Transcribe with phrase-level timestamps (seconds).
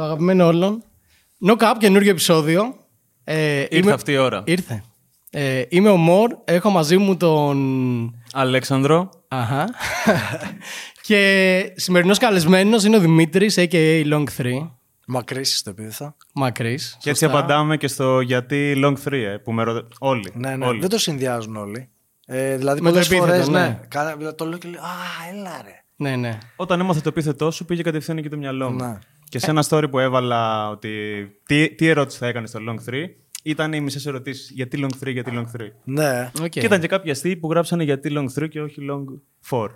[0.00, 0.82] το αγαπημένο όλων.
[1.46, 2.76] No Cap, καινούργιο επεισόδιο.
[3.24, 3.92] Ε, Ήρθε είμαι...
[3.92, 4.42] αυτή η ώρα.
[4.46, 4.82] Ήρθε.
[5.30, 8.14] Ε, είμαι ο Μορ, έχω μαζί μου τον...
[8.32, 9.10] Αλέξανδρο.
[9.28, 9.68] Αχα.
[11.06, 14.12] και σημερινός καλεσμένος είναι ο Δημήτρης, a.k.a.
[14.12, 14.70] Long 3.
[15.06, 16.14] Μακρύς στο επίθετο.
[16.34, 16.96] Μακρύς.
[17.00, 19.88] Και έτσι απαντάμε και στο γιατί long 3, ε, που με ρωτά.
[19.98, 20.32] Όλοι.
[20.34, 20.66] Ναι, ναι.
[20.78, 21.88] Δεν το συνδυάζουν όλοι.
[22.26, 23.48] Ε, δηλαδή, πολλές φορές.
[23.48, 23.80] Ναι.
[24.18, 24.32] ναι.
[24.32, 24.88] Το λέω και λέω Α,
[25.32, 25.82] έλα ρε.
[25.96, 26.38] Ναι, ναι.
[26.56, 28.76] Όταν έμαθα το επίθετό σου, πήγε κατευθείαν και το μυαλό μου.
[28.76, 28.98] Ναι.
[29.30, 30.90] Και σε ένα story που έβαλα ότι.
[31.46, 33.04] Τι, τι ερώτηση θα έκανες στο long 3,
[33.42, 34.50] ήταν οι μισές ερωτήσεις.
[34.50, 35.66] Γιατί long 3, γιατί long 3.
[35.84, 36.30] Ναι.
[36.40, 36.48] Okay.
[36.48, 39.04] Και ήταν και κάποιοι αστείοι που γράψανε γιατί long 3 και όχι long
[39.50, 39.68] 4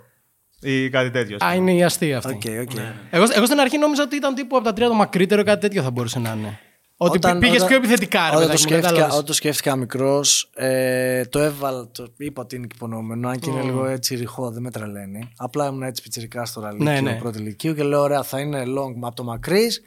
[0.59, 1.37] ή κάτι τέτοιο.
[1.45, 2.37] Α, είναι η αστεία αυτή.
[2.41, 2.75] Okay, okay.
[2.75, 2.93] Ναι.
[3.11, 5.81] Εγώ, εγώ στην αρχή νόμιζα ότι ήταν τύπου από τα τρία το μακρύτερο κάτι τέτοιο
[5.81, 6.59] θα μπορούσε να είναι.
[6.97, 11.87] Ότι πήγες πιο επιθετικά, ρε, όταν, το σκέφτηκα, όταν το σκέφτηκα μικρός, ε, το έβαλα,
[11.91, 15.29] το είπα ότι είναι υπονοούμενο, αν και είναι λίγο έτσι ρηχό, δεν με τρελαίνει.
[15.37, 17.15] Απλά ήμουν έτσι πιτσυρικά στο ραλίκιο ναι, ναι.
[17.15, 19.81] πρώτης ηλικίου και λέω: Ωραία, θα είναι long από το μακρύς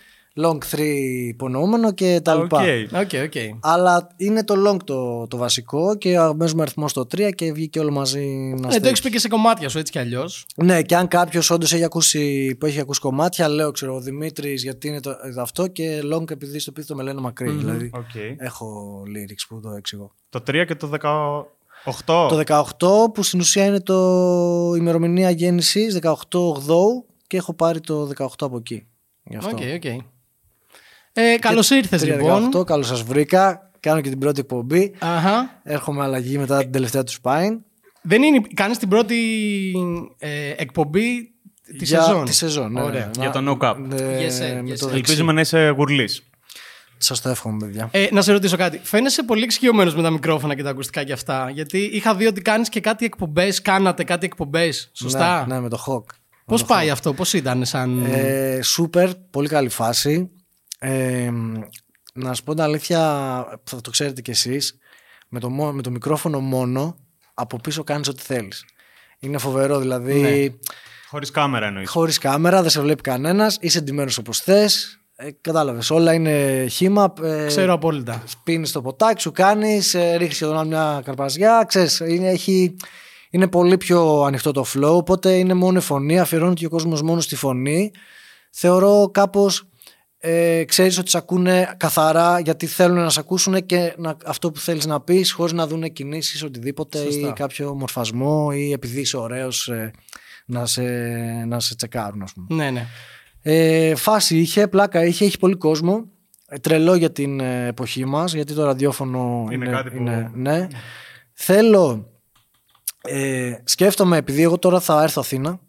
[0.45, 0.79] long 3
[1.29, 2.63] υπονοούμενο και τα λοιπά.
[2.65, 2.97] Okay.
[2.97, 3.59] Okay, okay.
[3.61, 7.91] Αλλά είναι το long το, το βασικό και παίζουμε αριθμό στο 3 και βγήκε όλο
[7.91, 8.25] μαζί
[8.61, 10.47] να Ναι, το έχεις πει και σε κομμάτια σου έτσι κι αλλιώς.
[10.57, 14.63] Ναι, και αν κάποιος όντως έχει ακούσει, που έχει ακούσει κομμάτια, λέω ξέρω ο Δημήτρης
[14.63, 17.51] γιατί είναι το, αυτό και long επειδή στο πίθο με λένε μακρύ.
[17.51, 17.59] Mm-hmm.
[17.59, 18.35] Δηλαδή okay.
[18.37, 20.15] έχω lyrics που το εξηγώ.
[20.29, 20.91] Το 3 και το
[21.85, 22.29] 18.
[22.29, 26.15] Το 18 που στην ουσία είναι το ημερομηνία γέννησης 18 8
[27.27, 28.87] και έχω πάρει το 18 από εκεί.
[29.35, 29.97] Okay, okay.
[31.21, 32.51] Ε, Καλώς ήρθες λοιπόν.
[32.57, 33.71] 18, καλώς σας βρήκα.
[33.81, 34.95] Κάνω και την πρώτη εκπομπή.
[34.99, 35.61] Αχα.
[35.63, 37.59] Έρχομαι αλλαγή μετά την τελευταία του Spine.
[38.03, 38.41] Δεν είναι.
[38.55, 39.17] Κάνεις την πρώτη
[40.19, 41.33] ε, εκπομπή
[41.79, 43.11] τη Για σεζόν; Τη σεζόν, ναι, Ωραία.
[43.17, 43.77] Ναι, Για το No Cap.
[43.79, 46.23] Ναι, yes, yes, Ελπίζουμε να είσαι γουρλής.
[46.97, 47.89] Σας το εύχομαι, παιδιά.
[47.91, 48.81] Ε, να σε ρωτήσω κάτι.
[48.83, 51.51] Φαίνεσαι πολύ εξοικειωμένος με τα μικρόφωνα και τα ακουστικά και αυτά.
[51.51, 53.63] Γιατί είχα δει ότι κάνεις και κάτι εκπομπές.
[53.63, 54.91] Κάνατε κάτι εκπομπές.
[54.93, 56.15] Σωστά; Ναι, ναι, με το Hawk.
[56.45, 58.05] Πώς πάει αυτό, πώς ήταν σαν.
[58.05, 60.31] Ε, super, πολύ καλή φάση.
[60.79, 61.31] Ε,
[62.13, 63.01] να σου πω την αλήθεια,
[63.65, 64.79] θα το ξέρετε κι εσείς,
[65.29, 66.97] με το, με το μικρόφωνο μόνο,
[67.35, 68.65] από πίσω κάνεις ό,τι θέλεις.
[69.19, 70.21] Είναι φοβερό, δηλαδή...
[70.21, 70.55] Ναι.
[71.09, 71.91] Χωρίς κάμερα εννοείς.
[71.91, 77.13] Χωρίς κάμερα, δεν σε βλέπει κανένας, είσαι εντυμένος όπως θες, ε, κατάλαβες, όλα είναι χήμα.
[77.23, 78.25] Ε, Ξέρω απόλυτα.
[78.45, 82.77] Πίνεις το ποτάκι, σου κάνεις, ε, ρίχνεις σχεδόν μια καρπαζιά, ξέρεις, είναι, έχει,
[83.31, 87.03] είναι πολύ πιο ανοιχτό το flow, οπότε είναι μόνο η φωνή, αφιερώνεται και ο κόσμος
[87.03, 87.91] μόνο στη φωνή.
[88.51, 89.69] Θεωρώ κάπως
[90.21, 94.59] ε, ξέρεις ότι σε ακούνε καθαρά γιατί θέλουν να σε ακούσουν και να, αυτό που
[94.59, 99.69] θέλεις να πεις χωρίς να δουν κινήσεις οτιδήποτε ή κάποιο μορφασμό ή επειδή είσαι ωραίος
[99.69, 99.91] ε,
[100.47, 100.83] να, σε,
[101.47, 102.47] να σε τσεκάρουν ας πούμε.
[102.65, 102.87] Ναι, ναι.
[103.43, 106.09] Ε, φάση είχε, πλάκα είχε, έχει πολύ κόσμο.
[106.49, 109.97] Ε, τρελό για την ε, εποχή μας γιατί το ραδιόφωνο είναι, είναι κάτι που...
[109.97, 110.67] Είναι, ναι.
[111.33, 112.13] Θέλω,
[113.03, 115.61] ε, σκέφτομαι επειδή εγώ τώρα θα έρθω Αθήνα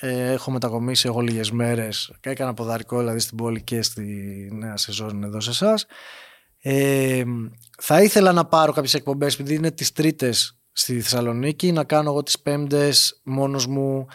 [0.00, 2.12] ε, έχω μετακομίσει εγώ λίγες μέρες.
[2.20, 4.02] Έκανα ποδαρικό δηλαδή στην πόλη και στη
[4.52, 5.86] νέα σεζόν εδώ σε εσάς.
[6.62, 7.22] Ε,
[7.78, 12.22] θα ήθελα να πάρω κάποιες εκπομπές επειδή είναι τις Τρίτες στη Θεσσαλονίκη, να κάνω εγώ
[12.22, 14.06] τις Πέμπτες μόνος μου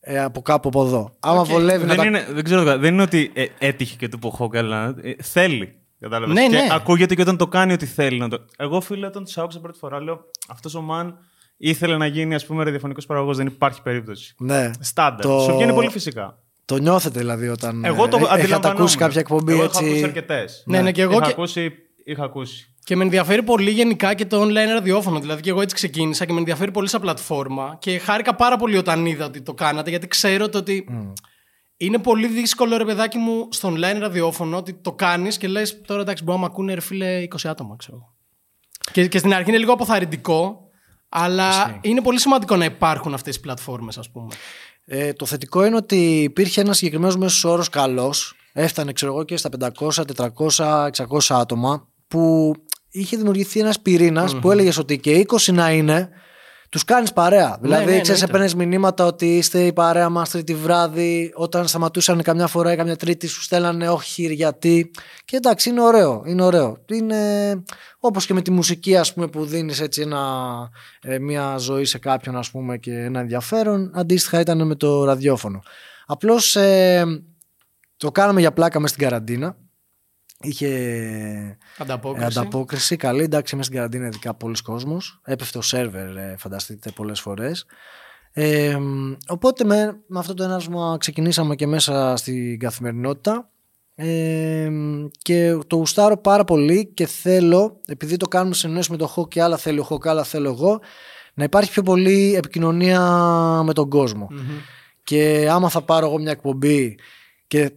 [0.00, 1.16] ε, από κάπου από εδώ.
[1.20, 2.04] Άμα βολεύει δεν να.
[2.04, 5.74] Είναι, δεν, ξέρω, δεν είναι ότι ε, έτυχε και του πω αλλά ε, θέλει.
[5.98, 6.34] Κατάλαβες.
[6.34, 6.68] Ναι, και ναι.
[6.70, 8.18] ακούγεται και όταν το κάνει ότι θέλει.
[8.18, 8.44] Να το...
[8.56, 11.12] Εγώ, φίλε, όταν του άκουσα πρώτη φορά, λέω αυτός ο man
[11.60, 14.34] ήθελε να γίνει ας πούμε ραδιοφωνικός παραγωγός, δεν υπάρχει περίπτωση.
[14.38, 14.70] Ναι.
[14.80, 15.20] Στάνταρ.
[15.20, 15.40] Το...
[15.40, 16.38] Σου βγαίνει πολύ φυσικά.
[16.64, 20.04] Το νιώθετε δηλαδή όταν εγώ το ε, έχετε ακούσει κάποια εκπομπή εγώ έτσι; Έχω ακούσει
[20.04, 20.62] αρκετές.
[20.66, 21.30] Ναι, ναι, και εγώ είχα, και...
[21.30, 21.72] ακούσει,
[22.04, 22.74] είχα ακούσει.
[22.84, 25.20] Και με ενδιαφέρει πολύ γενικά και το online ραδιόφωνο.
[25.20, 27.76] Δηλαδή, και εγώ έτσι ξεκίνησα και με ενδιαφέρει πολύ σαν πλατφόρμα.
[27.80, 31.12] Και χάρηκα πάρα πολύ όταν είδα ότι το κάνατε, γιατί ξέρω το ότι Mm.
[31.76, 36.00] είναι πολύ δύσκολο, ρε παιδάκι μου, στο online ραδιόφωνο ότι το κάνεις και λες τώρα
[36.00, 38.14] εντάξει, μπορεί να μ' ακούνε ρε φίλε 20 άτομα, ξέρω.
[38.92, 40.69] Και, και στην αρχή είναι λίγο αποθαρρυντικό,
[41.10, 41.78] αλλά Ισχύει.
[41.80, 44.34] είναι πολύ σημαντικό να υπάρχουν αυτές οι πλατφόρμες, ας πούμε.
[44.84, 48.34] Ε, το θετικό είναι ότι υπήρχε ένας συγκεκριμένος μέσος όρος καλός.
[48.52, 51.88] Έφτανε, ξέρω εγώ, και στα 500, 400, 600 άτομα.
[52.08, 52.52] Που
[52.90, 53.80] είχε δημιουργηθεί ένας
[54.40, 56.08] που έλεγες ότι και 20 να είναι,
[56.70, 57.58] τους κάνεις παρέα.
[57.60, 58.24] δηλαδή, ναι, ξέρεις, εννοείται.
[58.24, 61.32] έπαιρνες μηνύματα ότι είστε η παρέα μας τρίτη βράδυ.
[61.34, 64.90] Όταν σταματούσαν καμιά φορά ή καμιά τρίτη, σου στέλνανε όχι, γιατί.
[65.24, 66.22] Και εντάξει, είναι ωραίο.
[66.26, 66.84] Είναι ωραίο.
[66.86, 67.62] Είναι
[67.98, 70.20] όπως και με τη μουσική, ας πούμε, που δίνεις έτσι ένα,
[71.02, 73.90] ε, μια ζωή σε κάποιον, ας πούμε, και ένα ενδιαφέρον.
[73.94, 75.62] Αντίστοιχα ήταν με το ραδιόφωνο.
[76.06, 77.04] Απλώς ε,
[77.96, 79.56] το κάναμε για πλάκα μες στην καραντίνα.
[80.42, 82.26] Είχε ε, Ανταπόκριση.
[82.26, 83.22] ανταπόκριση καλή.
[83.22, 85.20] Εντάξει, μέσα στην καραντίνα ειδικά πολλοί κόσμος.
[85.24, 87.66] Έπεφτε ο σερβερ, ε, φανταστείτε, πολλές φορές.
[88.32, 88.78] Ε,
[89.28, 93.50] οπότε με, με αυτό το ένασμα ξεκινήσαμε και μέσα στην καθημερινότητα
[93.94, 94.70] ε,
[95.22, 99.42] και το γουστάρω πάρα πολύ και θέλω, επειδή το κάνουμε συνεννόηση με το Χο και
[99.42, 100.80] άλλα θέλει ο Χο και άλλα θέλω εγώ,
[101.34, 103.00] να υπάρχει πιο πολύ επικοινωνία
[103.64, 104.28] με τον κόσμο.
[105.04, 106.98] Και άμα θα πάρω εγώ μια εκπομπή
[107.46, 107.72] και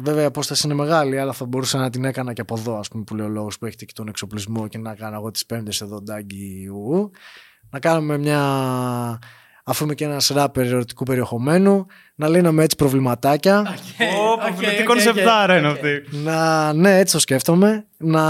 [0.00, 2.88] Βέβαια η απόσταση είναι μεγάλη, αλλά θα μπορούσα να την έκανα και από εδώ, ας
[2.88, 5.46] πούμε, που λέει ο λόγος που έχετε και τον εξοπλισμό και να κάνω εγώ τις
[5.46, 7.10] πέμπτες εδώ, ντάγκη ου.
[7.70, 8.40] Να κάνουμε μια.
[9.64, 13.58] Αφού είμαι και ένας ράπερ ερωτικού περιεχομένου, να λύνουμε έτσι προβληματάκια.
[13.58, 16.02] Ω, τι κονσεπτάρα είναι αυτή.
[16.10, 17.86] Να, ναι, έτσι το σκέφτομαι.
[17.96, 18.22] Να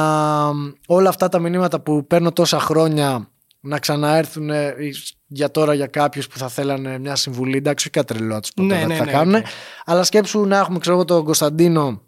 [0.86, 3.30] όλα αυτά τα μηνύματα που παίρνω τόσα χρόνια
[3.60, 4.74] να ξαναέρθουν ε,
[5.26, 7.56] για τώρα για κάποιους που θα θέλανε μια συμβουλή.
[7.56, 9.34] Εντάξει, όχι κάτι τρελό του ποτέ Ναι, θα, ναι, θα ναι, κάνουν.
[9.34, 9.46] οκ.
[9.84, 12.00] Αλλά σκέψου να έχουμε, ξέρω εγώ, τον Κωνσταντίνο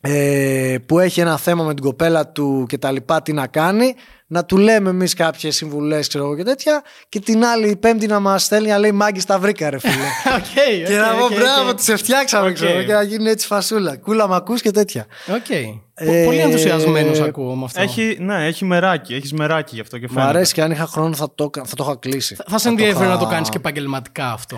[0.00, 3.94] ε, που έχει ένα θέμα με την κοπέλα του και τα λοιπά, τι να κάνει.
[4.34, 6.82] Να του λέμε εμείς κάποιες συμβουλές, ξέρω εγώ και τέτοια.
[7.08, 9.92] Και την άλλη η Πέμπτη να μας στέλνει να λέει Μάγκα τα βρήκα, ρε φίλε.
[10.36, 11.74] Οκ, και να οκ, πω οκ, μπράβο, οκ.
[11.76, 12.54] τις σε φτιάξαμε, Οκ.
[12.54, 13.96] ξέρω εγώ, και να γίνει έτσι φασούλα.
[13.96, 15.06] Κούλα μ' ακούς και τέτοια.
[15.34, 15.50] Οκ.
[15.94, 17.82] Ε, Πολύ ενθουσιασμένος ακούω με αυτό.
[17.82, 19.14] Έχει, ναι, έχει μεράκι.
[19.14, 20.30] Έχεις μεράκι γι' αυτό και Μου φαίνεται.
[20.36, 22.34] αρέσει και αν είχα χρόνο θα το, θα το είχα κλείσει.
[22.48, 24.56] Θα σε το ενδιαφέρει είχα- να το κάνεις και επαγγελματικά αυτό.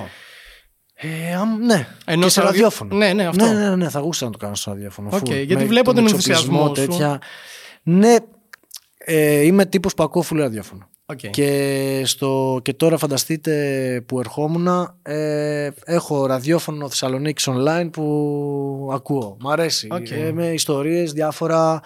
[0.95, 1.87] Ε, αμ, ναι.
[2.05, 2.97] Ενώ και σε σε ραδιο- ραδιόφωνο.
[2.97, 3.45] Ναι, ναι, αυτό.
[3.47, 5.09] Ναι, ναι, ναι, θα γούσταρα να το κάνω στο ραδιόφωνο.
[5.13, 5.31] Ok, full.
[5.31, 7.19] γιατί Με βλέπω τον εξοπλισμό, ενθουσιασμό σου.
[7.83, 8.17] Ναι,
[9.09, 10.89] ε, είμαι τύπος που ακούω full ραδιόφωνο.
[11.07, 11.19] Οκ.
[11.31, 14.69] Και, στο, και τώρα φανταστείτε που ερχόμουν
[15.03, 19.37] ε, έχω ραδιόφωνο Θεσσαλονίκης online που ακούω.
[19.41, 19.89] Μ' αρέσει.
[19.91, 20.11] Οκ.
[20.11, 21.81] Ε, με ιστορίες διάφορα,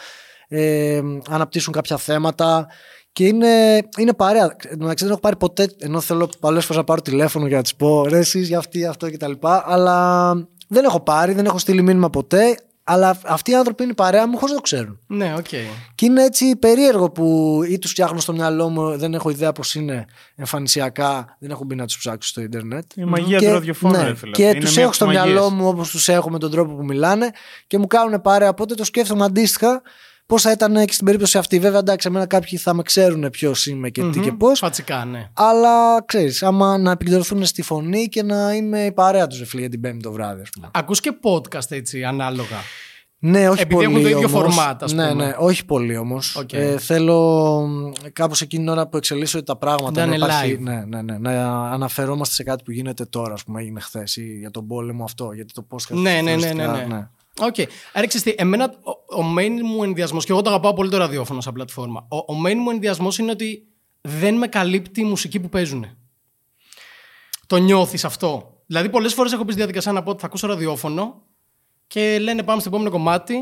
[0.48, 2.66] ε, αναπτύσσουν κάποια θέματα
[3.12, 4.56] και είναι, είναι παρέα.
[4.68, 7.56] Εν τω μεταξύ δεν έχω πάρει ποτέ, ενώ θέλω πολλές φορές να πάρω τηλέφωνο για
[7.56, 9.32] να τις πω ρε εσείς για αυτή, αυτό κτλ.
[9.64, 10.32] Αλλά
[10.68, 12.56] δεν έχω πάρει, δεν έχω στείλει μήνυμα ποτέ.
[12.92, 14.98] Αλλά αυτοί οι άνθρωποι είναι η παρέα μου χωρίς να το ξέρουν.
[15.06, 15.46] Ναι, οκ.
[15.94, 19.74] Και είναι έτσι περίεργο που ή τους φτιάχνω στο μυαλό μου, δεν έχω ιδέα πώς
[19.74, 20.04] είναι
[20.36, 22.84] εμφανισιακά, δεν έχω μπει να τους ψάξω στο Ίντερνετ.
[22.94, 24.30] Η μαγεία Και- του ραδιοφώνου, ναι, ρε φίλε.
[24.32, 25.34] Και Είναι τους μία έχω από στο τις μαγείες.
[25.34, 27.30] μυαλό μου όπως τους έχω με τον τρόπο που μιλάνε
[27.66, 28.48] και μου κάνουν παρέα.
[28.48, 29.82] Οπότε το σκέφτομαι αντίστοιχα
[30.30, 31.58] πώς θα ήταν και στην περίπτωση αυτή.
[31.58, 34.58] Βέβαια, εντάξει, εμένα κάποιοι θα με ξέρουν ποιος είμαι και τι και πώς.
[34.58, 35.28] Φατσικά, ναι.
[35.32, 39.70] Αλλά ξέρεις, άμα να επικεντρωθούν στη φωνή και να είμαι η παρέα τους, φίλε, για
[39.70, 40.68] την Πέμπτη το βράδυ, ας πούμε.
[40.74, 42.56] Ακούς και podcast έτσι, ανάλογα.
[43.22, 43.86] Ναι, όχι Επειδή πολύ.
[43.86, 44.56] έχουν το ίδιο όμως.
[44.58, 45.24] format, ας ναι, πούμε.
[45.24, 46.36] ναι, όχι πολύ όμως.
[46.36, 46.52] Οκ.
[46.52, 47.68] Ε, θέλω
[48.12, 50.58] κάπως εκείνη την ώρα που εξελίσσονται τα πράγματα Να είναι live.
[50.58, 54.36] ναι, ναι, ναι, να αναφερόμαστε σε κάτι που γίνεται τώρα, ας πούμε, έγινε χθες ή
[54.38, 55.32] για τον πόλεμο αυτό.
[55.32, 57.08] Γιατί το πώ Ναι, ναι, ναι, ναι, ναι.
[57.38, 57.54] Οκ.
[57.92, 60.96] Άρα ξέρεις τι, εμένα ο, ο main μου ενδοιασμός, και εγώ το αγαπάω πολύ το
[60.96, 63.66] ραδιόφωνο σαν πλατφόρμα, ο, ο main μου ενδοιασμός είναι ότι
[64.00, 65.86] δεν με καλύπτει η μουσική που παίζουν.
[67.46, 68.54] Το νιώθεις αυτό.
[68.66, 71.22] Δηλαδή πολλές φορές έχω πει στη διαδικασία να πω ότι θα ακούσω ραδιόφωνο
[71.86, 73.34] και λένε πάμε στο επόμενο κομμάτι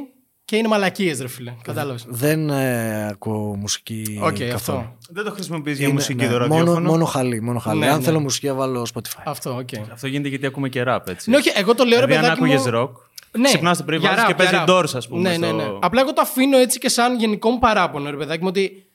[0.44, 1.54] και είναι μαλακίες ρε φίλε.
[1.62, 2.04] Κατάλαβες.
[2.08, 4.20] Δεν ε, ακούω μουσική.
[4.22, 4.54] ΟΚ, καθόλου.
[4.54, 4.96] αυτό.
[5.08, 6.90] Δεν το χρησιμοποιείς για Είναι- μουσική ναι, το μόνο, ραδιόφωνο.
[6.90, 7.40] μόνο χαλί.
[7.40, 7.78] Μόνο χαλί.
[7.78, 8.04] Ναι, Αν ναι.
[8.04, 9.22] θέλω μουσική, θα βάλω Spotify.
[9.24, 9.68] Αυτό, ΟΚ.
[9.92, 11.30] Αυτό γίνεται γιατί ακούμε και ραπ, έτσι.
[11.30, 12.52] Ναι, όχι, εγώ το λέω ρε δηλαδή, αν παιδάκι μου...
[12.54, 12.96] άκουγες ροκ,
[13.32, 14.70] Ναι, ξυπνάς το πρωί για βάζεις rap, και παίζει για rap.
[14.70, 15.20] Doors, ας πούμε.
[15.30, 15.64] Ναι, ναι, στο- ναι.
[15.80, 18.86] Απλά εγώ το αφήνω έτσι και σαν γενικό μου παράπονο, ρε παιδάκι μου, ότι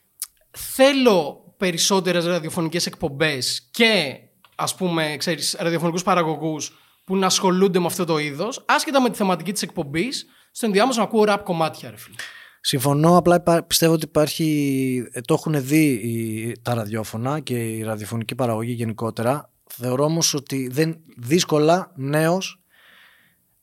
[0.51, 4.13] θέλω περισσότερες ραδιοφωνικές εκπομπές και
[4.56, 6.71] ας πούμε, ξέρεις, ραδιοφωνικούς παραγωγούς
[7.06, 11.00] που να ασχολούνται με αυτό το είδος, άσχετα με τη θεματική της εκπομπής, στο ενδιάμεσο
[11.00, 12.15] να ακούω ραπ κομμάτια, ρε φίλε.
[12.62, 17.81] Συμφωνώ, απλά υπά- πιστεύω ότι υπάρχει, ε, το έχουν δει οι- τα ραδιόφωνα και η
[17.83, 19.51] ραδιοφωνική παραγωγή γενικότερα.
[19.69, 22.62] Θεωρώ όμως ότι δεν, δύσκολα νέος,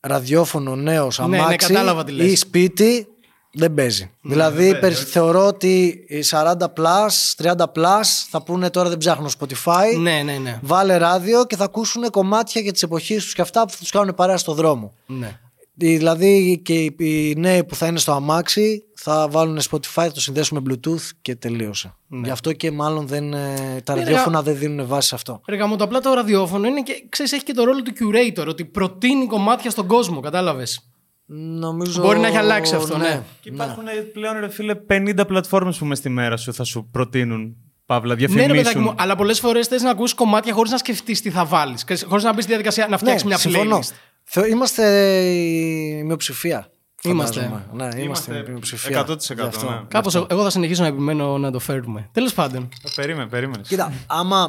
[0.00, 2.26] ραδιόφωνο νέος Ναι, ναι, αμάξι κατάλαβα τι λες.
[2.26, 3.06] Ναι, ή σπίτι
[3.52, 4.10] δεν παίζει.
[4.22, 8.00] δηλαδή περι- θεωρώ ότι οι 40 plus, 30 plus
[8.30, 9.98] θα πούνε τώρα δεν ψάχνω Spotify.
[9.98, 10.58] Ναι, ναι, ναι.
[10.62, 13.90] Βάλε ράδιο και θα ακούσουν κομμάτια για τις εποχές τους και αυτά που θα τους
[13.90, 14.92] κάνουν παρέα στο δρόμο.
[15.06, 15.38] ναι.
[15.86, 20.20] Δηλαδή και οι- οι νέοι που θα είναι στο αμάξι θα βάλουν Spotify, θα το
[20.20, 21.94] συνδέσουν με Bluetooth και τελείωσε.
[22.08, 25.40] Γι' αυτό και μάλλον δεν, ε, τα Ναι, ραδιόφωνα δεν δίνουν βάση σε αυτό.
[25.48, 28.46] Ρε γαμώ, το απλά το ραδιόφωνο είναι και, ξέρεις, έχει και το ρόλο του curator,
[28.48, 30.84] ότι προτείνει κομμάτια στον κόσμο, κατάλαβες;
[31.32, 32.02] Νομίζω...
[32.02, 33.22] Μπορεί να έχει αλλάξει αυτό, ναι.
[33.40, 37.56] Και υπάρχουν πλέον, ρε φίλε, 50 πλατφόρμες που μες στη μέρα σου θα σου προτείνουν
[37.86, 38.56] παύλα, Ναι, ρε διαφημίσουν.
[38.56, 41.84] παιδάκι μου, αλλά πολλές φορές θες να ακούσει κομμάτια χωρίς να σκεφτείς τι θα βάλεις.
[42.06, 43.78] Χωρίς να μπεις στη διαδικασία να φτιάξεις μια Ναι, συμφωνώ.
[43.78, 43.92] playlist.
[44.32, 44.84] Θεω- Είμαστε
[45.24, 46.70] η μειοψηφία.
[47.02, 47.40] Είμαστε.
[47.40, 47.66] φαντάζομαι.
[47.72, 49.00] Ναι, είμαστε, Είμαστε η μειοψηφία.
[49.06, 49.70] 100%, Γι' αυτό.
[49.70, 49.80] ναι.
[49.88, 52.08] Κάπως εγώ θα συνεχίσω να επιμένω να το φέρουμε.
[52.12, 52.62] Τέλος πάντων.
[52.84, 53.62] Ε, Περίμενε, περίμενε.
[53.68, 54.48] Κοίτα, άμα,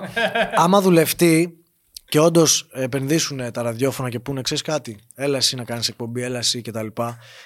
[0.55, 1.55] άμα δουλευτεί
[2.05, 6.38] και όντως επενδύσουν τα ραδιόφωνα και πούνε, ξέρεις κάτι, έλα εσύ να κάνεις εκπομπή, έλα
[6.38, 6.88] εσύ κτλ.
[6.88, 7.03] Και,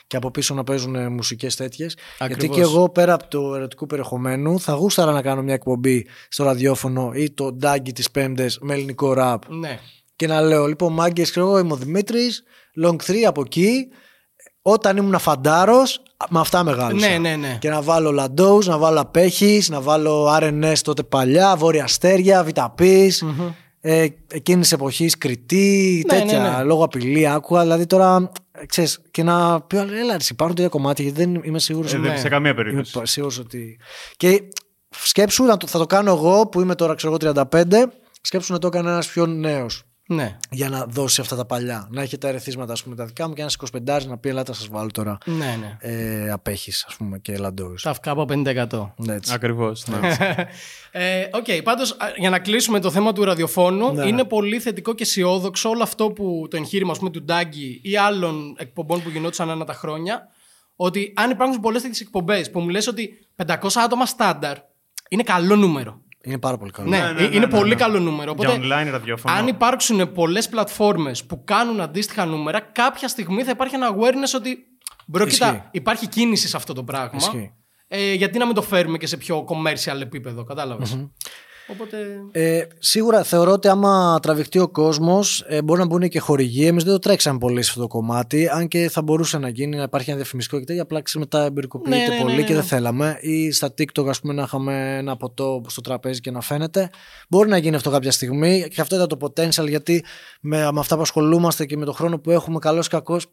[0.08, 1.96] και από πίσω να παίζουν μουσικές τέτοιες.
[2.18, 2.56] Γιατί Ακριβώς.
[2.56, 7.12] και εγώ πέρα από το ερωτικού περιεχομένου θα γούσταρα να κάνω μια εκπομπή στο ραδιόφωνο
[7.14, 9.50] ή το ντάγκι της Πέμπτε με ελληνικό ραπ.
[9.54, 9.80] Ναι.
[10.16, 12.44] Και να λέω, λοιπόν, μάγκες, ξέρω εγώ, είμαι ο Δημήτρης,
[12.86, 13.88] long 3 από εκεί.
[14.62, 17.08] Όταν ήμουν φαντάρος, με αυτά μεγάλωσα.
[17.10, 17.58] Ναι, ναι, ναι.
[17.62, 23.14] Και να βάλω Λαντόους, να βάλω Απέχης, να βάλω RNS τότε παλιά, Βόρεια Αστέρια, Βιταπή.
[23.80, 26.40] Ε, Εκείνη της εποχής Κριτή, Ναι, τέτοια.
[26.40, 26.64] ναι, ναι.
[26.64, 27.62] Λόγω απειλή, άκουγα.
[27.62, 28.32] Δηλαδή τώρα,
[28.68, 31.94] ξέρεις, και να πει, έλα, ρε, υπάρχουν τέτοια κομμάτια, γιατί δεν είμαι σίγουρος.
[31.94, 33.12] Ε, δεν- σε καμία Είμαι περίπτωση.
[33.14, 33.80] σίγουρος ότι.
[34.18, 34.42] Και
[34.90, 37.92] σκέψου, να το, θα το κάνω εγώ που είμαι τώρα, ξέρω εγώ, 35.
[38.22, 39.84] Σκέψου να το έκανε ένας πιο νέος.
[40.08, 40.38] Ναι.
[40.52, 41.88] Για να δώσει αυτά τα παλιά.
[41.92, 43.52] Να έχει τα ερεθίσματα, ας πούμε, τα δικά μου και ένα
[44.02, 45.18] 25 να πει: Ελάτε, σας βάλω τώρα.
[45.26, 45.78] Ναι, ναι.
[45.80, 47.76] Ε, Απέχεις, ας πούμε, και λαντόει.
[47.82, 48.94] Τα αυκά από 50%.
[48.96, 49.34] Ναι, έτσι.
[49.34, 49.86] Ακριβώς.
[49.88, 50.00] Ναι.
[50.98, 54.06] Ε, ΟΚ, πάντως για να κλείσουμε το θέμα του ραδιοφώνου, Ναι.
[54.08, 57.98] είναι πολύ θετικό και αισιόδοξο όλο αυτό που το εγχείρημα ας πούμε, του Ντάγκη ή
[57.98, 60.28] άλλων εκπομπών που γινόντουσαν ανά τα χρόνια.
[60.76, 64.58] Ότι αν υπάρχουν πολλές τέτοιες εκπομπές που μου λες ότι 500 άτομα στάνταρ
[65.10, 66.02] είναι καλό νούμερο.
[66.26, 66.90] Είναι πάρα πολύ καλό.
[66.90, 67.76] Ναι, ναι, ναι, είναι ναι, πολύ ναι.
[67.76, 68.36] καλό νούμερο.
[68.38, 69.36] Για Οπότε, online ραδιόφωνο.
[69.36, 74.58] αν υπάρξουν πολλές πλατφόρμες που κάνουν αντίστοιχα νούμερα, κάποια στιγμή θα υπάρχει ένα awareness ότι.
[75.08, 75.40] Bro, Ισχύει.
[75.40, 77.16] κοίτα, υπάρχει κίνηση σε αυτό το πράγμα.
[77.16, 77.54] Ισχύει.
[77.88, 81.08] Ε, γιατί να μην το φέρουμε και σε πιο commercial επίπεδο, κατάλαβες;
[81.68, 81.98] Οπότε.
[82.32, 86.66] Ε, σίγουρα θεωρώ ότι άμα τραβηχτεί ο κόσμος, ε, μπορεί να μπουν και χορηγοί.
[86.66, 88.48] Εμείς δεν το τρέξαμε πολύ σε αυτό το κομμάτι.
[88.48, 90.82] Αν και θα μπορούσε να γίνει, να υπάρχει ένα διαφημιστικό και τέτοια.
[90.82, 92.60] Απλά ξέρεις, μετά εμπειρικοποιείται Ναι, ναι, ναι, πολύ ναι, και ναι.
[92.60, 93.18] δεν θέλαμε.
[93.22, 96.90] Ή στα TikTok, ας πούμε, να είχαμε ένα ποτό στο τραπέζι και να φαίνεται.
[97.30, 98.68] Μπορεί να γίνει αυτό κάποια στιγμή.
[98.74, 100.04] Και αυτό ήταν το potential, γιατί
[100.42, 103.26] με, με αυτά που ασχολούμαστε και με το χρόνο που έχουμε, καλός ή κακός,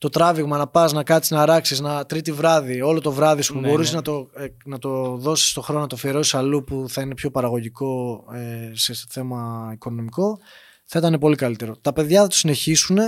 [0.00, 3.52] το τράβηγμα να πας, να κάτσεις, να αράξεις, να τρίτη βράδυ, όλο το βράδυ σου
[3.52, 3.96] που Ναι, μπορείς ναι.
[3.96, 7.14] να το, ε, να το δώσεις το χρόνο, να το αφιερώσεις αλλού που θα είναι
[7.14, 10.38] πιο παραγωγικό ε, σε θέμα οικονομικό,
[10.84, 11.76] θα ήταν πολύ καλύτερο.
[11.80, 12.98] Τα παιδιά θα το συνεχίσουν.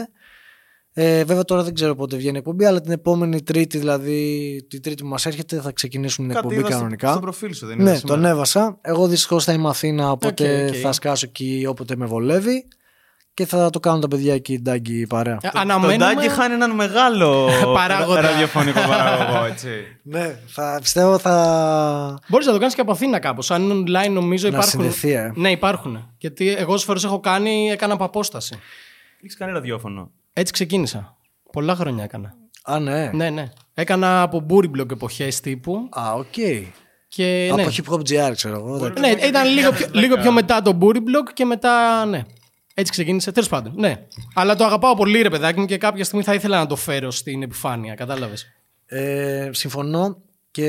[0.95, 4.83] Ε, βέβαια τώρα δεν ξέρω πότε βγαίνει η εκπομπή, αλλά την επόμενη Τρίτη, δηλαδή την
[4.83, 7.11] Τρίτη που μας έρχεται, θα ξεκινήσουν την Κάτι εκπομπή είδα στο- κανονικά.
[7.11, 8.29] Στο προφίλ σου, δεν ναι, είδα τον σήμερα.
[8.29, 8.79] διάβασα.
[8.81, 10.79] Εγώ δυστυχώς θα είμαι Αθήνα, οπότε ΟΚ, ΟΚ.
[10.83, 12.67] θα σκάσω εκεί όποτε με βολεύει.
[13.35, 15.39] Και θα το κάνουν τα παιδιά εκεί, Ντάγκη παρέα.
[15.43, 15.97] Ε, Το αναμένουμε.
[15.97, 18.21] Ντάγκη χάνει έναν μεγάλο Παράγοντα.
[18.21, 19.69] ραδιοφωνικό παραγωγό, έτσι.
[20.03, 22.19] Ναι, θα, πιστεύω θα.
[22.29, 23.51] Μπορείς να το κάνεις και από Αθήνα κάπως.
[23.51, 24.81] Αν είναι online, νομίζω Να υπάρχουν.
[24.81, 25.33] συνδεθεί, ε.
[25.35, 26.11] Ναι, υπάρχουν.
[26.19, 28.59] Γιατί εγώ όσες φορές έχω κάνει, έκανα από απόσταση.
[29.23, 30.11] Έχεις κάνει ραδιόφωνο.
[30.33, 31.17] Έτσι ξεκίνησα.
[31.53, 32.35] Πολλά χρόνια έκανα.
[32.65, 33.11] Α, ναι.
[33.13, 33.49] Ναι, ναι.
[33.75, 35.89] Έκανα από Booryblog εποχές τύπου.
[35.91, 36.27] Α, ΟΚ.
[37.09, 37.63] Και ναι.
[37.63, 38.79] Από hip hop GR, ξέρω εγώ.
[38.79, 42.23] δεν- Ναι, ήταν λίγο πιο, λίγο πιο μετά το Booryblog και μετά, ναι.
[42.75, 43.33] Έτσι ξεκίνησε.
[43.33, 44.07] Τέλος πάντων, ναι.
[44.35, 47.11] Αλλά το αγαπάω πολύ, ρε παιδάκι μου, και κάποια στιγμή θα ήθελα να το φέρω
[47.11, 47.95] στην επιφάνεια.
[47.95, 48.47] Κατάλαβες.
[48.87, 50.17] Ε, συμφωνώ
[50.51, 50.67] και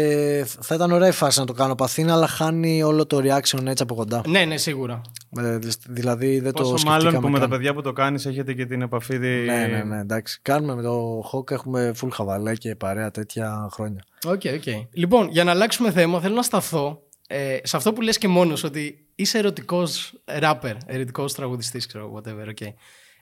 [0.62, 3.65] θα ήταν ωραία η φάση να το κάνω από Αθήνα, αλλά χάνει όλο το reaction
[3.65, 4.22] έτσι από κοντά.
[4.27, 5.01] Ναι, ναι, σίγουρα.
[5.38, 7.50] Ε, δη- δηλαδή δεν το Πόσο σκεφτήκαμε μάλλον που με τα καν.
[7.50, 9.17] παιδιά που το κάνεις έχετε και την επαφή.
[9.17, 10.39] δι- Ναι, ναι, ναι, εντάξει.
[10.41, 14.03] Κάνουμε με το Hawk, έχουμε full χαβαλέ και παρέα τέτοια χρόνια.
[14.25, 14.88] ΟΚ, ΟΚ.
[14.93, 18.63] Λοιπόν, για να αλλάξουμε θέμα, θέλω να σταθώ ε, σε αυτό που λες και μόνος
[18.63, 22.74] ότι είσαι ερωτικός rapper, ερωτικός τραγουδιστής, ξέρω, whatever, okay.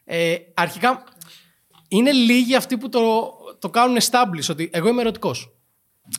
[0.04, 1.04] Ε, αρχικά,
[1.88, 5.56] είναι λίγοι αυτοί που το, το κάνουν establish, ότι εγώ είμαι ερωτικός.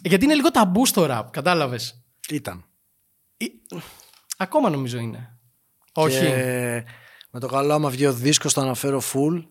[0.02, 2.64] Γιατί είναι λίγο ταμπού στο rap, κατάλαβες; Ήταν.
[3.36, 3.52] Ή-
[4.36, 5.38] Ακόμα νομίζω είναι.
[5.92, 6.18] Όχι.
[6.18, 6.84] Και
[7.30, 9.46] με το καλό, άμα βγει ο δίσκος, το αναφέρω full.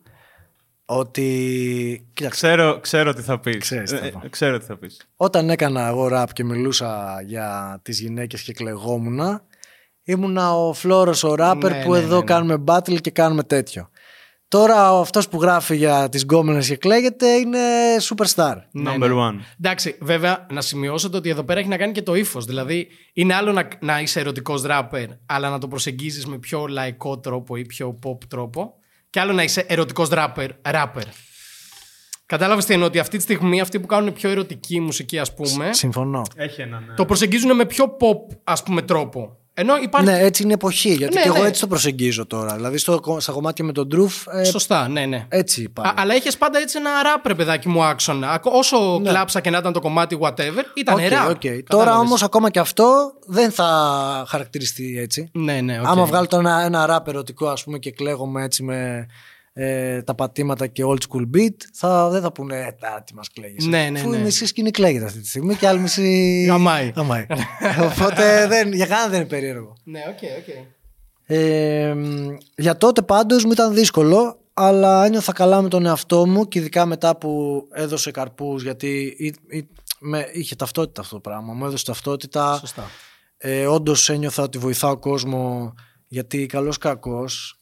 [0.84, 2.08] Ότι.
[2.12, 3.56] Κοίταξε, Ξέρω, ξέρω τι θα πεις.
[3.58, 4.28] Ξέρεις τι θα πω.
[4.30, 5.06] ξέρω τι θα πεις.
[5.16, 9.44] όταν έκανα εγώ rap και μιλούσα για τις γυναίκες και κλεγόμουνα,
[10.02, 12.24] ήμουνα ο Φλόρος ο rapper Ναι, που ναι, εδώ ναι, ναι.
[12.24, 13.88] κάνουμε battle και κάνουμε τέτοιο.
[14.48, 17.58] Τώρα αυτός που γράφει για τις γκόμενες και κλαίγεται είναι
[18.00, 18.54] superstar.
[18.70, 19.14] Ναι, Number ναι.
[19.14, 19.34] one.
[19.58, 22.44] Εντάξει, βέβαια, να σημειώσετε ότι εδώ πέρα έχει να κάνει και το ύφος.
[22.44, 27.18] Δηλαδή, είναι άλλο να, να είσαι ερωτικός ράπερ, αλλά να το προσεγγίζεις με πιο λαϊκό
[27.18, 28.74] τρόπο ή πιο pop τρόπο.
[29.12, 31.02] Και άλλο να είσαι ερωτικός ράπερ, ράπερ.
[32.26, 35.72] Κατάλαβες τι εννοώ, ότι αυτή τη στιγμή αυτοί που κάνουν πιο ερωτική μουσική, ας πούμε,
[35.72, 36.22] Συμφωνώ.
[36.36, 36.84] Έχει έναν.
[36.88, 36.94] ναι.
[36.94, 39.36] το προσεγγίζουν με πιο pop, ας πούμε, τρόπο.
[39.54, 40.10] Ενώ υπάρχει.
[40.10, 40.88] Ναι, έτσι είναι εποχή.
[40.94, 41.48] Γιατί Ναι, και εγώ ναι.
[41.48, 42.54] έτσι το προσεγγίζω τώρα.
[42.54, 44.26] Δηλαδή στο, στα κομμάτια με τον Ντρουφ.
[44.26, 45.26] Ε, Σωστά, ναι, ναι.
[45.28, 45.86] έτσι πάει.
[45.86, 48.30] Α, αλλά είχες πάντα έτσι ένα ραπ, ρε παιδάκι μου, άξονα.
[48.30, 51.04] Ακ- Όσο κλάψα και να ήταν το κομμάτι, whatever, ήταν Ναι.
[51.04, 51.28] ΟΚ, ραπ.
[51.30, 51.40] ΟΚ.
[51.40, 51.96] Τώρα Κατάλαβες.
[52.06, 53.64] όμως ακόμα και αυτό δεν θα
[54.28, 55.30] χαρακτηριστεί έτσι.
[55.32, 55.86] Ναι, ναι, ΟΚ.
[55.86, 59.06] Άμα βγάλω τώρα ένα, ένα rap ερωτικό ας πούμε και κλαίγομαι έτσι με
[59.52, 63.28] ε, τα πατήματα και old school beat θα, δεν θα πούνε ε, τα, τι μας
[63.32, 64.16] κλαίγεις Ναι, ναι, Αφού ναι.
[64.16, 66.92] η μισή σκηνή κλαίγεται αυτή τη στιγμή και άλλη μισή Γαμάει.
[66.96, 67.26] Γαμάει.
[67.92, 70.54] Οπότε δεν, για κανένα δεν είναι περίεργο Ναι, ΟΚ, ΟΚ.
[71.26, 76.48] ε, μ, για τότε πάντως μου ήταν δύσκολο αλλά ένιωθα καλά με τον εαυτό μου
[76.48, 79.68] και ειδικά μετά που έδωσε καρπούς γιατί ή- ή-
[79.98, 82.90] με, είχε ταυτότητα αυτό το πράγμα μου έδωσε ταυτότητα Σωστά.
[83.36, 85.74] ε, Όντως ένιωθα ότι βοηθάω κόσμο
[86.08, 87.56] γιατί καλός κακός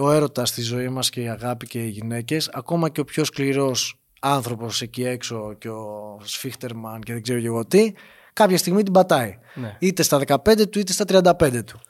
[0.00, 3.24] ο έρωτας στη ζωή μας και η αγάπη και οι γυναίκες ακόμα και ο πιο
[3.24, 7.92] σκληρός άνθρωπος εκεί έξω και ο Σφίχτερμαν και δεν ξέρω και εγώ τι
[8.32, 9.76] κάποια στιγμή την πατάει Ναι.
[9.78, 11.04] είτε στα 15 του είτε στα
[11.38, 11.80] 35 του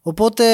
[0.00, 0.44] οπότε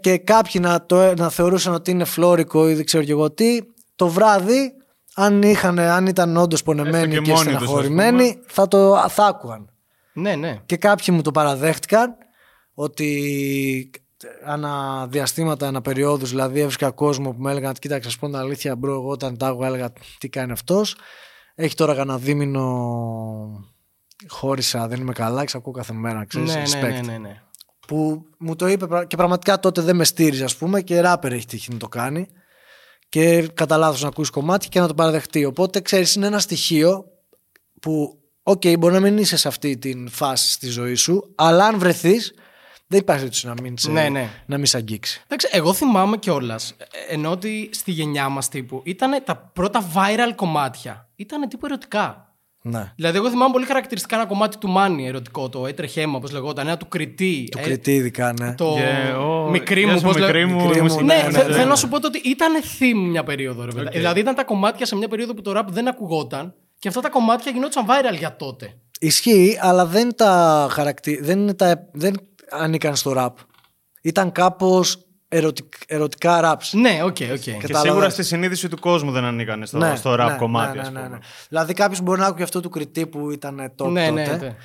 [0.00, 3.58] και κάποιοι να, το, να θεωρούσαν ότι είναι φλόρικο ή δεν ξέρω και εγώ τι
[3.96, 4.72] το βράδυ
[5.14, 9.04] αν, είχαν, αν ήταν όντως πονεμένοι Έστω και, και μόνοι τους, ας στεναχωρημένοι θα το
[9.08, 9.70] θα άκουγαν
[10.12, 10.60] Ναι, ναι.
[10.66, 12.14] και κάποιοι μου το παραδέχτηκαν
[12.74, 13.90] ότι
[14.44, 18.36] ανά διαστήματα, ανά περιόδους, δηλαδή έβρισκα κόσμο που με έλεγαν κοίταξε να σου πω την
[18.36, 20.96] αλήθεια bro εγώ όταν τα άκουγα έλεγα τι κάνει αυτός
[21.54, 22.64] έχει τώρα κανένα δίμηνο
[24.28, 27.04] χώρισα δεν είμαι καλά σε ακούω κάθε μέρα ξέρεις Ναι, ναι, respect.
[27.04, 27.42] ναι, ναι, ναι.
[27.86, 31.46] Που μου το είπε και πραγματικά τότε δεν με στήριζε, ας πούμε, και ράπερ έχει
[31.46, 32.28] τύχει να το κάνει.
[33.08, 35.44] Και κατά λάθος να ακούσει κομμάτι και να το παραδεχτεί.
[35.44, 37.04] Οπότε ξέρεις, είναι ένα στοιχείο
[37.80, 41.64] που, ΟΚ, okay, μπορεί να μην είσαι σε αυτή τη φάση στη ζωή σου, αλλά
[41.66, 42.34] αν βρεθείς,
[42.90, 44.28] δεν υπάρχει περίπτωση να μην σε, ναι, ναι.
[44.46, 45.22] να μην σε αγγίξει.
[45.24, 46.76] Εντάξει, εγώ θυμάμαι κιόλας.
[47.08, 51.08] Ενώ ότι στη γενιά μας τύπου ήταν τα πρώτα viral κομμάτια.
[51.16, 52.34] Ήταν τύπου ερωτικά.
[52.62, 52.92] Ναι.
[52.96, 56.66] Δηλαδή, εγώ θυμάμαι πολύ χαρακτηριστικά ένα κομμάτι του Μάνι ερωτικό, το έτρεχε αίμα, όπως λεγόταν,
[56.66, 57.48] ένα του Κριτή.
[57.50, 58.54] Του ε, Κριτή, ειδικά, ναι.
[58.54, 60.68] Το yeah, oh, μικρή μου, πώ μικρή μου.
[60.68, 63.90] Ναι, ναι, ναι, θέλω να σου πω ότι ήταν theme μια περίοδο, ρε okay.
[63.92, 67.08] Δηλαδή, ήταν τα κομμάτια σε μια περίοδο που το rap δεν ακουγόταν και αυτά τα
[67.08, 68.74] κομμάτια γινόταν viral για τότε.
[69.02, 71.20] Ισχύει, αλλά δεν τα χαρακτή...
[71.22, 71.88] δεν, τα...
[71.92, 72.14] δεν
[72.50, 73.32] ανήκαν στο rap.
[74.02, 75.72] Ήταν κάπως ερωτικ...
[75.86, 76.68] ερωτικά raps.
[76.72, 77.36] Ναι, ΟΚ, okay, ΟΚ.
[77.36, 77.64] Okay.
[77.66, 80.78] Και σίγουρα στη συνείδηση του κόσμου δεν ανήκαν στο, ναι, στο rap ναι, κομμάτι.
[80.78, 83.90] Ναι, ναι, ναι, Δηλαδή κάποιος μπορεί να ακούει αυτό του Κριτή που ήταν τότε.
[83.90, 84.56] Ναι, ναι, ναι.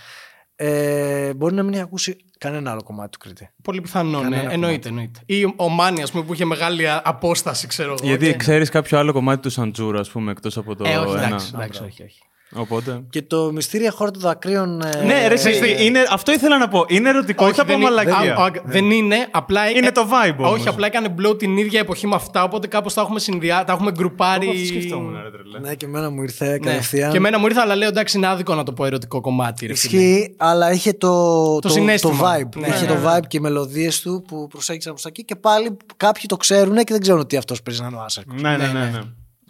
[0.58, 3.50] Ε, μπορεί να μην έχει ακούσει κανένα άλλο κομμάτι του Κριτή.
[3.64, 4.48] Πολύ πιθανό, ναι.
[4.50, 5.20] Εννοείται, εννοείται.
[5.26, 8.08] Ή ο Μάνι, ας πούμε, που είχε μεγάλη απόσταση, ξέρω εγώ.
[8.08, 8.38] Γιατί okay.
[8.38, 10.84] ξέρεις κάποιο άλλο κομμάτι του Σαντζούρα, ας πούμε, εκτός από το.
[10.88, 11.26] Ε, όχι, ένα...
[11.26, 12.20] εντάξει, εντάξει, όχι, όχι.
[12.54, 13.04] Οπότε...
[13.10, 14.82] Και το μυστήρια χώρα των δακρύων.
[14.82, 15.04] Ε...
[15.06, 15.84] Ναι, ρε, ε...
[15.84, 16.86] είναι, αυτό ήθελα να πω.
[16.88, 18.36] Είναι ερωτικό, όχι, από μαλακία.
[18.54, 19.70] Δεν, δεν είναι, απλά.
[19.70, 20.36] Είναι το vibe.
[20.38, 20.52] Όμως.
[20.52, 22.44] Όχι, απλά έκανε blow την ίδια εποχή με αυτά.
[22.44, 24.50] Οπότε κάπως τα έχουμε συνδυάσει, τα έχουμε γκρουπάρει.
[24.50, 25.60] Αυτό σκεφτόμουν, ρε, τρελέ.
[25.60, 26.58] Ναι, και εμένα μου ήρθε ναι.
[26.58, 27.12] κατευθείαν.
[27.12, 29.66] Και εμένα μου ήρθε, αλλά λέω εντάξει, είναι άδικο να το πω ερωτικό κομμάτι.
[29.66, 32.56] Ισχύει, αλλά είχε το, το, το, το vibe.
[32.56, 33.18] Ναι, είχε ναι, το ναι.
[33.18, 36.76] vibe και οι μελωδίες του που προσέγγισαν προς τα εκεί και πάλι κάποιοι το ξέρουν
[36.76, 38.24] και δεν ξέρουν ότι αυτός παίζει να είναι ο Άσερ.
[38.26, 38.92] Ναι, ναι, ναι.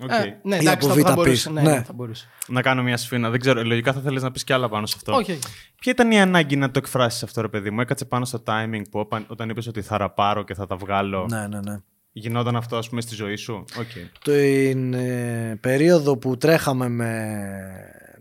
[0.01, 0.25] Okay.
[0.25, 1.83] Ε, ναι, εντάξει, θα, θα, μπορούσε, ναι, ναι.
[1.83, 2.29] θα μπορούσε.
[2.47, 3.29] Να κάνω μια σφίνα.
[3.29, 5.13] Δεν ξέρω, λογικά θα θέλεις να πεις κι άλλα πάνω σε αυτό.
[5.13, 5.39] Όχι,
[5.79, 8.81] Ποια ήταν η ανάγκη να το εκφράσεις αυτό, ρε παιδί μου; Έκατσε πάνω στο timing
[8.91, 11.27] που όταν είπες ότι θα ραπάρω και θα τα βγάλω.
[11.29, 11.77] Ναι, ναι, ναι.
[12.11, 14.09] Γινόταν αυτό, ας πούμε, στη ζωή σου; Okay.
[14.23, 17.29] Την ε, περίοδο που τρέχαμε με,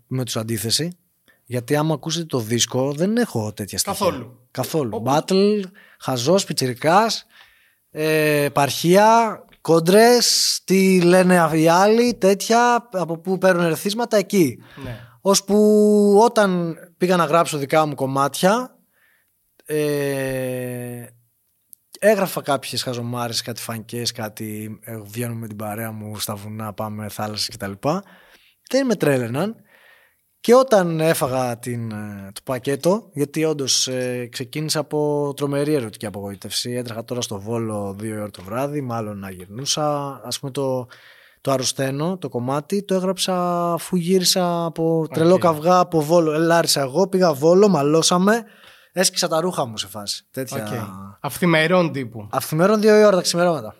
[0.06, 0.96] με τους αντίθεση.
[1.46, 4.04] Γιατί άμα ακούσετε το δίσκο, δεν έχω τέτοια στοιχεία.
[4.04, 4.46] Καθόλου.
[4.50, 5.02] Καθόλου.
[5.06, 5.60] Battle,
[5.98, 7.06] χαζός, πιτσυρικά,
[7.90, 14.58] ε, επαρχία, κόντρες, τι λένε οι άλλοι, τέτοια, από πού παίρνουν ερεθίσματα, εκεί.
[14.84, 15.00] Ναι.
[15.20, 15.56] Ώσπου
[16.22, 18.78] όταν πήγα να γράψω δικά μου κομμάτια,
[19.64, 21.06] ε,
[21.98, 27.08] έγραφα κάποιες χαζομάρες, κάτι φανκές, κάτι ε, βγαίνουμε με την παρέα μου στα βουνά, πάμε
[27.08, 27.72] θάλασσα κτλ.
[28.70, 29.56] Δεν με τρέλαιναν.
[30.44, 36.70] Και όταν έφαγα την, ε, το πακέτο, γιατί όντως ε, ξεκίνησα από τρομερή ερωτική απογοήτευση.
[36.70, 40.06] Έτρεχα τώρα στο Βόλο δύο ώρα το βράδυ, μάλλον να γυρνούσα.
[40.06, 40.86] Α πούμε το,
[41.40, 46.32] το αρρωσταίνω, το κομμάτι, το έγραψα αφού γύρισα από τρελό καυγά από Βόλο.
[46.32, 48.44] Ελάρισα εγώ, πήγα Βόλο, μαλώσαμε.
[48.92, 50.24] Έσκυσα τα ρούχα μου σε φάση.
[50.30, 50.68] Τέτοια...
[50.68, 51.16] Okay.
[51.20, 52.28] Αυθημερών τύπου.
[52.30, 53.74] Αυθημερών δύο ώρα τα ξημερώματα.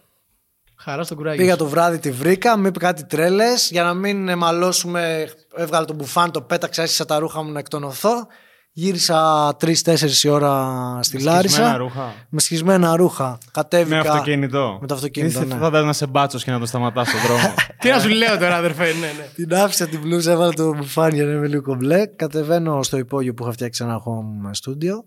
[0.84, 1.44] Χαρά στο κουράγιο.
[1.44, 3.68] Πήγα το βράδυ, τη βρήκα, μου είπε κάτι τρέλες.
[3.70, 8.26] Για να μην μαλώσουμε, έβγαλα τον μπουφάν, το πέταξα, έσυσα τα ρούχα μου να εκτονωθώ.
[8.72, 9.74] Γύρισα 3-4
[10.22, 11.76] η ώρα στη με Λάρισα.
[11.76, 12.14] Ρούχα.
[12.28, 13.38] Με σχισμένα ρούχα.
[13.50, 14.02] Κατέβηκα.
[14.02, 14.78] Με αυτοκίνητο.
[14.80, 15.38] Με το αυτοκίνητο.
[15.38, 15.68] Δεν ναι.
[15.70, 17.54] θα να σε μπάτσος και να το σταματάς στον δρόμο.
[17.80, 18.84] Τι να σου λέω τώρα, αδερφέ.
[18.84, 19.28] Ναι, ναι.
[19.34, 22.06] Την άφησα την μπλούζα, έβαλα το μπουφάν για να είμαι λίγο κομπλέ.
[22.06, 25.04] Κατεβαίνω στο υπόγειο που είχα φτιάξει ένα home studio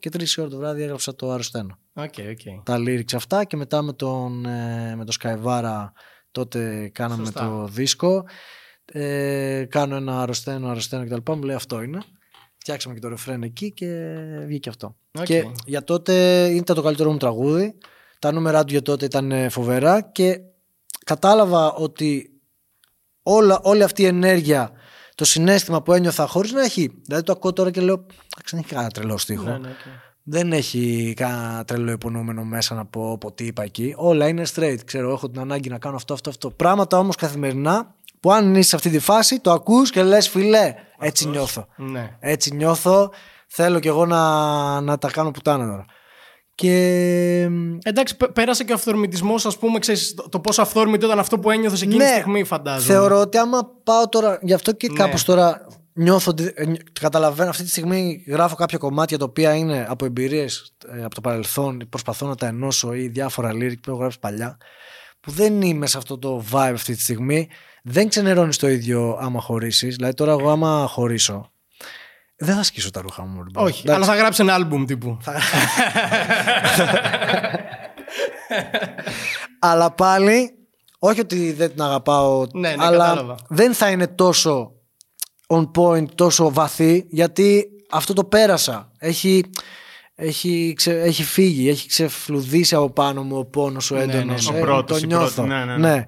[0.00, 1.78] και τρεις ώρα το βράδυ έγραψα το Αρρωσταίνω.
[1.98, 2.62] Okay, okay.
[2.62, 5.88] Τα lyrics αυτά και μετά με τον, ε, με τον Skyvara
[6.30, 7.48] τότε κάναμε Σωστά.
[7.48, 8.24] το δίσκο.
[8.84, 11.32] Ε, κάνω ένα αρρωσταίνω, αρρωσταίνω κτλ.
[11.32, 12.02] Μου λέει αυτό είναι.
[12.58, 14.96] Φτιάξαμε και το ρεφρέν εκεί και βγήκε αυτό.
[15.18, 15.24] Okay.
[15.24, 17.74] Και για τότε ήταν το καλύτερο μου τραγούδι.
[18.18, 20.40] Τα νούμερα του για τότε ήταν φοβερά και
[21.04, 22.30] κατάλαβα ότι
[23.22, 24.72] όλα, όλη αυτή η ενέργεια
[25.14, 27.00] το συνέστημα που ένιωθα χωρίς να έχει.
[27.04, 28.06] Δηλαδή το ακούω τώρα και λέω.
[28.50, 29.44] δεν έχει κανένα τρελό στίχο.
[29.44, 29.76] Ναι, ναι,
[30.30, 33.94] Δεν έχει κανένα τρελό υπονοούμενο μέσα να πω, πω τι είπα εκεί.
[33.96, 34.78] Όλα είναι straight.
[34.84, 36.50] Ξέρω, έχω την ανάγκη να κάνω αυτό, αυτό, αυτό.
[36.50, 40.74] Πράγματα όμως καθημερινά που αν είσαι σε αυτή τη φάση, το ακούς και λες, φιλέ,
[40.98, 41.66] έτσι νιώθω.
[41.76, 42.16] Ναι.
[42.20, 43.10] Έτσι νιώθω.
[43.46, 45.84] Θέλω κι εγώ να, να τα κάνω πουτάνα τώρα.
[46.54, 46.72] Και...
[47.82, 51.82] Εντάξει, πέρασε και ο αυθορμητισμός, ας πούμε, ξέρεις, το πόσο αυθόρμητο ήταν αυτό που ένιωθες
[51.82, 52.92] εκείνη ναι, τη στιγμή, φαντάζομαι.
[52.92, 54.38] Θεωρώ ότι άμα πάω τώρα.
[54.42, 54.94] Γι' αυτό και ναι.
[54.94, 55.66] κάπως τώρα
[55.98, 56.52] νιώθω ότι.
[56.54, 61.14] Ε, καταλαβαίνω αυτή τη στιγμή γράφω κάποια κομμάτια τα οποία είναι από εμπειρίες ε, από
[61.14, 64.56] το παρελθόν, προσπαθώ να τα ενώσω ή διάφορα lyric που έχω γράψει παλιά,
[65.20, 67.48] που δεν είμαι σε αυτό το vibe αυτή τη στιγμή.
[67.82, 69.88] Δεν ξενερώνεις το ίδιο άμα χωρίσει.
[69.88, 71.52] Δηλαδή, τώρα εγώ άμα χωρίσω,
[72.36, 73.44] δεν θα σκίσω τα ρούχα μου.
[73.54, 73.90] Όχι, Εντάξει.
[73.90, 75.18] αλλά θα γράψει ένα άλμπουμ τύπου.
[79.58, 80.50] αλλά πάλι,
[80.98, 83.34] όχι ότι δεν την αγαπάω, ναι, ναι, αλλά κατάλαβα.
[83.48, 84.77] δεν θα είναι τόσο
[85.48, 88.92] on point, τόσο βαθύ, γιατί αυτό το πέρασα.
[88.98, 89.44] Έχει,
[90.14, 94.46] έχει, ξε, έχει φύγει, έχει ξεφλουδίσει από πάνω μου ο πόνος ο ναι, έντονος.
[94.46, 94.58] Ναι, ναι.
[94.58, 95.46] Ο πρώτος, το νιώθω.
[95.46, 96.06] ναι, ναι, ναι.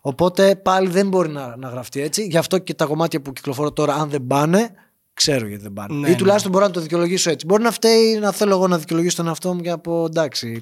[0.00, 2.26] Οπότε πάλι δεν μπορεί να, να γραφτεί έτσι.
[2.26, 4.70] Γι' αυτό και τα κομμάτια που κυκλοφορώ τώρα, αν δεν πάνε,
[5.14, 5.94] ξέρω γιατί δεν πάνε.
[5.94, 6.56] Ναι, ή τουλάχιστον ναι.
[6.56, 7.46] μπορώ να το δικαιολογήσω έτσι.
[7.46, 10.60] Μπορεί να φταίει να θέλω εγώ να δικαιολογήσω τον εαυτό μου και να πω εντάξει.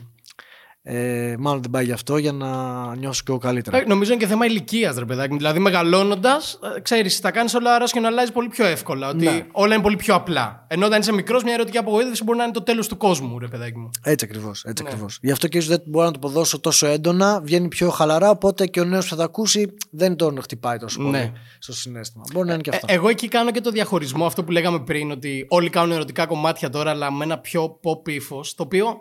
[0.83, 2.49] Ε, μάλλον δεν πάει γι' αυτό για να
[2.97, 3.79] νιώσω και εγώ καλύτερα.
[3.79, 5.37] Ε, νομίζω είναι και θέμα ηλικίας, ρε παιδάκι.
[5.37, 9.09] Δηλαδή, μεγαλώνοντας, ε, ξέρεις, τα κάνεις όλα άρα και να αλλάζει πολύ πιο εύκολα.
[9.09, 9.47] Ότι ναι.
[9.53, 10.67] όλα είναι πολύ πιο απλά.
[10.69, 13.49] Ενώ όταν είσαι μικρός, μια ερωτική απογοήτευση μπορεί να είναι το τέλος του κόσμου, ρε
[13.49, 13.91] παιδάκι μου.
[14.03, 14.65] Έτσι ακριβώς.
[14.65, 14.89] Έτσι ναι.
[14.89, 15.19] Ακριβώς.
[15.23, 18.31] Γι' αυτό και ίσως δεν μπορώ να το αποδώσω τόσο έντονα, βγαίνει πιο χαλαρά.
[18.31, 21.33] Οπότε και ο νέος που θα τα ακούσει δεν τον χτυπάει τόσο πολύ ναι.
[21.59, 22.25] στο συνέστημα.
[22.33, 22.87] Μπορεί να είναι και ε, αυτό.
[22.91, 26.27] Ε, εγώ εκεί κάνω και το διαχωρισμό, αυτό που λέγαμε πριν, ότι όλοι κάνουν ερωτικά
[26.27, 29.01] κομμάτια τώρα, αλλά με ένα πιο pop ύφο, το οποίο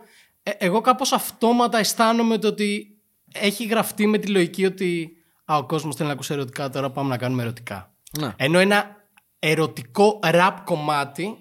[0.57, 2.97] ε, εγώ κάπως αυτόματα αισθάνομαι το ότι
[3.31, 5.09] έχει γραφτεί με τη λογική ότι
[5.45, 7.93] α, ο κόσμος θέλει να ακούσει ερωτικά, τώρα πάμε να κάνουμε ερωτικά.
[8.19, 8.33] Ναι.
[8.35, 8.95] Ενώ ένα
[9.39, 11.37] ερωτικό ραπ κομμάτι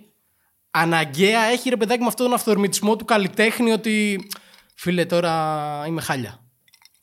[0.71, 4.27] αναγκαία έχει ρε παιδάκι με αυτόν τον αυθορμητισμό του καλλιτέχνη ότι
[4.75, 6.42] φίλε τώρα είμαι χάλια.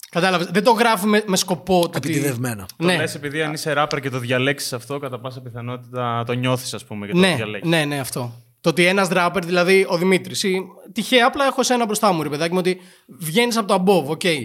[0.09, 0.47] Κατάλαβες.
[0.47, 2.65] Δεν το γράφει με, με σκοπό το Επιτιδευμένα.
[2.77, 2.95] Το ναι.
[2.95, 6.85] λες επειδή αν είσαι ράπερ και το διαλέξεις αυτό, κατά πάσα πιθανότητα το νιώθεις, ας
[6.85, 7.69] πούμε, και το ναι, διαλέξεις.
[7.69, 8.44] Ναι, ναι, αυτό.
[8.65, 10.45] Το ότι ένας ράπερ, δηλαδή ο Δημήτρης,
[10.91, 14.21] τυχαία απλά έχω εσένα μπροστά μου, ρε παιδάκι μου, ότι βγαίνεις από το above, ΟΚ.
[14.23, 14.37] Okay.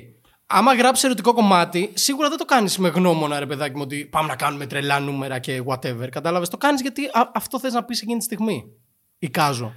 [0.46, 4.28] Άμα γράψεις ερωτικό κομμάτι, σίγουρα δεν το κάνεις με γνώμονα, ρε παιδάκι μου, ότι πάμε
[4.28, 6.08] να κάνουμε τρελά νούμερα και whatever.
[6.10, 6.48] Κατάλαβες.
[6.48, 7.02] Το κάνεις γιατί
[7.34, 8.64] αυτό θες να πεις εκείνη τη στιγμή.
[9.18, 9.72] Εικάζω.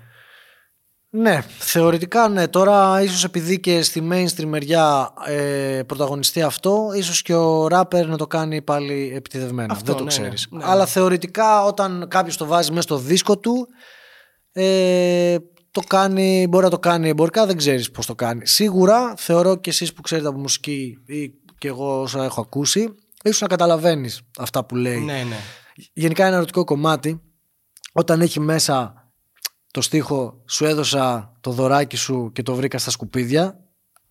[1.10, 2.48] Ναι, θεωρητικά ναι.
[2.48, 8.18] Τώρα ίσως επειδή και στη mainstream μεριά ε, πρωταγωνιστεί αυτό, ίσως και ο ράπερ να
[8.18, 9.74] το κάνει πάλι επιτιδευμένα.
[9.74, 10.48] Αυτό, δεν το ναι, ξέρεις.
[10.52, 13.68] Ναι, ναι, Αλλά θεωρητικά όταν κάποιος το βάζει μέσα στο δίσκο του,
[14.54, 15.38] ε,
[15.72, 18.48] το κάνει, μπορεί να το κάνει εμπορικά, δεν ξέρεις πώς το κάνει.
[18.48, 23.42] Σίγουρα θεωρώ και εσείς που ξέρετε από μουσική ή και εγώ όσα έχω ακούσει, ίσως
[23.42, 25.00] να καταλαβαίνεις αυτά που λέει.
[25.00, 25.38] Ναι, ναι.
[25.94, 27.22] Γενικά ένα ερωτικό κομμάτι,
[27.94, 29.12] όταν έχει μέσα
[29.72, 33.63] το στίχο σου έδωσα το δωράκι σου και το βρήκα στα σκουπίδια, ε,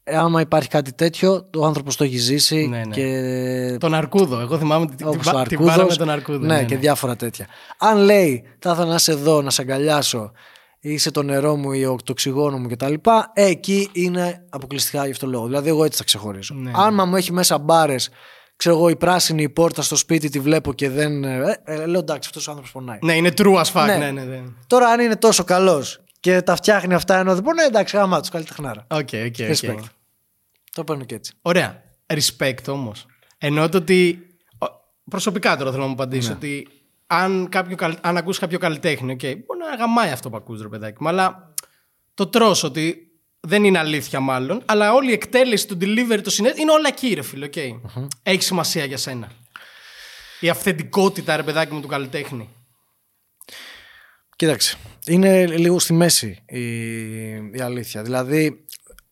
[0.04, 2.66] άμα υπάρχει κάτι τέτοιο, ο άνθρωπος το έχει ζήσει.
[2.66, 2.94] Ναι, ναι.
[2.94, 3.76] Και...
[3.80, 4.40] Τον Αρκούδο.
[4.40, 6.38] Εγώ θυμάμαι την, την μπάρα με τον Αρκούδο.
[6.38, 6.80] Ναι, ναι, και ναι.
[6.80, 7.46] διάφορα τέτοια.
[7.78, 10.32] Αν λέει, θα ήθελα να είσαι εδώ, να σε αγκαλιάσω,
[10.80, 12.94] είσαι το νερό μου ή το οξυγόνο μου κτλ.
[13.32, 15.46] Ε, εκεί είναι αποκλειστικά γι' αυτό λόγο.
[15.46, 16.54] Δηλαδή, εγώ έτσι θα ξεχωρίσω.
[16.54, 16.70] Ναι.
[16.74, 18.10] Αν μου έχει μέσα μπάρες,
[18.56, 21.24] ξέρω εγώ, η πράσινη η πόρτα στο σπίτι τη βλέπω και δεν.
[21.24, 22.98] Ε, ε, λέω εντάξει, αυτός ο άνθρωπος πονάει.
[23.02, 23.86] Ναι, είναι true as fuck.
[23.86, 23.96] Ναι.
[23.96, 24.42] Ναι, ναι, ναι.
[24.66, 28.20] Τώρα, αν είναι τόσο καλός και τα φτιάχνει αυτά ενώ δεν μπορεί να εντάξει, μπράβο
[28.20, 28.86] του καλλιτεχνάρα.
[28.90, 29.34] ΟΚ, ΟΚ,
[29.68, 29.84] οκ.
[30.74, 31.32] Το παίρνω και έτσι.
[31.42, 31.82] Ωραία.
[32.06, 33.06] Respect όμως.
[33.38, 34.26] Εννοώ το ότι.
[35.10, 36.34] Προσωπικά τώρα θέλω να μου απαντήσεις ναι.
[36.34, 36.68] ότι
[37.06, 40.96] αν, κάποιο, αν ακούσει κάποιο καλλιτέχνη, okay, μπορεί να γαμάει αυτό που ακούς ρε παιδάκι
[41.00, 41.54] μου, αλλά
[42.14, 46.62] το τρως ότι δεν είναι αλήθεια μάλλον, αλλά όλη η εκτέλεση του delivery, το συναίσθημα,
[46.62, 47.80] είναι όλα εκεί ρε φίλε, okay.
[48.22, 49.32] Έχει σημασία για σένα.
[50.40, 52.48] Η αυθεντικότητα ρε παιδάκι μου του καλλιτέχνη.
[54.36, 56.62] Κοίταξε, είναι λίγο στη μέση η,
[57.32, 58.02] η αλήθεια.
[58.02, 58.64] Δηλαδή,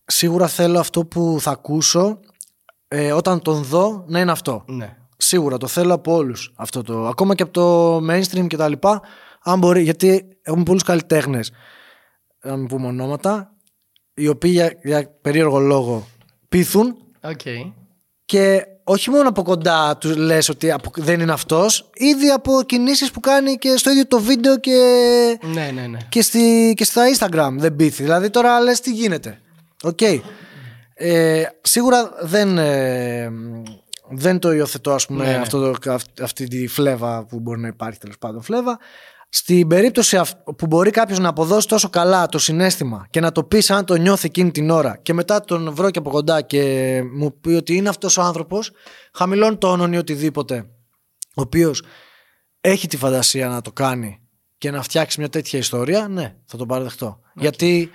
[0.05, 2.21] σίγουρα θέλω αυτό που θα ακούσω
[2.89, 4.65] ε, όταν τον δω να είναι αυτό.
[4.67, 4.97] Ναι.
[5.17, 7.07] Σίγουρα το θέλω από όλους αυτό το.
[7.07, 9.03] Ακόμα και από το mainstream και τα λοιπά.
[9.43, 11.53] Αν μπορεί, γιατί έχουμε πολλούς καλλιτέχνες,
[12.43, 13.55] να μην πούμε ονόματα,
[14.15, 16.07] οι οποίοι για, για περίεργο λόγο
[16.49, 16.97] πείθουν.
[17.21, 17.73] Okay.
[18.25, 23.21] Και όχι μόνο από κοντά τους λες ότι δεν είναι αυτός, ήδη από κινήσεις που
[23.21, 24.79] κάνει και στο ίδιο το βίντεο και,
[25.53, 25.99] ναι, ναι, ναι.
[26.09, 28.03] και, στη, και στα Instagram δεν πείθει.
[28.03, 29.41] Δηλαδή τώρα λες τι γίνεται.
[29.83, 29.99] Ok.
[30.01, 30.21] Okay.
[30.95, 33.31] Ε, σίγουρα δεν, ε,
[34.11, 35.37] δεν το υιοθετώ ας πούμε, ναι, ναι.
[35.37, 38.79] Αυτό το, αυτή τη φλέβα που μπορεί να υπάρχει τέλος πάντων φλέβα.
[39.33, 40.21] Στην περίπτωση
[40.57, 43.95] που μπορεί κάποιος να αποδώσει τόσο καλά το συναίσθημα και να το πεις αν το
[43.95, 47.77] νιώθει εκείνη την ώρα και μετά τον βρω και από κοντά και μου πει ότι
[47.77, 48.71] είναι αυτός ο άνθρωπος,
[49.13, 50.67] χαμηλών τόνων ή οτιδήποτε,
[51.35, 51.83] ο οποίος
[52.61, 54.21] έχει τη φαντασία να το κάνει
[54.59, 57.21] και να φτιάξει μια τέτοια ιστορία, ναι, θα τον παραδεχτώ.
[57.35, 57.91] Γιατί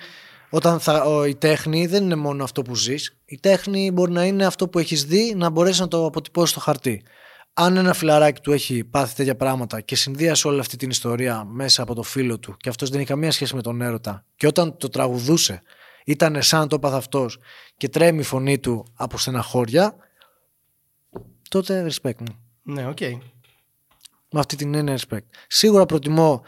[0.50, 3.18] όταν θα, ο, η τέχνη δεν είναι μόνο αυτό που ζεις.
[3.26, 6.60] Η τέχνη μπορεί να είναι αυτό που έχεις δει, να μπορέσεις να το αποτυπώσεις στο
[6.60, 7.04] χαρτί.
[7.58, 11.82] Αν ένα φιλαράκι του έχει πάθει τέτοια πράγματα και συνδύασε όλη αυτή την ιστορία μέσα
[11.82, 14.78] από το φίλο του και αυτός δεν έχει καμία σχέση με τον έρωτα, και όταν
[14.78, 15.62] το τραγουδούσε
[16.06, 17.38] ήταν σαν το έπαθε αυτός
[17.78, 19.96] και τρέμει η φωνή του από στεναχώρια,
[21.50, 22.40] τότε respect μου.
[22.64, 22.98] Ναι, ok.
[23.00, 23.18] Okay.
[24.32, 25.26] Με αυτή την έννοια respect.
[25.48, 26.44] Σίγουρα προτιμώ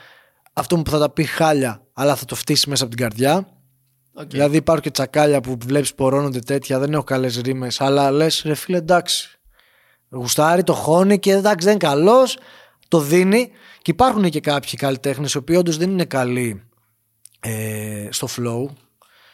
[0.54, 3.58] αυτό που θα τα πει χάλια, αλλά θα το φτύσει μέσα από την καρδιά
[4.20, 4.30] Okay.
[4.30, 8.54] Δηλαδή υπάρχουν και τσακάλια που βλέπεις πορώνονται τέτοια, δεν έχω καλές ρίμες, αλλά λες ρε
[8.54, 9.37] φίλε εντάξει.
[10.10, 12.38] Γουστάρει, το χώνει και εντάξει δεν είναι καλός,
[12.88, 13.52] το δίνει.
[13.82, 16.64] Και υπάρχουν και κάποιοι καλλιτέχνες οι οποίοι όντως δεν είναι καλοί
[17.40, 18.74] ε, στο flow,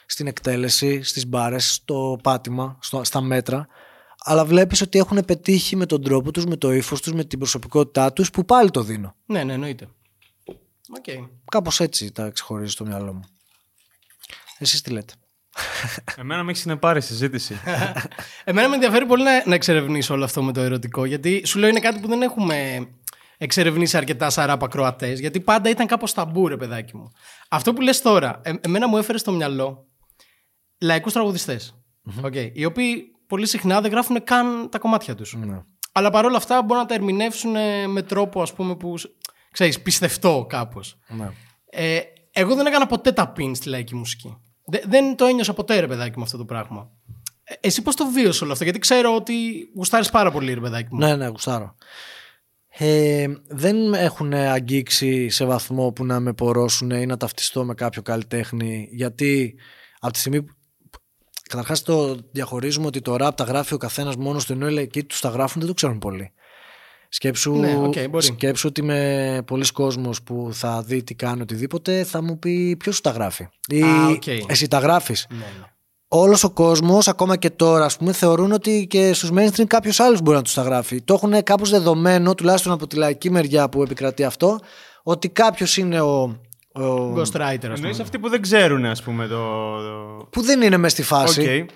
[0.06, 3.68] στην εκτέλεση, στις μπάρες, στο πάτημα, στο, στα μέτρα.
[4.26, 7.40] Αλλά βλέπεις ότι έχουν πετύχει με τον τρόπο τους, με το ύφος τους, με την
[7.40, 9.16] προσωπικότητά τους, που πάλι το δίνω.
[9.26, 9.88] Ναι, ναι, εννοείται.
[11.02, 11.30] Okay.
[11.52, 13.24] Κάπως έτσι τα ξεχωρίζει στο μυαλό μου.
[14.58, 15.14] Εσείς τι λέτε;
[16.18, 17.60] Εμένα με έχει συνεπάρει συζήτηση.
[18.44, 21.70] Εμένα με ενδιαφέρει πολύ να, να εξερευνήσω όλο αυτό με το ερωτικό, γιατί σου λέω
[21.70, 22.88] είναι κάτι που δεν έχουμε
[23.38, 27.12] εξερευνήσει αρκετά σαράπα Κροατέ, γιατί πάντα ήταν κάπως ταμπού, ρε παιδάκι μου.
[27.50, 29.88] Αυτό που λες τώρα, ε, εμένα μου έφερε στο μυαλό
[30.82, 31.76] λαϊκούς τραγουδιστές.
[32.24, 35.36] Okay, οι οποίοι πολύ συχνά δεν γράφουν καν τα κομμάτια τους.
[35.36, 35.62] Ναι.
[35.92, 37.56] Αλλά παρόλα αυτά μπορούν να τα ερμηνεύσουν
[37.88, 38.96] με τρόπο ας πούμε που
[39.52, 41.00] ξέρεις, πιστευτό κάπως.
[41.08, 41.30] Ναι.
[41.70, 42.00] Ε,
[42.32, 44.38] εγώ δεν έκανα ποτέ τα pin στη λαϊκή μουσική.
[44.66, 46.90] Δεν το ένιωσα ποτέ ρε παιδάκι μου αυτό το πράγμα.
[47.44, 49.34] Ε, εσύ πώς το βίωσες όλο αυτό, γιατί ξέρω ότι
[49.76, 51.00] γουστάρεις πάρα πολύ, ρε παιδάκι μου.
[51.00, 51.76] Ναι, ναι, γουστάρω.
[52.78, 58.02] Ε, δεν έχουν αγγίξει σε βαθμό που να με πορώσουν ή να ταυτιστώ με κάποιο
[58.02, 59.56] καλλιτέχνη γιατί
[60.00, 60.54] από τη στιγμή που
[61.54, 65.20] Καταρχάς το διαχωρίζουμε ότι το rap τα γράφει ο καθένας μόνος του ενώ εκεί τους
[65.20, 66.32] τα γράφουν δεν το ξέρουν πολύ.
[67.16, 72.24] Σκέψου, ναι, okay, σκέψου ότι με πολλοί κόσμος που θα δει τι κάνει οτιδήποτε θα
[72.24, 73.48] μου πει ποιος σου τα γράφει.
[73.68, 74.40] Ή okay.
[74.48, 75.28] εσύ τα γράφεις.
[75.30, 75.66] Ναι, ναι.
[76.08, 80.22] Όλος ο κόσμος, ακόμα και τώρα, ας πούμε, θεωρούν ότι και στους mainstream κάποιος άλλος
[80.22, 81.02] μπορεί να τους τα γράφει.
[81.02, 84.60] Το έχουν κάπως δεδομένο, τουλάχιστον από τη λαϊκή μεριά που επικρατεί αυτό,
[85.04, 86.22] ότι κάποιος είναι ο,
[86.74, 87.14] ο...
[87.16, 87.90] Ghostwriter, ας πούμε.
[88.02, 89.28] αυτοί που δεν ξέρουν, ας πούμε.
[89.28, 89.42] Το...
[90.30, 91.68] Που δεν είναι μες στη φάση.
[91.70, 91.74] Okay.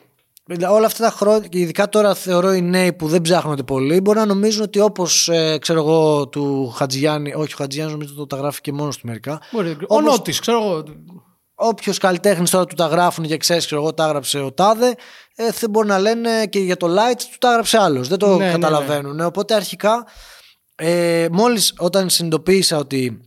[0.69, 4.17] Όλα αυτά τα χρόνια, και ειδικά τώρα θεωρώ οι νέοι που δεν ψάχνονται πολύ, μπορεί
[4.17, 8.37] να νομίζουν ότι όπως ε, ξέρω εγώ του Χατζιάννη, όχι ο Χατζιάννη νομίζω ότι τα
[8.37, 9.41] γράφει και μόνος του μερικά.
[9.51, 10.83] Μπορεί, ο Νότης, ξέρω εγώ.
[11.59, 14.95] Όποιος καλλιτέχνης τώρα του τα γράφουν και ξέρεις, ξέρω εγώ, τα έγραψε ο Τάδε,
[15.35, 18.07] ε, δεν μπορεί να λένε και για το Light του τα έγραψε άλλος.
[18.07, 18.51] Δεν το ναι, ναι, ναι.
[18.51, 19.19] καταλαβαίνουν.
[19.19, 20.07] Οπότε αρχικά,
[20.75, 23.21] ε, μόλις όταν συνειδητοποίησα ότι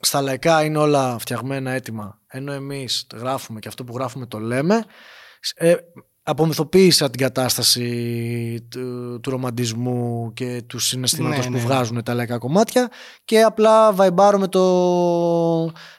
[0.00, 4.84] στα λαϊκά είναι όλα φτιαγμένα έτοιμα, ενώ εμείς γράφουμε και αυτό που γράφουμε το λέμε,
[5.54, 5.74] ε,
[6.28, 11.58] απομυθοποίησα την κατάσταση του, του ρομαντισμού και του συναισθήματος ναι, που ναι.
[11.58, 12.90] βγάζουν τα λαϊκά κομμάτια
[13.24, 14.62] και απλά βαϊμπάρω με, το,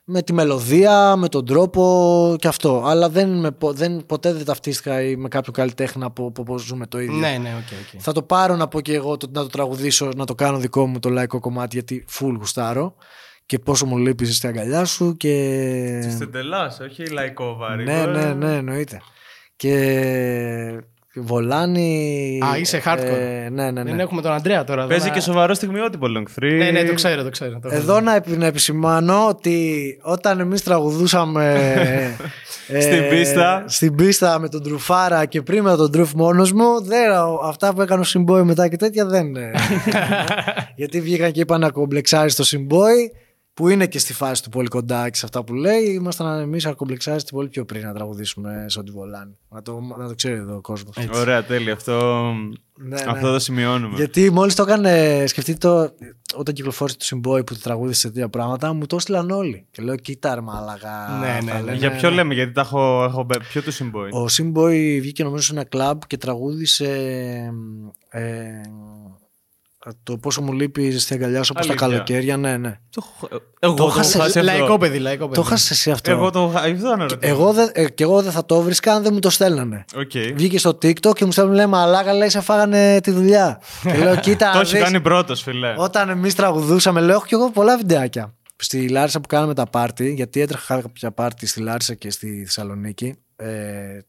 [0.04, 2.84] με τη μελωδία, με τον τρόπο και αυτό.
[2.86, 7.18] Αλλά δεν, με, δεν, ποτέ δεν ταυτίστηκα με κάποιο καλλιτέχνη από πώς ζούμε το ίδιο.
[7.18, 8.00] Ναι, ναι, okay, okay.
[8.00, 11.00] Θα το πάρω να πω και εγώ να το τραγουδήσω, να το κάνω δικό μου
[11.00, 12.96] το λαϊκό κομμάτι γιατί full γουστάρω
[13.46, 16.10] και πόσο μου λείπεις στην αγκαλιά σου και...
[16.12, 17.84] Στην τελάς, όχι λαϊκό βάρη.
[17.84, 19.02] Ναι, ναι, ναι, εννοείται.
[19.58, 20.84] Και
[21.22, 22.40] Βολάνη.
[22.46, 23.18] Α, είσαι hardcore.
[23.46, 23.90] Ε, ναι, ναι, ναι.
[23.90, 24.88] Δεν έχουμε τον Αντρέα τώρα.
[24.88, 26.58] Παίζει και σοβαρό στιγμιότυπο Long 3.
[26.58, 27.60] Ναι, ναι, το ξέρω, το ξέρω.
[27.60, 31.54] Το Εδώ να, να επισημάνω ότι όταν εμείς τραγουδούσαμε.
[32.68, 33.64] ε, στην πίστα.
[33.68, 37.12] Στην πίστα με τον Τρουφάρα και πριν με τον Τρουφ μόνος μου, δεν,
[37.44, 39.36] αυτά που έκανε ο Συμπόη μετά και τέτοια δεν.
[40.76, 43.12] γιατί βγήκαν και είπαν να κομπλεξάρεις το Συμπόη
[43.58, 46.66] που είναι και στη φάση του πολύ κοντά και σε αυτά που λέει, ήμασταν εμείς
[46.66, 49.38] αρκομπλεξάριστοι πολύ πιο πριν να τραγουδήσουμε σε ό,τι βολάνει.
[49.50, 50.96] Να το, να το ξέρει εδώ ο κόσμος.
[51.14, 51.74] Ωραία, τέλεια.
[51.74, 52.32] Αυτό,
[52.78, 53.32] ναι, αυτό ναι.
[53.32, 53.96] το σημειώνουμε.
[53.96, 55.94] Γιατί μόλις το έκανε, σκεφτείτε το,
[56.36, 59.66] όταν κυκλοφόρησε το Συμπόη που το τραγούδισε τέτοια πράγματα, μου το έστειλαν όλοι.
[59.72, 61.20] Και λέω, κοίτα, αρμάλαγα.
[61.20, 61.74] Ναι, ναι, ναι.
[61.74, 64.10] Για ποιο λέμε, γιατί τα έχω, έχω ποιο του Συμπόη.
[64.12, 66.90] Ο Συμπόη βγήκε νομίζω σε ένα κλαμπ και τραγούδισε.
[68.10, 68.62] Ε,
[70.04, 72.80] το πόσο μου λείπει στην αγκαλιά σου όπως τα καλοκαίρια, ναι, ναι.
[72.90, 73.04] Το,
[73.60, 74.42] εγώ το, είχα σε...
[74.42, 75.36] Λαϊκό παιδί, λαϊκό παιδί.
[75.36, 76.12] Το είχα εσύ αυτό.
[76.12, 76.54] Εγώ το
[77.20, 79.86] εγώ δεν, ε, και εγώ δεν θα το βρίσκα αν δεν μου το στέλνανε.
[79.96, 80.34] Okay.
[80.36, 83.62] Βγήκε στο TikTok και μου στέλνουν λέει Μαλάκα, λέει σε φάγανε τη δουλειά.
[83.84, 84.52] και λέω, κοίτα.
[84.52, 85.74] το έχει κάνει πρώτος, φιλέ.
[85.78, 88.34] Όταν εμείς τραγουδούσαμε, λέω, έχω κι εγώ πολλά βιντεάκια.
[88.56, 93.18] Στη Λάρισα που κάναμε τα πάρτι, γιατί έτρεχα κάποια πάρτι στη Λάρισα και στη Θεσσαλονίκη,
[93.36, 93.48] ε,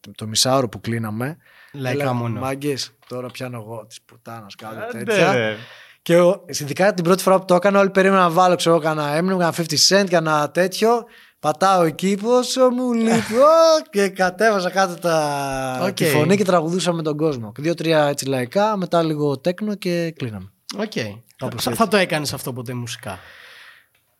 [0.00, 1.36] το, το μισάωρο που κλείναμε.
[1.78, 2.40] Λαϊκά μόνο.
[2.40, 5.56] Μάγκες, τώρα πιάνω εγώ τη πουτάνα κάτι τέτοια.
[6.02, 6.14] Και
[6.46, 9.54] ειδικά την πρώτη φορά που το έκανα, όλοι περίμεναν να βάλω, ξέρω, κάνα Eminem, κάνα
[9.56, 11.04] 50 Cent, κάνα τέτοιο.
[11.40, 13.34] Πατάω εκεί, πόσο μου λείπει.
[13.90, 15.86] και κατέβαζα κάτω τα...
[15.86, 15.94] okay.
[15.94, 17.52] τη φωνή και τραγουδούσα με τον κόσμο.
[17.58, 20.52] Δύο-τρία έτσι λαϊκά, μετά λίγο τέκνο και κλείναμε.
[20.78, 20.92] Ok.
[20.94, 21.22] Okay.
[21.56, 23.18] Θα, θα το έκανες αυτό ποτέ μουσικά;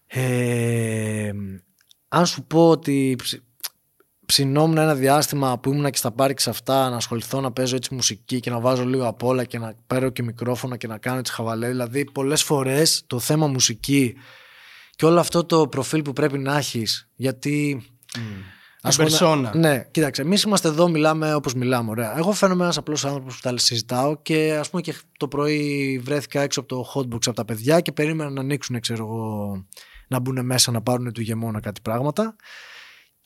[0.07, 1.31] Ε,
[2.09, 3.17] αν σου πω ότι
[4.29, 8.41] ψινόμουν ένα διάστημα που ήμουν και στα πάρκη αυτά να ασχοληθώ να παίζω έτσι μουσική
[8.41, 11.33] και να βάζω λίγο απ' όλα και να παίρνω και μικρόφωνα και να κάνω έτσι
[11.33, 11.69] χαβαλέ.
[11.69, 14.15] Δηλαδή, πολλές φορές το θέμα μουσική
[14.91, 17.83] και όλο αυτό το προφίλ που πρέπει να έχεις, γιατί.
[18.17, 18.21] Mm.
[18.83, 20.23] Ας πούμε, ναι, κοίταξε.
[20.23, 21.91] Εμείς είμαστε εδώ, μιλάμε όπως μιλάμε.
[21.91, 22.19] Ωραία.
[22.19, 26.41] Εγώ φαίνομαι ένας απλός άνθρωπος που τα συζητάω και ας πούμε και το πρωί βρέθηκα
[26.41, 29.65] έξω από το hotbox από τα παιδιά και περίμενα να ανοίξουν, ξέρω εγώ,
[30.09, 32.37] να μπουν μέσα να πάρουν του γεμόνα κάτι πράγματα.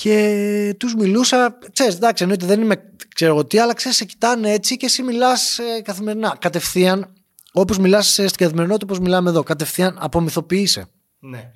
[0.03, 2.77] Και τους μιλούσα, ξέρεις, εντάξει, εννοείται δεν είμαι
[3.15, 6.37] ξέρω εγώ τι, αλλά ξέρεις, σε κοιτάνε έτσι και εσύ μιλάς ε, καθημερινά.
[6.41, 7.12] Κατευθείαν,
[7.53, 9.43] όπως μιλάς ε, στην καθημερινότητα, όπως μιλάμε εδώ.
[9.43, 10.87] Κατευθείαν απομυθοποιείσαι.
[11.19, 11.51] Ναι.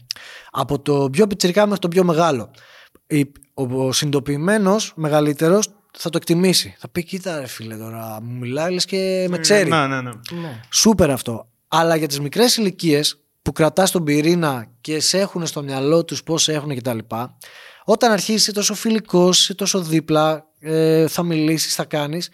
[0.51, 2.51] Από το πιο πιτσυρικά μέχρι το πιο μεγάλο.
[3.55, 6.75] Ο συνειδητοποιημένο μεγαλύτερος θα το εκτιμήσει.
[6.79, 9.71] Θα πει: Κοίτα, ρε φίλε, τώρα μου μιλάει, λες και με ξέρει.
[9.71, 10.11] Ναι, ναι, ναι.
[10.41, 10.61] ναι.
[10.71, 11.49] Σούπερ αυτό.
[11.69, 16.23] Αλλά για τις μικρές ηλικίες που κρατάς τον πυρήνα και σε έχουν στο μυαλό τους
[16.23, 16.99] πώς έχουν κτλ.
[17.89, 22.31] Όταν αρχίσεις τόσο φιλικός, τόσο δίπλα, ε, θα μιλήσεις, θα κάνεις.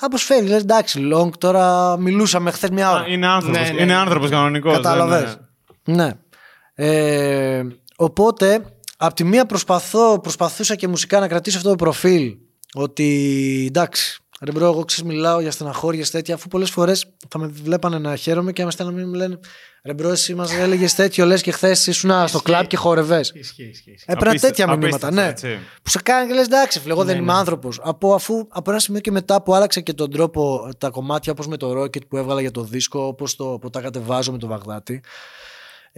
[0.00, 0.48] Κάπως φεύγει.
[0.48, 3.06] Λες, εντάξει, long τώρα μιλούσαμε χθες μια ώρα.
[3.08, 3.60] είναι άνθρωπος.
[3.60, 3.82] Ναι, ναι.
[3.82, 4.74] Είναι άνθρωπος κανονικός.
[4.74, 5.38] Κατάλαβες.
[5.84, 6.04] Ναι, ναι.
[6.04, 6.12] Ναι.
[6.74, 8.62] Ε, οπότε,
[8.96, 12.36] από τη μία προσπαθώ, προσπαθούσα και μουσικά να κρατήσω αυτό το προφίλ.
[12.74, 17.46] Ότι εντάξει, ρε bro, εγώ ξέρω μιλάω για στεναχώρια τέτοια, αφού πολλές φορές θα με
[17.46, 19.38] βλέπανε να χαίρομαι και να με στέλνουν να μου λένε
[19.84, 23.20] Ρε bro, εσύ μας έλεγες τέτοιο, λες και χθες ήσουν στο κλαμπ και χόρευες.
[24.06, 25.32] Έπρεπε τέτοια μηνύματα, ναι.
[25.82, 27.38] Που σε κάνει και λες εντάξει, φίλε, εγώ δεν ναι, είμαι ναι.
[27.38, 27.80] άνθρωπος.
[27.82, 31.46] Από, αφού από ένα σημείο και μετά που άλλαξε και τον τρόπο τα κομμάτια όπως
[31.46, 34.46] με το Rocket που έβγαλα για το δίσκο, όπως το που τα κατεβάζω με το
[34.46, 35.00] Βαγδάτη.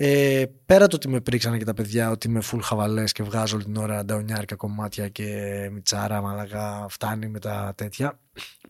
[0.02, 3.54] Ε, πέρα το ότι με πρίξανε και τα παιδιά ότι είμαι full χαβαλές και βγάζω
[3.56, 5.24] όλη την ώρα νταουνιάρικα κομμάτια και
[5.72, 8.18] μιτσάρα, μαλακά, φτάνει με τα τέτοια,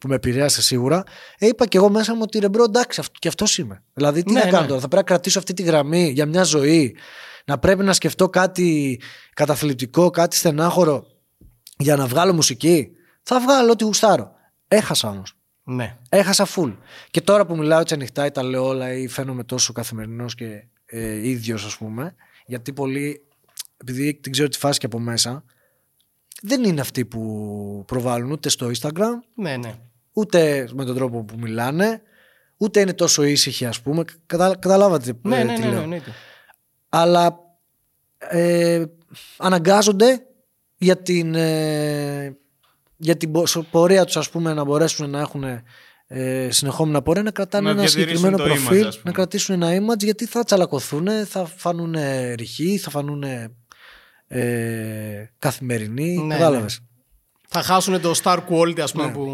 [0.01, 1.05] που με επηρέασε σίγουρα.
[1.39, 3.83] Ε, είπα και εγώ μέσα μου ότι ρε bro, εντάξει, και αυτός είμαι.
[3.95, 4.67] Δηλαδή, τι ναι, να κάνω ναι.
[4.69, 6.97] τώρα, θα πρέπει να κρατήσω αυτή τη γραμμή για μια ζωή,
[7.45, 9.01] να πρέπει να σκεφτώ κάτι
[9.35, 11.07] καταθλιπτικό, κάτι στενάχωρο
[11.77, 12.91] για να βγάλω μουσική.
[13.23, 14.33] Θα βγάλω ό,τι γουστάρω.
[14.69, 15.35] Έχασα όμως.
[15.63, 15.97] Ναι.
[16.09, 16.77] Έχασα full.
[17.11, 20.65] Και τώρα που μιλάω έτσι ανοιχτά ή τα λέω όλα ή φαίνομαι τόσο καθημερινός και
[20.91, 22.15] ε, ίδιος, ας πούμε.
[22.47, 23.23] Γιατί πολλοί,
[23.77, 25.45] επειδή την ξέρω τη φάση και από μέσα,
[26.43, 29.15] δεν είναι αυτοί που προβάλλουν ούτε στο Instagram.
[29.35, 29.75] Ναι, ναι.
[30.13, 32.03] Ούτε με τον τρόπο που μιλάνε,
[32.57, 34.05] ούτε είναι τόσο ήσυχοι, ας πούμε.
[34.27, 35.81] Κατα, καταλάβατε ναι, ε, ναι, τι ναι, λέω.
[35.81, 36.03] Ναι, ναι,
[36.89, 37.39] Αλλά
[38.19, 38.85] ε,
[39.37, 40.27] αναγκάζονται
[40.77, 42.39] για την, ε,
[42.97, 43.33] για την
[43.71, 45.45] πορεία τους ας πούμε να μπορέσουν να έχουν
[46.13, 51.09] ε, συνεχόμενα πορεία να κρατάνε ένα συγκεκριμένο προφίλ, να κρατήσουν ένα image γιατί θα τσαλακωθούν,
[51.27, 51.95] θα φανούν
[52.35, 53.23] ρηχοί, θα φανούν
[54.27, 56.17] ε, καθημερινοί.
[56.17, 56.65] Ναι, Ναι.
[57.53, 59.07] Θα χάσουν το star quality, ας πούμε.
[59.07, 59.13] Ναι.
[59.13, 59.25] Που...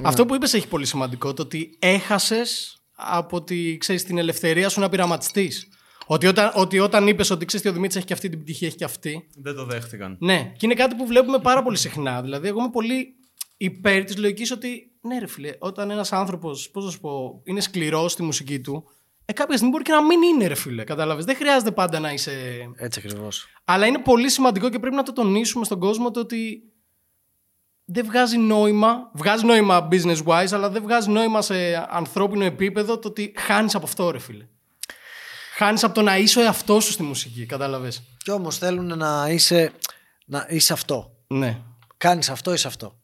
[0.00, 0.08] Ναι.
[0.08, 1.34] Αυτό που είπες έχει πολύ σημαντικό.
[1.34, 5.68] Το ότι έχασες από τη, ξέρεις, την ελευθερία σου να πειραματιστείς.
[6.06, 8.66] Ότι όταν, ότι όταν είπες ότι ξέρεις ότι ο Δημήτρης έχει και αυτή την πτυχή,
[8.66, 9.26] έχει και αυτή.
[9.42, 10.16] Δεν το δέχτηκαν.
[10.20, 12.22] Ναι, και είναι κάτι που βλέπουμε πάρα πολύ συχνά.
[12.22, 13.14] Δηλαδή, εγώ είμαι πολύ
[13.62, 17.60] υπέρ της λογικής ότι ναι, ρε φίλε, όταν ένας άνθρωπος, πώς να σου πω, είναι
[17.60, 18.84] σκληρός στη μουσική του,
[19.24, 20.84] ε, κάποια στιγμή μπορεί και να μην είναι, ρε φίλε.
[20.84, 21.24] Κατάλαβες.
[21.24, 22.32] Δεν χρειάζεται πάντα να είσαι.
[22.76, 23.46] Έτσι ακριβώς.
[23.64, 26.62] Αλλά είναι πολύ σημαντικό και πρέπει να το τονίσουμε στον κόσμο το ότι
[27.84, 29.10] δεν βγάζει νόημα.
[29.14, 33.86] Βγάζει νόημα business wise, αλλά δεν βγάζει νόημα σε ανθρώπινο επίπεδο το ότι χάνεις από
[33.86, 34.46] αυτό, ρε φίλε.
[35.56, 38.02] Χάνεις από το να είσαι ο εαυτός σου στη μουσική, κατάλαβες.
[38.16, 39.72] Κι όμως θέλουν να είσαι,
[40.26, 41.16] να είσαι αυτό.
[41.26, 41.60] Ναι.
[41.96, 42.99] Κάνεις αυτό, είσαι αυτό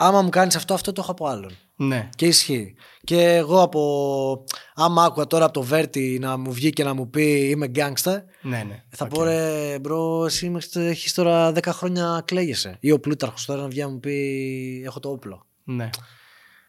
[0.00, 1.56] άμα μου κάνεις αυτό, αυτό το έχω από άλλον.
[1.76, 2.08] Ναι.
[2.16, 2.74] Και ισχύει.
[3.04, 4.44] Και εγώ από.
[4.74, 8.24] Άμα άκουγα τώρα από το Βέρτι να μου βγει και να μου πει είμαι gangsta.
[8.40, 8.82] Ναι, ναι.
[8.88, 9.10] Θα okay.
[9.10, 12.76] πω ρε, bro, εσύ έχεις τώρα 10 χρόνια κλαίγεσαι.
[12.80, 15.46] Ή ο Πλούταρχος τώρα να βγει να μου πει έχω το όπλο.
[15.64, 15.90] Ναι.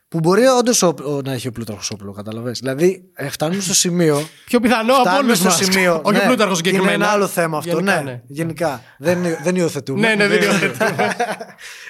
[0.08, 0.84] Που μπορεί όντως
[1.24, 2.52] να έχει ο Πλούταρχος όπλο, κατάλαβες.
[2.52, 4.28] Δηλαδή, ε, φτάνουμε στο σημείο.
[4.46, 6.02] Πιο πιθανό από όλους στο σημείο.
[6.04, 6.94] Όχι ναι, ο Πλούταρχος συγκεκριμένα.
[6.94, 7.70] Είναι ένα άλλο θέμα αυτό.
[7.70, 8.22] Γενικά, ναι, ναι.
[8.28, 8.84] γενικά.
[8.98, 10.08] δεν, δεν υιοθετούμε.
[10.08, 11.16] ναι, ναι, δεν υιοθετούμε.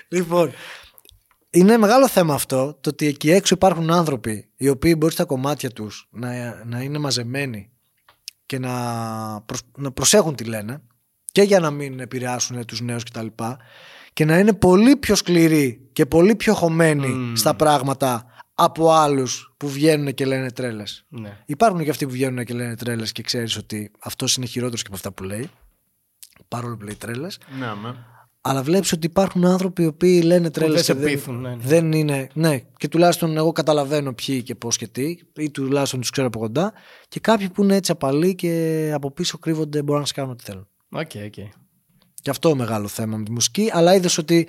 [0.07, 0.51] λοιπόν,
[1.49, 5.69] είναι μεγάλο θέμα αυτό το ότι εκεί έξω υπάρχουν άνθρωποι οι οποίοι μπορεί στα κομμάτια
[5.69, 7.71] τους να, να είναι μαζεμένοι
[8.45, 8.73] και να,
[9.77, 10.81] να προσέχουν τι λένε
[11.31, 13.25] και για να μην επηρεάσουν τους νέους κτλ.
[13.25, 13.55] Και,
[14.13, 19.69] και να είναι πολύ πιο σκληροί και πολύ πιο χωμένοι στα πράγματα από άλλους που
[19.69, 21.05] βγαίνουν και λένε τρέλες.
[21.07, 21.37] Ναι.
[21.45, 24.87] Υπάρχουν και αυτοί που βγαίνουν και λένε τρέλες και ξέρεις ότι αυτός είναι χειρότερος και
[24.87, 25.49] από αυτά που λέει.
[26.47, 27.39] Παρόλο που λέει τρέλες.
[27.59, 27.95] Ναι, ναι.
[28.41, 30.85] Αλλά βλέπεις ότι υπάρχουν άνθρωποι οι οποίοι λένε τρέλες.
[30.85, 31.41] Δεν πείθουν.
[31.41, 31.55] Ναι, ναι.
[31.59, 32.29] Δεν είναι.
[32.33, 36.39] Ναι, και τουλάχιστον εγώ καταλαβαίνω ποιοι και πώς και τι, ή τουλάχιστον τους ξέρω από
[36.39, 36.73] κοντά.
[37.07, 40.43] Και κάποιοι που είναι έτσι απαλοί και από πίσω κρύβονται μπορούν να σε κάνουν ό,τι
[40.43, 40.67] θέλουν.
[40.89, 41.49] Ok, okay, okay.
[42.21, 43.69] Και αυτό μεγάλο θέμα με τη μουσική.
[43.73, 44.47] Αλλά είδες ότι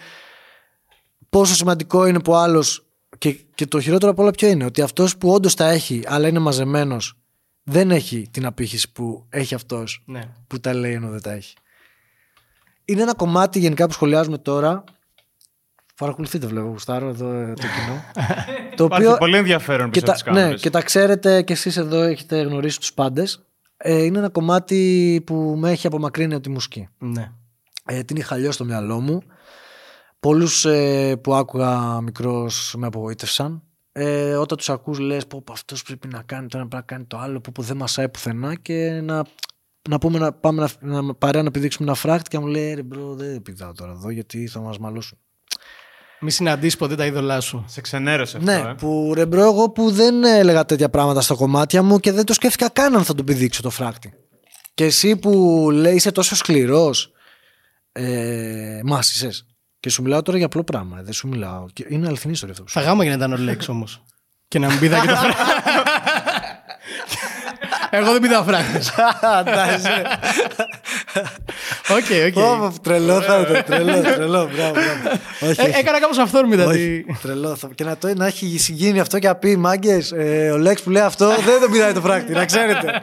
[1.28, 2.84] πόσο σημαντικό είναι που άλλος.
[3.18, 6.28] Και, και το χειρότερο από όλα ποιο είναι, ότι αυτός που όντως τα έχει, αλλά
[6.28, 7.18] είναι μαζεμένος,
[7.62, 10.34] δεν έχει την απήχηση που έχει αυτός ναι.
[10.46, 11.54] που τα λέει ενώ δεν τα έχει.
[12.90, 14.84] Είναι ένα κομμάτι γενικά που σχολιάζουμε τώρα.
[15.96, 18.04] Παρακολουθείτε, βλέπω, Γουστάρο, εδώ ε, το κοινό.
[18.76, 19.16] το οποίο...
[19.16, 22.92] πολύ ενδιαφέρον πίσω και τα, Ναι, και τα ξέρετε και εσείς εδώ έχετε γνωρίσει τους
[22.92, 23.44] πάντες.
[23.76, 26.88] Ε, είναι ένα κομμάτι που με έχει απομακρύνει από τη μουσική.
[26.98, 27.32] Ναι.
[27.84, 29.22] Ε, την είχα λιώσει στο μυαλό μου.
[30.20, 33.62] Πολλούς ε, που άκουγα μικρός με απογοήτευσαν.
[33.92, 37.04] Ε, όταν τους ακούς λες πω αυτός πρέπει να κάνει το ένα πρέπει να κάνει
[37.04, 39.22] το άλλο που, που δεν μασάει πουθενά και να
[39.88, 42.74] να πούμε να πάμε να, να, παρέα να πηδήξουμε ένα φράχτη και να μου λέει
[42.74, 45.18] ρε bro δεν πηδάω τώρα εδώ γιατί θα μας μαλώσουν.
[46.22, 47.64] Μη συναντήσει ποτέ τα είδωλά σου.
[47.68, 48.50] Σε ξενέρωσε αυτό.
[48.50, 48.74] Ναι, ε.
[48.78, 52.32] που ρε bro, εγώ που δεν έλεγα τέτοια πράγματα στα κομμάτια μου και δεν το
[52.32, 54.12] σκέφτηκα καν αν θα τον πηδήξω το φράχτη.
[54.74, 57.12] Και εσύ που λέει είσαι τόσο σκληρός.
[57.92, 59.30] Ε, μάσησε.
[59.80, 61.02] Και σου μιλάω τώρα για απλό πράγμα.
[61.02, 61.66] Δεν σου μιλάω.
[61.88, 62.64] είναι αληθινή ιστορία αυτό.
[62.68, 64.02] Θα γάμα για να ήταν ο Λέξ όμως.
[64.48, 65.42] και να μην πηδά και το φράχτη.
[67.90, 68.82] Εγώ δεν πήρα φράχτε.
[71.90, 72.74] Οκ, οκ.
[72.82, 73.64] Τρελό θα ήταν.
[73.64, 74.50] Τρελό, τρελό.
[74.54, 75.20] Μπράβο, μπράβο.
[75.40, 76.66] Ε, έκανα κάπως αυθόρμητα.
[76.66, 77.58] Όχι, τρελό.
[77.74, 80.90] Και να, το, να έχει συγκίνει αυτό και να πει μάγκες, ε, ο Λέξ που
[80.90, 83.00] λέει αυτό δεν τον πειράει το πράκτη, να ξέρετε.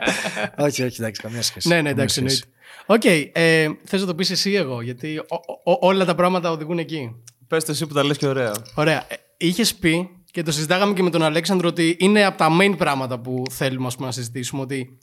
[0.57, 1.67] όχι, όχι, εντάξει, καμία σχέση.
[1.67, 2.45] Ναι, ναι, εντάξει, εννοείται.
[2.85, 5.21] Ok, okay, ε, θες να το πεις εσύ εγώ, γιατί
[5.63, 7.15] όλα τα πράγματα οδηγούν εκεί.
[7.47, 8.51] Πες το εσύ που τα λες και ωραία.
[8.73, 9.05] Ωραία.
[9.07, 12.77] Ε, Είχες πει και το συζητάγαμε και με τον Αλέξανδρο ότι είναι από τα main
[12.77, 14.61] πράγματα που θέλουμε πούμε, να συζητήσουμε.
[14.61, 14.97] Ότι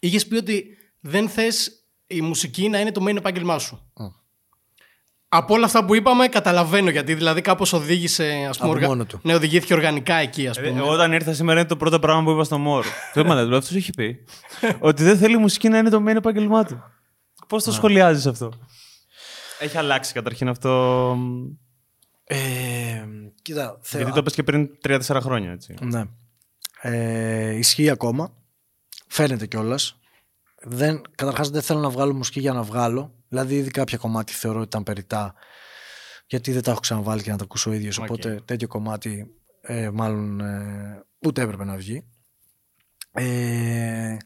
[0.00, 0.66] είχες πει ότι
[1.00, 3.92] δεν θες η μουσική να είναι το main επάγγελμά σου.
[4.00, 4.12] Μμ.
[5.28, 7.14] Από όλα αυτά που είπαμε, καταλαβαίνω γιατί.
[7.14, 8.46] Δηλαδή, κάπως οδήγησε.
[8.48, 8.86] Ας πούμε, οργα...
[8.86, 9.20] μόνο του.
[9.22, 10.80] Ναι, οδηγήθηκε οργανικά εκεί, ας ε, πούμε.
[10.80, 12.84] Ε, όταν ήρθα σήμερα, είναι το πρώτο πράγμα που είπα στο Μόρ.
[13.14, 14.24] Το είπα, δηλαδή, αυτός έχει πει.
[14.80, 16.82] ότι δεν θέλει η μουσική να είναι το main επάγγελμά του.
[17.48, 18.52] Πώς το σχολιάζεις αυτό;
[19.58, 21.16] Έχει αλλάξει καταρχήν αυτό
[22.24, 23.04] ε,
[23.44, 25.74] κοίτα, Γιατί το είπες και πριν 3-4 χρόνια, έτσι.
[25.80, 26.04] Ναι.
[26.80, 28.34] Ε, ισχύει ακόμα.
[29.06, 29.98] Φαίνεται κιόλας.
[30.62, 33.14] Δεν, καταρχάς δεν θέλω να βγάλω μουσική για να βγάλω.
[33.28, 35.34] Δηλαδή ήδη κάποια κομμάτια θεωρώ ότι ήταν περιτά.
[36.26, 37.98] Γιατί δεν τα έχω ξαναβάλει και να τα ακούσω ο ίδιος.
[37.98, 42.04] Οπότε τέτοιο κομμάτι ε, μάλλον ε, ούτε έπρεπε να βγει.
[43.12, 44.16] Ε,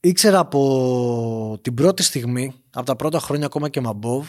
[0.00, 4.28] ήξερα από την πρώτη στιγμή, από τα πρώτα χρόνια ακόμα και Μαμπόβ,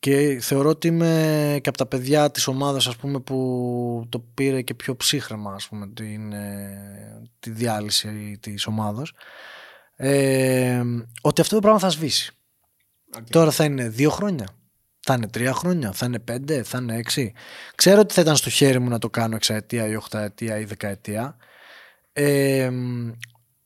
[0.00, 4.62] και θεωρώ ότι είμαι και από τα παιδιά της ομάδας ας πούμε που το πήρε
[4.62, 9.12] και πιο ψύχρεμα ας πούμε την, ε, τη διάλυση της ομάδας
[9.96, 10.82] ε,
[11.22, 12.32] ότι αυτό το πράγμα θα σβήσει.
[13.30, 14.46] Τώρα θα είναι δύο χρόνια,
[15.00, 17.32] θα είναι τρία χρόνια, θα είναι πέντε, θα είναι έξι.
[17.74, 21.36] Ξέρω ότι θα ήταν στο χέρι μου να το κάνω εξαετία ή οχταετία ή δεκαετία.
[22.12, 22.70] Ε,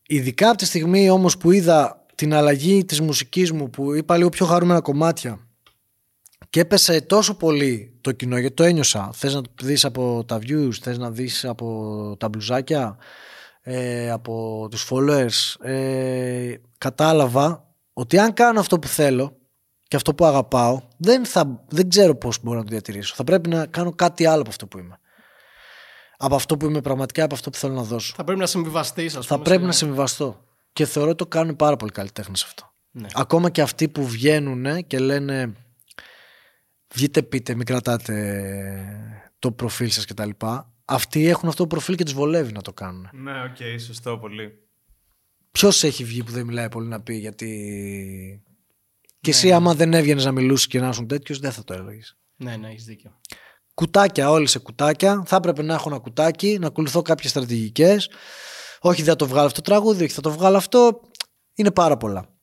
[0.07, 4.29] ειδικά από τη στιγμή όμως που είδα την αλλαγή της μουσικής μου που είπα λίγο
[4.29, 5.46] πιο χαρούμενα κομμάτια
[6.51, 9.11] και έπεσε τόσο πολύ το κοινό γιατί το ένιωσα.
[9.13, 12.97] Θες να δεις από τα views, θες να δεις από τα μπλουζάκια,
[13.63, 15.67] ε, από τους followers.
[15.67, 19.37] Ε, κατάλαβα ότι αν κάνω αυτό που θέλω
[19.89, 23.15] και αυτό που αγαπάω, δεν, θα, δεν ξέρω πώς μπορώ να το διατηρήσω.
[23.15, 24.99] Θα πρέπει να κάνω κάτι άλλο από αυτό που είμαι.
[26.19, 28.15] Από αυτό που είμαι πραγματικά, από αυτό που θέλω να δώσω.
[28.17, 29.39] Θα πρέπει να συμβιβαστείς, ας πούμε.
[29.39, 30.45] Θα πρέπει να συμβιβαστώ.
[30.73, 32.73] Και θεωρώ ότι το κάνουν πάρα πολύ καλλιτέχνες αυτό.
[32.91, 33.07] Ναι.
[33.15, 35.53] Ακόμα και αυτοί που βγαίνουν και λένε
[36.97, 38.15] βγείτε πείτε, μην κρατάτε
[39.39, 40.31] το προφίλ σας κτλ.
[40.85, 43.09] Αυτοί έχουν αυτό το προφίλ και τους βολεύει να το κάνουν.
[43.13, 44.53] Ναι, ok, okay, σωστό πολύ.
[45.51, 48.43] Ποιος έχει βγει που δεν μιλάει πολύ να πει γιατί.
[49.21, 49.55] Και εσύ, ναι.
[49.55, 52.17] άμα δεν έβγαινες να μιλήσει και να ήσουν τέτοιος, δεν θα το έλεγες.
[52.37, 53.21] Ναι, ναι, έχεις δίκιο.
[53.75, 55.23] Κουτάκια, όλοι σε κουτάκια.
[55.27, 58.11] Θα έπρεπε να έχω ένα κουτάκι, να ακολουθώ κάποιες στρατηγικές.
[58.81, 61.01] Όχι, δεν θα το βγάλω αυτό το τραγούδι, όχι, θα το βγάλω αυτό.
[61.55, 62.36] Είναι πάρα πολλά.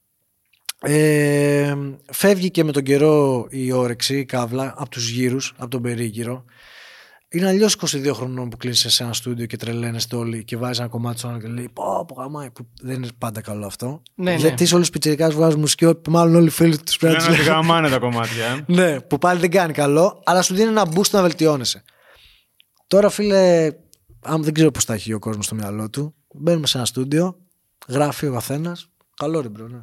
[0.85, 1.75] Ε,
[2.11, 6.45] φεύγει και με τον καιρό η όρεξη, η κάβλα, από τους γύρους, από τον περίγυρο.
[7.29, 10.87] Είναι αλλιώς 22 χρονών που κλείσει σε ένα στούντιο και τρελαίνεστε όλοι και βάζεις ένα
[10.87, 12.51] κομμάτι σου και λέει Πω, πω γαμάει.
[12.51, 14.01] Που δεν είναι πάντα καλό αυτό.
[14.15, 14.37] Ναι, ναι.
[14.37, 17.45] Γιατί σε όλου του πιτσερικά βγάζουν μουσική, μάλλον όλοι οι φίλοι τους πρέπει να τους
[17.45, 18.45] γαμάνε τα κομμάτια.
[18.45, 18.63] Ε.
[18.67, 21.83] ναι, που πάλι δεν κάνει καλό, αλλά σου δίνει ένα boost να βελτιώνεσαι.
[22.87, 23.71] Τώρα, φίλε,
[24.21, 27.37] αν δεν ξέρω πώς θα έχει ο κόσμος στο μυαλό του, μπαίνουμε σε ένα στούντιο,
[27.87, 28.87] γράφει ο καθένας.
[29.15, 29.81] Καλό ρε bro, ναι.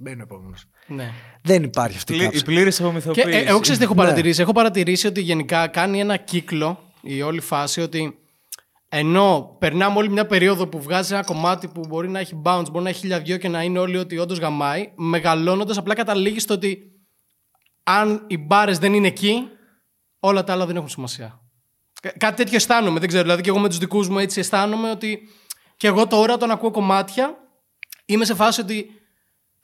[0.00, 0.64] Μπαίνει ο επόμενος.
[0.86, 1.12] Ναι.
[1.42, 3.28] Δεν υπάρχει αυτή η Η πλήρης απομυθοποίηση.
[3.28, 4.00] Ε, εγώ ξέρω τι έχω ναι.
[4.00, 4.40] παρατηρήσει.
[4.40, 8.18] Έχω παρατηρήσει ότι γενικά κάνει ένα κύκλο η όλη φάση ότι
[8.88, 12.84] ενώ περνάμε όλη μια περίοδο που βγάζει ένα κομμάτι που μπορεί να έχει bounce, μπορεί
[12.84, 16.54] να έχει χίλια δυο και να είναι όλοι ότι όντως γαμάει, μεγαλώνοντας απλά καταλήγεις στο
[16.54, 16.92] ότι
[17.82, 19.48] αν οι μπάρες δεν είναι εκεί,
[20.20, 21.40] όλα τα άλλα δεν έχουν σημασία.
[22.18, 23.22] Κάτι τέτοιο αισθάνομαι, δεν ξέρω.
[23.22, 25.28] Δηλαδή και εγώ με τους δικούς μου έτσι αισθάνομαι ότι.
[25.76, 27.36] Και εγώ τώρα όταν ακούω κομμάτια,
[28.04, 28.90] είμαι σε φάση ότι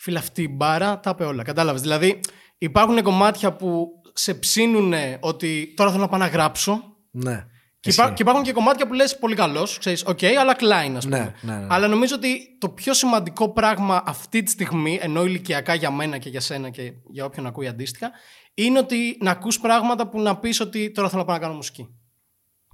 [0.05, 1.43] Φίλε, αυτή η μπάρα τα είπε όλα.
[1.43, 1.81] Κατάλαβες.
[1.81, 2.21] Δηλαδή,
[2.59, 6.97] υπάρχουν κομμάτια που σε ψήνουν ότι τώρα θέλω να πάω να γράψω.
[7.11, 7.47] Ναι.
[7.81, 10.97] Και, υπά, και υπάρχουν και κομμάτια που λες πολύ καλός, ξέρεις, ok, okay, αλλά κλάιν,
[10.97, 11.19] ας πούμε.
[11.19, 11.67] Ναι, ναι, ναι.
[11.71, 16.29] Αλλά νομίζω ότι το πιο σημαντικό πράγμα αυτή τη στιγμή, ενώ ηλικιακά για μένα και
[16.29, 18.11] για σένα και για όποιον ακούει αντίστοιχα,
[18.55, 21.55] είναι ότι να ακούς πράγματα που να πεις ότι τώρα θέλω να πάω να κάνω
[21.55, 21.89] μουσική.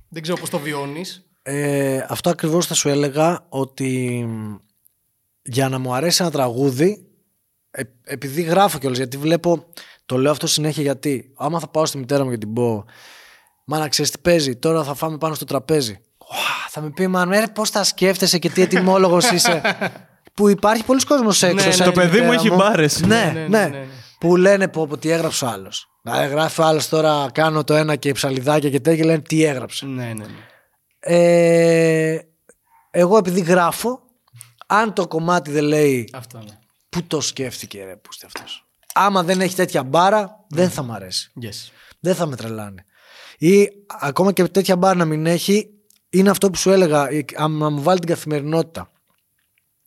[0.08, 1.30] Δεν ξέρω πώς το βιώνεις.
[1.42, 4.24] Ε, αυτό ακριβώς θα σου έλεγα ότι
[5.42, 7.09] για να μου αρέσει ένα τραγούδι ε,
[8.04, 9.66] επειδή γράφω κιόλας, γιατί βλέπω.
[10.06, 11.32] Το λέω αυτό συνέχεια γιατί.
[11.36, 12.84] Άμα θα πάω στη μητέρα μου και την πω.
[13.64, 16.00] Μα να ξέρεις τι παίζει, τώρα θα φάμε πάνω στο τραπέζι.
[16.68, 19.60] θα με πει, Μα ρε, πώς τα σκέφτεσαι και τι ετοιμόλογος είσαι.
[20.34, 21.68] που υπάρχει πολλοί κόσμος έξω.
[21.68, 23.00] Ναι, ναι, το παιδί μου έχει μπάρες.
[23.00, 23.86] Ναι, ναι, ναι, ναι,
[24.20, 25.90] Που λένε πω, πω τι έγραψε ο άλλος.
[26.02, 29.86] Να γράφει ο άλλος τώρα, κάνω το ένα και ψαλιδάκια και τέτοια, λένε τι έγραψε.
[29.86, 30.24] Ναι, ναι, ναι.
[31.00, 32.18] Ε,
[32.90, 34.00] εγώ επειδή γράφω,
[34.66, 36.10] αν το κομμάτι δεν λέει.
[36.12, 36.58] Αυτό, ναι.
[36.90, 41.32] Πού το σκέφτηκε ρε πούστε αυτός; Άμα δεν έχει τέτοια μπάρα δεν θα μ' αρέσει.
[41.42, 41.70] Yes.
[42.00, 42.82] Δεν θα με τρελάνει.
[43.38, 43.68] Ή
[44.00, 45.70] ακόμα και τέτοια μπάρα να μην έχει
[46.10, 47.08] είναι αυτό που σου έλεγα.
[47.36, 48.90] Αν μου βάλει την καθημερινότητα.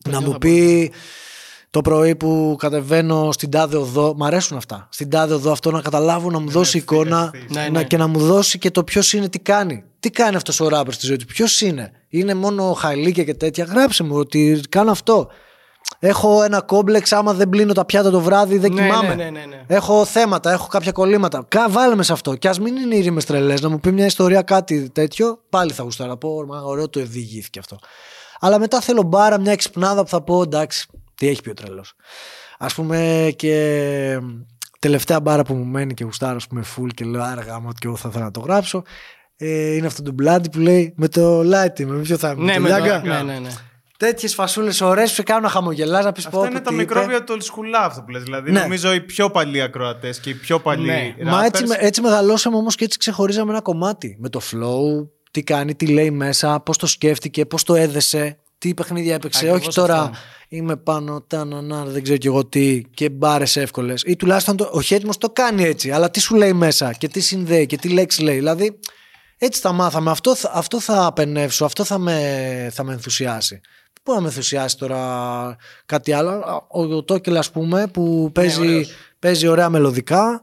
[0.10, 0.92] να μου πει
[1.70, 4.88] Το πρωί που κατεβαίνω στην τάδε οδό, μ' αρέσουν αυτά.
[4.92, 7.84] Στην τάδε οδό αυτό να καταλάβω, να μου δώσει εικόνα Ναι, να, ναι.
[7.84, 9.84] και να μου δώσει και το ποιος είναι, τι κάνει.
[10.00, 11.92] Τι κάνει αυτός ο ράπερ στη ζωή του, ποιος είναι.
[12.10, 13.64] Είναι μόνο χαλίκια και τέτοια.
[13.64, 15.30] Γράψε μου ότι κάνω αυτό.
[16.00, 19.08] Έχω ένα κόμπλεξ άμα δεν πλύνω τα πιάτα το βράδυ, δεν Ναι, κοιμάμαι.
[19.08, 19.64] ναι, ναι, ναι, ναι.
[19.68, 21.46] Έχω θέματα, έχω κάποια κολλήματα.
[21.48, 22.36] Κα, βάλε με σε αυτό.
[22.36, 25.72] Και ας μην είναι οι ρήμε τρελές, να μου πει μια ιστορία κάτι τέτοιο, πάλι
[25.72, 27.78] θα γουστάρω να πω, «Μα, ωραίο το διηγήθηκε αυτό.
[28.40, 31.94] Αλλά μετά θέλω μπάρα, μια εξυπνάδα που θα πω, εντάξει, τι έχει πει ο τρελός.
[32.58, 34.20] Α πούμε και
[34.80, 37.88] τελευταία μπάρα που μου μένει και γουστάρω, ας πούμε, full και λέω άργα, άμα και
[37.88, 38.84] εγώ θα ήθελα να το γράψω.
[39.38, 42.54] Ε, είναι αυτό το μπλάντι που λέει με το light, με ποιο θα είμαι, Ναι,
[42.54, 43.02] το με το- Λιάγκα.
[43.24, 43.50] ναι, ναι, ναι.
[44.06, 46.38] Τέτοιες φασούλες ωραίες που σε κάνουν να χαμογελάς, να πεις πω.
[46.38, 46.84] Αυτά είναι πω, τα τι είπε.
[46.94, 48.24] μικρόβια του old school love, αυτό που λες.
[48.24, 48.60] Δηλαδή, Ναι.
[48.60, 51.16] νομίζω οι πιο παλιοί ακροατές και οι πιο παλιοί Ναι.
[51.20, 54.18] rappers, Μα έτσι, με- έτσι μεγαλώσαμε όμως και έτσι ξεχωρίζαμε ένα κομμάτι.
[54.20, 58.74] Με το flow, τι κάνει, τι λέει μέσα, πώς το σκέφτηκε, πώς το έδεσε, τι
[58.74, 59.40] παιχνίδια έπαιξε.
[59.40, 60.18] Ακριβώς Όχι τώρα αυτό.
[60.48, 64.04] είμαι πάνω, τα να, να, δεν ξέρω κι εγώ τι, και μπάρες εύκολες.
[64.06, 65.92] Ή τουλάχιστον το, ο Χέτιμο το κάνει έτσι.
[65.92, 68.36] Αλλά τι σου λέει μέσα και τι συνδέει και τι λέξη λέει.
[68.36, 68.80] Δηλαδή
[69.38, 70.12] έτσι τα μάθαμε.
[70.12, 73.62] Αυτό, θα- αυτό θα απενεύσω, αυτό θα με, θα με ενθουσιάσει.
[74.06, 76.64] Δεν μπορεί να με ενθουσιάσει τώρα κάτι άλλο.
[76.72, 78.92] Ο, ο Τόκελ, ας πούμε, που παίζει, ωραίος.
[79.20, 80.42] παίζει ωραία μελωδικά.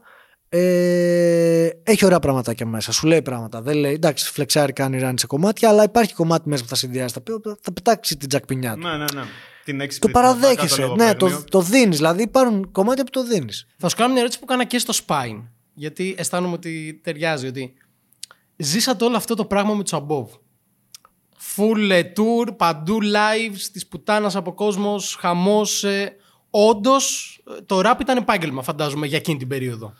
[0.49, 2.91] Ε, έχει ωραία πραγματάκια μέσα.
[2.91, 3.61] Σου λέει πράγματα.
[3.61, 7.13] Δεν λέει, εντάξει, φλεξάρει, κάνει ράνι σε κομμάτια, αλλά υπάρχει κομμάτι μέσα που θα συνδυάσει.
[7.13, 8.79] Θα, πει- θα πετάξει την τζακπινιά του.
[8.87, 9.21] Ναι, ναι, ναι.
[9.65, 10.81] Την Το έξυπνη παραδέχεσαι.
[10.81, 11.43] κάτω Ναι, το, λογοπαίγνιο.
[11.49, 11.97] το δίνεις.
[11.97, 13.67] Δηλαδή υπάρχουν κομμάτια που το δίνεις.
[13.77, 15.43] Θα σου κάνω μια ερώτηση που έκανα και στο Spine.
[15.73, 17.47] Γιατί αισθάνομαι ότι ταιριάζει.
[17.47, 17.73] Ότι
[18.55, 20.27] ζήσατε όλο αυτό το πράγμα με τους Above.
[21.55, 25.83] Full ε, tour, παντού live, της πουτάνας από κόσμος, χαμός.
[25.83, 26.15] Ε,
[26.49, 29.93] Όντως, το rap ήταν επάγγελμα, φαντάζομαι, για εκείνη την περίοδο.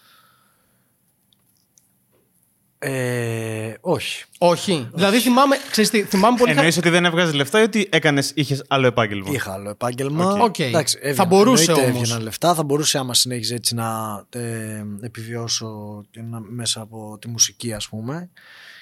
[2.83, 4.23] Ε, όχι.
[4.37, 4.89] Όχι.
[4.93, 8.63] Δηλαδή θυμάμαι, ξέρεις τι, θυμάμαι πολύ Εννοείς ότι δεν έβγαζες λεφτά ή ότι έκανες, είχες
[8.67, 10.33] άλλο επάγγελμα; Είχα άλλο επάγγελμα.
[10.33, 10.59] Οκ.
[10.59, 12.01] Εντάξει, Θα έβγαιναν, μπορούσε εννοείται όμως.
[12.01, 12.53] έβγαιναν λεφτά.
[12.53, 17.87] Θα μπορούσε άμα συνέχιζε έτσι να ε, επιβιώσω και να- μέσα από τη μουσική ας
[17.89, 18.29] πούμε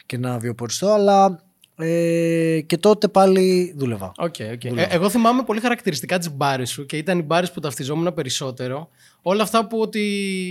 [0.05, 1.43] και να βιοποριστώ αλλά
[1.82, 4.11] ε, και τότε πάλι δούλευα.
[4.18, 4.64] Ok, ok.
[4.63, 8.89] Ε, εγώ θυμάμαι πολύ χαρακτηριστικά τις μπάρες σου και ήταν οι μπάρες που ταυτιζόμουν περισσότερο.
[9.21, 9.99] Όλα αυτά που ότι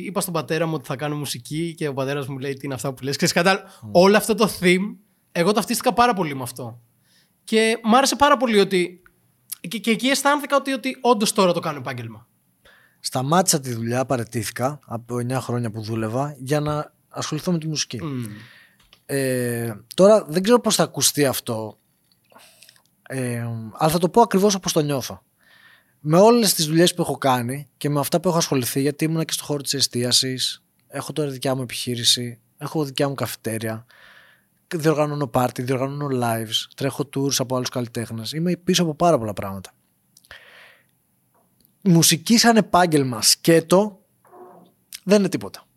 [0.05, 2.75] είπα στον πατέρα μου ότι θα κάνω μουσική και ο πατέρας μου λέει τι είναι
[2.75, 3.33] αυτά που λες.
[3.91, 4.97] Όλο αυτό το theme,
[5.33, 6.81] εγώ ταυτίστηκα πάρα πολύ με αυτό.
[7.45, 9.03] Και μ' άρεσε πάρα πολύ ότι.
[9.61, 12.27] Και, και εκεί αισθάνθηκα ότι, ότι όντως τώρα το κάνω επάγγελμα.
[13.01, 18.01] Σταμάτησα τη δουλειά, παρετήθηκα από 9 χρόνια που δούλευα για να ασχοληθώ με τη μουσική.
[19.11, 21.79] Ε, τώρα δεν ξέρω πώς θα ακουστεί αυτό
[23.09, 25.23] ε, αλλά θα το πω ακριβώς όπως το νιώθω.
[26.01, 29.25] Με όλες τις δουλειές που έχω κάνει και με αυτά που έχω ασχοληθεί γιατί ήμουν
[29.25, 33.87] και στο χώρο της εστίασης έχω τώρα δικιά μου επιχείρηση έχω δικιά μου καφετέρια
[34.75, 39.73] διοργανώνω πάρτι, διοργανώνω lives τρέχω tours από άλλους καλλιτέχνες είμαι πίσω από πάρα πολλά πράγματα
[41.81, 44.01] μουσική σαν επάγγελμα σκέτο
[45.05, 45.68] δεν είναι τίποτα Ναι.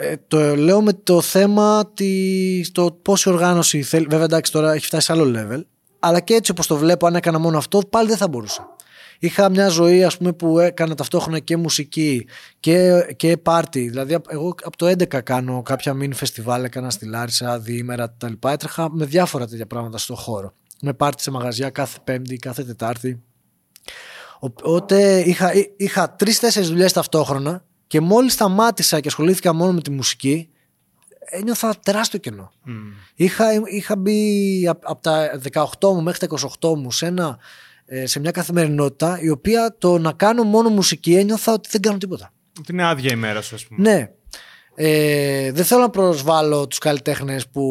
[0.00, 4.06] Ε, το λέω με το θέμα τη, το πόση οργάνωση θέλει.
[4.10, 5.60] Βέβαια, εντάξει, τώρα έχει φτάσει σε άλλο level.
[5.98, 8.68] Αλλά και έτσι όπως το βλέπω, αν έκανα μόνο αυτό, πάλι δεν θα μπορούσα.
[9.18, 12.26] Είχα μια ζωή ας πούμε, που έκανα ταυτόχρονα και μουσική
[12.60, 13.88] και, και πάρτι.
[13.88, 18.48] Δηλαδή, απ- εγώ από το 11 κάνω κάποια mini φεστιβάλ, έκανα στη Λάρισα, διήμερα κτλ.
[18.48, 20.52] Έτρεχα με διάφορα τέτοια πράγματα στο χώρο.
[20.82, 23.22] Με πάρτι σε μαγαζιά κάθε Πέμπτη, κάθε Τετάρτη.
[24.38, 30.48] Οπότε είχα, είχα τρει-τέσσερι δουλειές ταυτόχρονα και μόλις σταμάτησα και ασχολήθηκα μόνο με τη μουσική,
[31.30, 32.52] ένιωθα τεράστιο κενό.
[33.14, 37.38] Είχα, είχα μπει από τα 18 μου μέχρι τα 28 μου σε, ένα,
[37.86, 41.98] ε, σε μια καθημερινότητα η οποία το να κάνω μόνο μουσική ένιωθα ότι δεν κάνω
[41.98, 42.32] τίποτα.
[42.58, 43.90] Ότι είναι άδεια η μέρα σου, ας πούμε.
[43.90, 44.10] Ναι.
[44.74, 47.62] Ε, δεν θέλω να προσβάλλω τους καλλιτέχνες που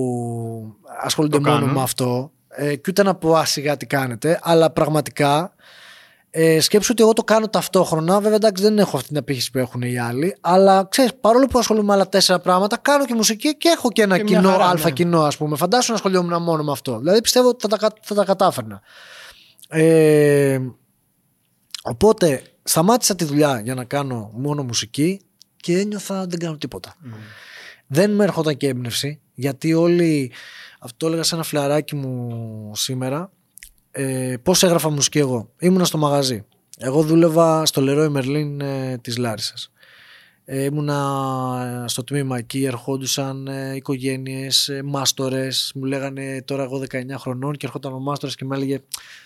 [1.03, 1.73] ασχολούνται Το μόνο κάνουν.
[1.73, 5.55] με αυτό ε, και ούτε να πω άσυγα τι κάνετε αλλά πραγματικά
[6.39, 8.19] ε, σκέψου ότι εγώ το κάνω ταυτόχρονα.
[8.19, 11.59] Βέβαια εντάξει δεν έχω αυτή την απήχηση που έχουν οι άλλοι αλλά ξέρεις παρόλο που
[11.59, 14.49] ασχολούμαι με άλλα τέσσερα πράγματα κάνω και μουσική και έχω και ένα Και μια κοινό
[14.51, 14.93] χαρά, αλφα ναι.
[14.93, 15.57] κοινό ας πούμε.
[15.57, 16.97] Φαντάσου να ασχολιόμουν μόνο με αυτό.
[16.97, 18.81] Δηλαδή πιστεύω ότι θα τα, κα- θα τα κατάφερνα.
[19.69, 20.59] Ε,
[21.83, 25.21] Οπότε σταμάτησα τη δουλειά για να κάνω μόνο μουσική
[25.55, 26.95] και ένιωθα δεν κάνω τίποτα.
[27.87, 30.31] Δεν με έρχονταν και έμπνευση γιατί όλοι,
[30.79, 33.31] αυτό έλεγα σε ένα φλαράκι μου σήμερα,
[33.99, 36.45] ε, πώς έγραφα μουσική εγώ; Ήμουνα στο μαγαζί.
[36.77, 39.71] Εγώ δούλευα στο Leroy Merlin ε, της Λάρισας.
[40.45, 47.03] Ε, ήμουνα στο τμήμα εκεί, ερχόντουσαν ε, οικογένειες, ε, μάστορες, μου λέγανε τώρα εγώ 19
[47.17, 48.79] χρονών και ερχόταν ο μάστορας και μου έλεγε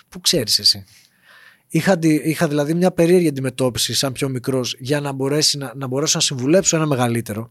[0.09, 0.85] «Πού ξέρεις εσύ»
[1.67, 5.87] Είχα, αντι- είχα δηλαδή μια περίεργη αντιμετώπιση σαν πιο μικρός για να, μπορέσει να, να
[5.87, 7.49] μπορέσω να συμβουλέψω ένα μεγαλύτερο.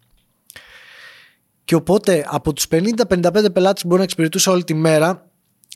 [1.64, 5.29] Και οπότε από τους 50-55 πελάτες που μπορεί να εξυπηρετούσα όλη τη μέρα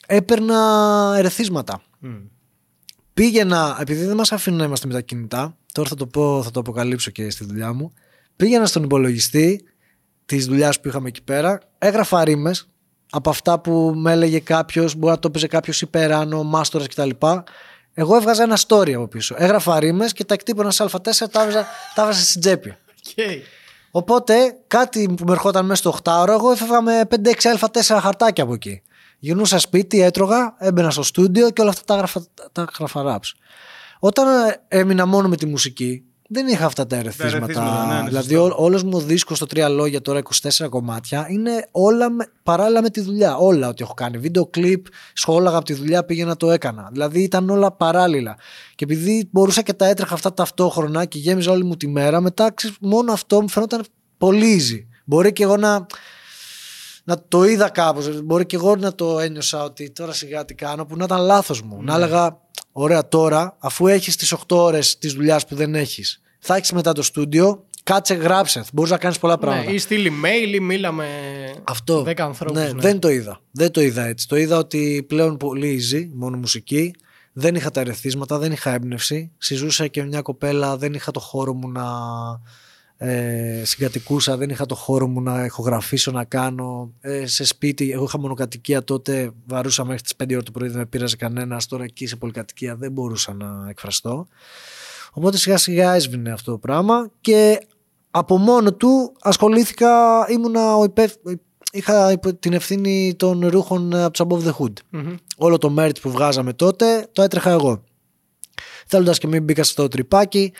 [0.06, 1.82] έπαιρνα ερεθίσματα.
[3.14, 6.50] πήγαινα, επειδή δεν μας αφήνουν να είμαστε με τα κινητά, τώρα θα το, πω, θα
[6.50, 7.92] το αποκαλύψω και στη δουλειά μου.
[8.36, 9.64] Πήγαινα στον υπολογιστή
[10.26, 12.68] της δουλειάς που είχαμε εκεί πέρα, έγραφα ρήμες
[13.10, 17.10] από αυτά που με έλεγε κάποιος, μπορεί να το έπαιζε κάποιος υπεράνω, μάστορας κτλ.
[17.94, 19.34] Εγώ έβγαζα ένα story από πίσω.
[19.38, 22.76] Έγραφα ρήμες και τα εκτύπωνα σε Α4, τα έβαζα, τα έβαζα στην τσέπη.
[23.06, 23.38] Okay.
[23.90, 27.16] Οπότε κάτι που με ερχόταν μέσα στο 8ωρο, εγώ έφευγα με 5-6
[27.60, 28.82] Α4 χαρτάκια από εκεί.
[29.24, 33.30] Γυρνούσα σπίτι, έτρωγα, έμπαινα στο στούντιο και όλα αυτά τα έγραφα, τα έγραφα raps.
[33.98, 34.26] Όταν
[34.68, 37.86] έμεινα μόνο με τη μουσική, δεν είχα αυτά τα ερεθίσματα.
[37.86, 40.20] Ναι, ναι, δηλαδή, όλος μου ο δίσκος στο τρία λόγια τώρα
[40.58, 43.36] 24 κομμάτια είναι όλα με, παράλληλα με τη δουλειά.
[43.36, 44.18] Όλα ό,τι έχω κάνει.
[44.18, 46.88] Βίντεο κλειπ, σχόλαγα από τη δουλειά, πήγαινα το έκανα.
[46.92, 48.36] Δηλαδή ήταν όλα παράλληλα.
[48.74, 52.50] Και επειδή μπορούσα και τα έτρεχα αυτά ταυτόχρονα και γέμιζα όλη μου τη μέρα, μετά
[52.50, 53.84] ξέρεις, μόνο αυτό μου φαινόταν
[54.18, 54.86] πολύ easy.
[55.04, 55.86] Μπορεί και εγώ να,
[57.04, 58.22] να το είδα κάπως.
[58.22, 61.62] Μπορεί και εγώ να το ένιωσα ότι τώρα σιγά τι κάνω, που να ήταν λάθος
[61.62, 61.82] μου.
[61.82, 62.04] Να ναι.
[62.04, 62.38] έλεγα,
[62.72, 66.92] ωραία τώρα, αφού έχεις τις 8 ώρες της δουλειάς που δεν έχεις, θα έχεις μετά
[66.92, 68.64] το στούντιο, κάτσε γράψε.
[68.72, 69.68] Μπορείς να κάνεις πολλά ναι, πράγματα.
[69.68, 71.06] Ναι, ή στείλει mail ή μίλα με
[71.64, 72.04] Αυτό.
[72.06, 72.56] 10 ανθρώπους.
[72.56, 73.40] Ναι, ναι, δεν το είδα.
[73.50, 74.28] Δεν το είδα έτσι.
[74.28, 76.94] Το είδα ότι πλέον πολύ easy, μόνο μουσική.
[77.32, 79.30] Δεν είχα τα ερεθίσματα, δεν είχα έμπνευση.
[79.38, 81.84] Συζούσα και μια κοπέλα, δεν είχα το χώρο μου να
[83.06, 86.92] ε, συγκατοικούσα, δεν είχα το χώρο μου να ηχογραφήσω, να κάνω.
[87.00, 90.78] Ε, σε σπίτι, εγώ είχα μονοκατοικία τότε, βαρούσα μέχρι τις 5 ώρα το πρωί, δεν
[90.78, 91.66] με πήραζε κανένας.
[91.66, 94.26] Τώρα εκεί σε πολυκατοικία δεν μπορούσα να εκφραστώ.
[95.12, 97.66] Οπότε σιγά σιγά έσβηνε αυτό το πράγμα και
[98.10, 99.90] από μόνο του ασχολήθηκα,
[100.28, 100.84] ήμουνα ο
[101.72, 104.72] είχα την ευθύνη των ρούχων από τους Above the Hood.
[105.36, 107.84] Όλο το merch που βγάζαμε τότε το έτρεχα εγώ.
[108.86, 110.52] Θέλοντας και μην μπήκα στο τρυπάκι,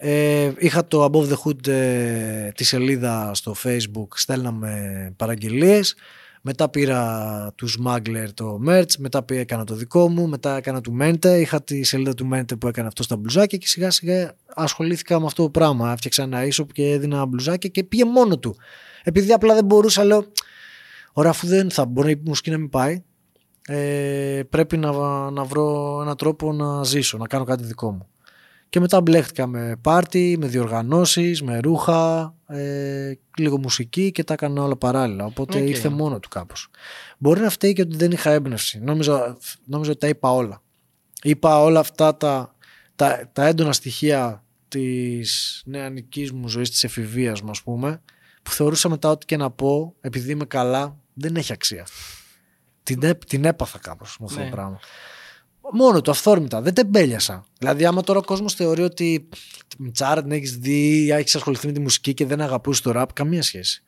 [0.00, 5.94] ε, είχα το Above the Hood ε, τη σελίδα στο facebook, στέλναμε παραγγελίες
[6.42, 10.96] μετά πήρα του Smuggler το merch, μετά πήρα, έκανα το δικό μου, μετά έκανα του
[11.00, 11.38] Mente.
[11.40, 15.26] Είχα τη σελίδα του Mente που έκανε αυτό στα μπλουζάκια και σιγά σιγά ασχολήθηκα με
[15.26, 15.92] αυτό το πράγμα.
[15.92, 18.56] Έφτιαξα ένα e και έδινα μπλουζάκια και πήγε μόνο του.
[19.02, 20.24] Επειδή απλά δεν μπορούσα, λέω,
[21.12, 23.02] ωραία, αφού δεν θα μπορεί η μουσική να μην πάει,
[23.66, 24.92] ε, πρέπει να,
[25.30, 28.08] να βρω έναν τρόπο να ζήσω, να κάνω κάτι δικό μου.
[28.68, 34.62] Και μετά μπλέχτηκα με πάρτι, με διοργανώσεις, με ρούχα, ε, λίγο μουσική και τα έκανα
[34.62, 35.24] όλα παράλληλα.
[35.24, 35.68] Οπότε okay.
[35.68, 36.70] ήρθε μόνο του κάπως.
[37.18, 38.78] Μπορεί να φταίει και ότι δεν είχα έμπνευση.
[38.78, 40.62] Νόμιζα, νόμιζα ότι τα είπα όλα.
[41.22, 42.54] Είπα όλα αυτά τα,
[42.96, 48.02] τα, τα έντονα στοιχεία της νεανικής μου ζωής, της εφηβείας μου ας πούμε,
[48.42, 51.86] που θεωρούσα μετά ότι και να πω, επειδή είμαι καλά, δεν έχει αξία.
[52.82, 54.50] Την, την έπαθα κάπως με αυτό το ναι.
[54.50, 54.80] πράγμα.
[55.72, 56.60] Μόνο του, αυθόρμητα.
[56.62, 57.44] Δεν τεμπέλιασα.
[57.58, 59.28] Δηλαδή, άμα τώρα ο κόσμος θεωρεί ότι
[59.92, 63.12] Τσάρα την έχεις δει ή έχεις ασχοληθεί με τη μουσική και δεν αγαπούσες το ραπ,
[63.12, 63.82] καμία σχέση.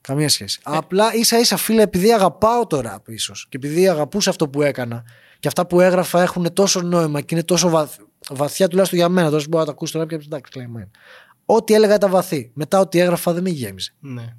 [0.00, 0.60] Καμία σχέση.
[0.66, 0.76] Ε.
[0.76, 5.04] Απλά ίσα ίσα φίλε, επειδή αγαπάω το ραπ ίσως και επειδή αγαπούσα αυτό που έκανα
[5.38, 7.96] και αυτά που έγραφα έχουν τόσο νόημα και είναι τόσο βαθ...
[8.30, 9.30] βαθιά τουλάχιστον για μένα.
[9.30, 10.90] Τώρα μπορεί να τα ακούσει το ραπ και εντάξει, κλαίμα.
[11.44, 12.50] Ό,τι έλεγα ήταν βαθύ.
[12.54, 13.94] Μετά ό,τι έγραφα δεν με γέμιζε.
[14.00, 14.36] Ναι.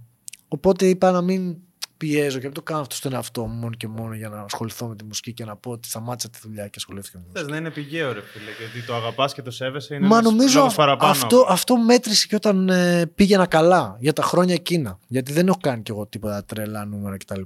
[0.48, 1.58] Οπότε είπα να μην
[1.98, 4.88] πιέζω και να το κάνω αυτό στον εαυτό μου μόνο και μόνο για να ασχοληθώ
[4.88, 7.50] με τη μουσική και να πω ότι σταμάτησα τη δουλειά και ασχολήθηκα με τη μουσική.
[7.50, 10.72] Θες να είναι πηγαίο, ρε φίλε, γιατί το αγαπάς και το σέβεσαι είναι Μα νομίζω
[10.76, 11.12] παραπάνω.
[11.12, 15.00] Αυτό, αυτό μέτρησε και όταν ε, πήγαινα καλά για τα χρόνια εκείνα.
[15.08, 17.42] Γιατί δεν έχω κάνει κι εγώ τίποτα τρελά νούμερα κτλ.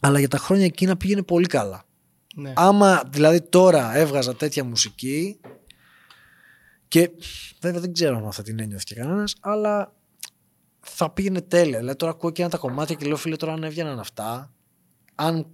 [0.00, 1.84] Αλλά για τα χρόνια εκείνα πήγαινε πολύ καλά.
[2.34, 2.52] Ναι.
[2.56, 5.40] Άμα δηλαδή τώρα έβγαζα τέτοια μουσική
[6.88, 7.10] και
[7.60, 9.92] βέβαια δεν ξέρω αν θα την ένιωθε και κανένας, αλλά
[10.82, 11.78] θα πήγαινε τέλεια.
[11.78, 14.52] Δηλαδή τώρα ακούω και ένα τα κομμάτια και λέω φίλε τώρα αν έβγαιναν αυτά,
[15.14, 15.46] αν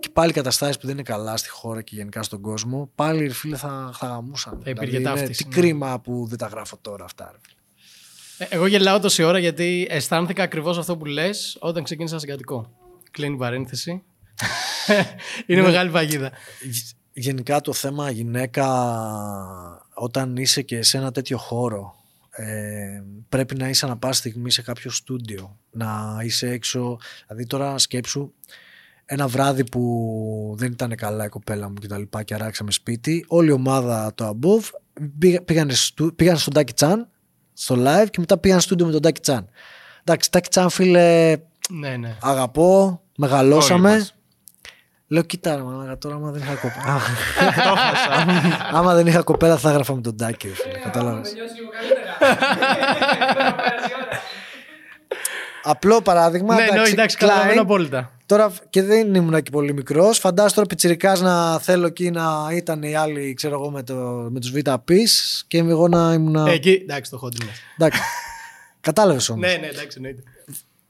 [0.00, 3.56] και πάλι καταστάσεις που δεν είναι καλά στη χώρα και γενικά στον κόσμο, πάλι φίλε
[3.56, 4.60] θα, θα γαμούσαν.
[4.64, 5.54] Θα υπήρχε δηλαδή, Τι ναι.
[5.54, 7.30] κρίμα που δεν τα γράφω τώρα αυτά.
[7.32, 7.38] Ρε.
[8.38, 12.70] Ε, εγώ γελάω τόση ώρα γιατί αισθάνθηκα ακριβώς αυτό που λες όταν ξεκίνησα συγκατοικό.
[13.10, 13.90] Κλείνει η παρένθεση.
[15.46, 15.66] είναι ναι.
[15.66, 16.32] μεγάλη παγίδα.
[17.12, 18.66] Γενικά το θέμα γυναίκα
[19.94, 22.03] όταν είσαι και σε ένα τέτοιο χώρο
[22.36, 26.98] ε, πρέπει να είσαι ανα πάση στιγμή σε κάποιο στούντιο, να είσαι έξω.
[27.26, 28.32] Δηλαδή τώρα σκέψου
[29.04, 33.24] ένα βράδυ που δεν ήταν καλά η κοπέλα μου και τα λοιπά και αράξαμε σπίτι,
[33.28, 34.70] όλη η ομάδα το Above
[35.44, 35.70] πήγαν,
[36.16, 37.08] πήγαν στον Τάκι Τσάν
[37.52, 39.48] στο live και μετά πήγαν στούντιο με τον Τάκι Τσάν.
[40.04, 41.36] Εντάξει, Τάκι Τσάν φίλε,
[41.68, 42.16] ναι, ναι.
[42.20, 44.06] αγαπώ, μεγαλώσαμε.
[45.06, 45.56] Λέω, κοίτα,
[45.86, 47.00] ρε, τώρα άμα δεν είχα κοπέλα.
[48.78, 50.48] άμα δεν είχα κοπέλα θα έγραφα με τον Τάκη.
[50.84, 51.32] Κατάλαβες.
[55.62, 56.54] Απλό παράδειγμα.
[56.54, 58.10] Ναι, ναι, εντάξει, καταλαβαίνω απόλυτα.
[58.26, 60.18] Τώρα και δεν ήμουν και πολύ μικρός.
[60.18, 63.94] Φαντάζομαι τώρα πιτσυρικά να θέλω εκεί να ήταν οι άλλοι, ξέρω εγώ, με, το,
[64.30, 64.92] με τους VP
[65.46, 66.46] και εγώ να ήμουν.
[66.46, 67.46] Εκεί, εντάξει, το χόντρι
[67.78, 68.00] Εντάξει.
[68.80, 69.48] Κατάλαβες όμως.
[69.48, 70.22] Ναι, ναι, εντάξει, εννοείται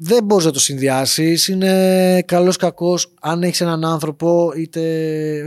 [0.06, 1.48] δεν μπορείς να το συνδυάσεις.
[1.48, 4.80] Είναι καλός κακός αν έχεις έναν άνθρωπο, είτε,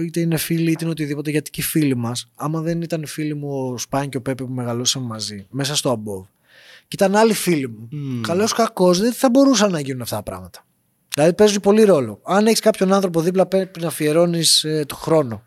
[0.05, 1.31] είτε είναι φίλοι είτε είναι οτιδήποτε.
[1.31, 4.21] Γιατί και οι φίλοι μας, άμα δεν ήταν οι φίλοι μου ο Σπάν και ο
[4.21, 6.27] Πέπε που μεγαλώσαμε μαζί, μέσα στο Above,
[6.87, 8.21] και ήταν άλλοι φίλοι μου, mm.
[8.27, 10.65] καλός κακός, δεν θα μπορούσαν να γίνουν αυτά τα πράγματα.
[11.13, 12.19] Δηλαδή παίζει πολύ ρόλο.
[12.23, 15.43] Αν έχεις κάποιον άνθρωπο δίπλα, πρέπει να αφιερώνεις ε, το χρόνο.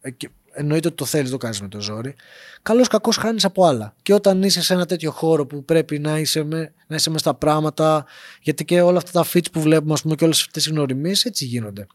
[0.00, 0.10] Ε,
[0.54, 2.14] εννοείται ότι το θέλεις, το κάνεις με το ζόρι.
[2.62, 3.94] Καλό κακός χάνεις από άλλα.
[4.02, 7.18] Και όταν είσαι σε ένα τέτοιο χώρο που πρέπει να είσαι με, να είσαι με
[7.18, 8.06] στα πράγματα,
[8.40, 11.24] γιατί και όλα αυτά τα feats που βλέπουμε, ας πούμε, και όλες αυτές οι γνωριμίες
[11.24, 11.86] έτσι γίνονται.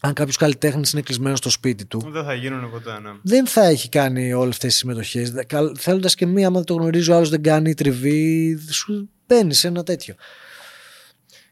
[0.00, 2.10] Αν κάποιος καλλιτέχνης είναι κλεισμένος στο σπίτι του.
[2.12, 3.10] Δεν θα γίνουν ποτέ, ναι.
[3.22, 5.32] Δεν θα έχει κάνει όλες αυτές τις συμμετοχές.
[5.78, 9.82] Θέλοντας και μία, άμα το γνωρίζει ο άλλος δεν κάνει τριβή, σου μπαίνεις σε ένα
[9.82, 10.14] τέτοιο.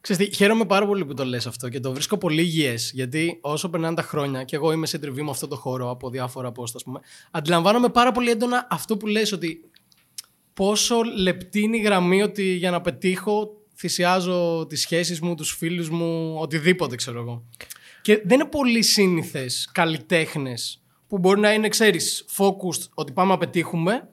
[0.01, 3.69] Ξέρετε, χαίρομαι πάρα πολύ που το λες αυτό και το βρίσκω πολύ υγιές, γιατί όσο
[3.71, 6.83] περνάνε τα χρόνια και εγώ είμαι σε τριβή με αυτό το χώρο από διάφορα post,
[6.85, 9.71] πούμε, αντιλαμβάνομαι πάρα πολύ έντονα αυτό που λες ότι
[10.55, 15.91] πόσο λεπτή είναι η γραμμή ότι για να πετύχω θυσιάζω τις σχέσεις μου, τους φίλους
[15.91, 17.45] μου, οτιδήποτε ξέρω εγώ.
[18.03, 23.39] Και δεν είναι πολύ σύνηθες καλλιτέχνες που μπορεί να είναι, ξέρεις, focused ότι πάμε να
[23.39, 24.09] πετύχουμε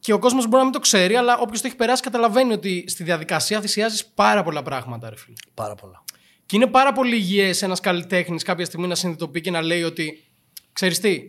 [0.00, 2.84] και ο κόσμος μπορεί να μην το ξέρει, αλλά όποιος το έχει περάσει καταλαβαίνει ότι
[2.86, 5.36] στη διαδικασία θυσιάζεις πάρα πολλά πράγματα, ρε φίλε.
[5.54, 6.04] Πάρα πολλά.
[6.46, 10.24] Και είναι πάρα πολύ υγιές ένας καλλιτέχνης κάποια στιγμή να συνειδητοποιεί και να λέει ότι
[10.72, 11.22] ξέρεις τι,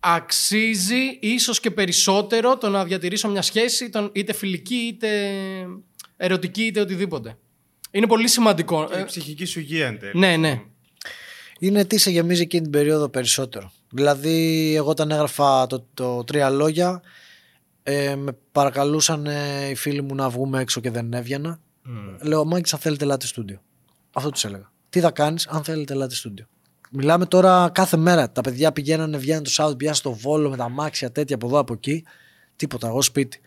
[0.00, 5.08] αξίζει ίσως και περισσότερο το να διατηρήσω μια σχέση, είτε φιλική, είτε
[6.16, 7.36] ερωτική, είτε οτιδήποτε.
[7.90, 8.88] Είναι πολύ σημαντικό.
[8.92, 10.18] Και η ψυχική σου υγεία εν τέλει.
[10.18, 10.62] Ναι, ναι.
[11.58, 13.72] Είναι τι σε γεμίζει εκείνη την περίοδο περισσότερο.
[13.90, 17.02] Δηλαδή, εγώ όταν έγραφα το, το τρία λόγια,
[17.90, 21.60] ε, με παρακαλούσαν ε, οι φίλοι μου να βγούμε έξω και δεν έβγαινα.
[21.86, 22.18] Mm.
[22.20, 23.60] Λέω, Μάγκη, αν θέλετε, ελάτε στούντιο.
[24.12, 24.72] Αυτό τους έλεγα.
[24.88, 26.46] Τι θα κάνεις, αν θέλετε, ελάτε στούντιο;
[26.90, 28.30] Μιλάμε τώρα κάθε μέρα.
[28.30, 31.58] Τα παιδιά πηγαίνανε, βγαίνανε το Σάββατο, πηγαίνανε στο βόλο με τα μάξια τέτοια από εδώ
[31.58, 32.04] από εκεί.
[32.56, 33.40] Τίποτα, εγώ σπίτι.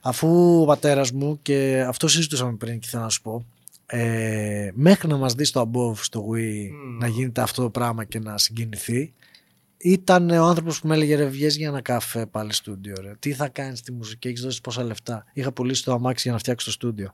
[0.00, 3.44] Αφού ο πατέρας μου, και αυτό συζητούσαμε πριν και θέλω να σου πω,
[3.86, 6.68] ε, μέχρι να μας δεις στο above στο Wii
[6.98, 9.12] να γίνεται αυτό το πράγμα και να συγκινηθεί
[9.78, 13.14] ήταν ο άνθρωπος που με έλεγε ρε βγες για ένα καφέ πάλι στούντιο ρε.
[13.18, 16.38] τι θα κάνεις στη μουσική, έχεις δώσει πόσα λεφτά είχα πουλήσει το αμάξι για να
[16.38, 17.12] φτιάξω το στούντιο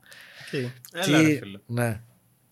[0.53, 0.71] okay.
[0.93, 1.59] Έλα, τι, ρε, φίλε.
[1.67, 2.03] ναι.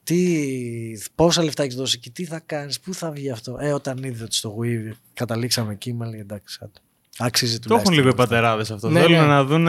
[0.02, 4.02] τι, πόσα λεφτά έχεις δώσει και τι θα κάνεις, πού θα βγει αυτό ε, όταν
[4.02, 6.58] είδε ότι στο Wii καταλήξαμε εκεί με έλεγε εντάξει
[7.18, 8.88] Άξιζε το έχουν λίγο οι πατεράδες αυτό.
[8.88, 9.26] Ναι, Θέλουν ναι.
[9.26, 9.66] να δουν.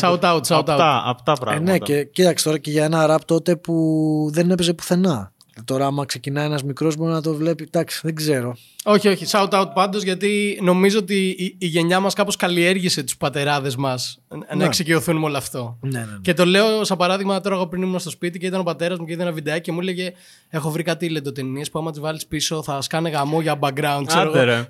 [0.00, 1.02] Shout out, shout out.
[1.04, 1.72] Απτά, πράγματα.
[1.72, 5.32] Ε, ναι, και κοίταξε τώρα και για ένα ραπ τότε που δεν έπαιζε πουθενά.
[5.64, 7.64] Τώρα, άμα ξεκινάει ένας μικρός, μπορεί να το βλέπει.
[7.64, 8.56] Εντάξει, δεν ξέρω.
[8.84, 9.26] Όχι, όχι.
[9.28, 11.28] Shout out πάντως, γιατί νομίζω ότι
[11.58, 14.64] η, γενιά μας κάπως καλλιέργησε τους πατεράδες μας να ναι.
[14.64, 15.78] εξοικειωθούν με όλο αυτό.
[15.80, 16.18] Ναι, ναι, ναι.
[16.22, 18.98] Και το λέω σαν παράδειγμα τώρα, εγώ πριν ήμουν στο σπίτι και ήταν ο πατέρας
[18.98, 20.12] μου και είδε ένα βιντεάκι και μου έλεγε:
[20.48, 24.02] Έχω βρει κάτι λεντοτενίες που άμα τις βάλεις πίσω θα σκάνε γαμό για background.
[24.06, 24.68] Ξέρω Άντε,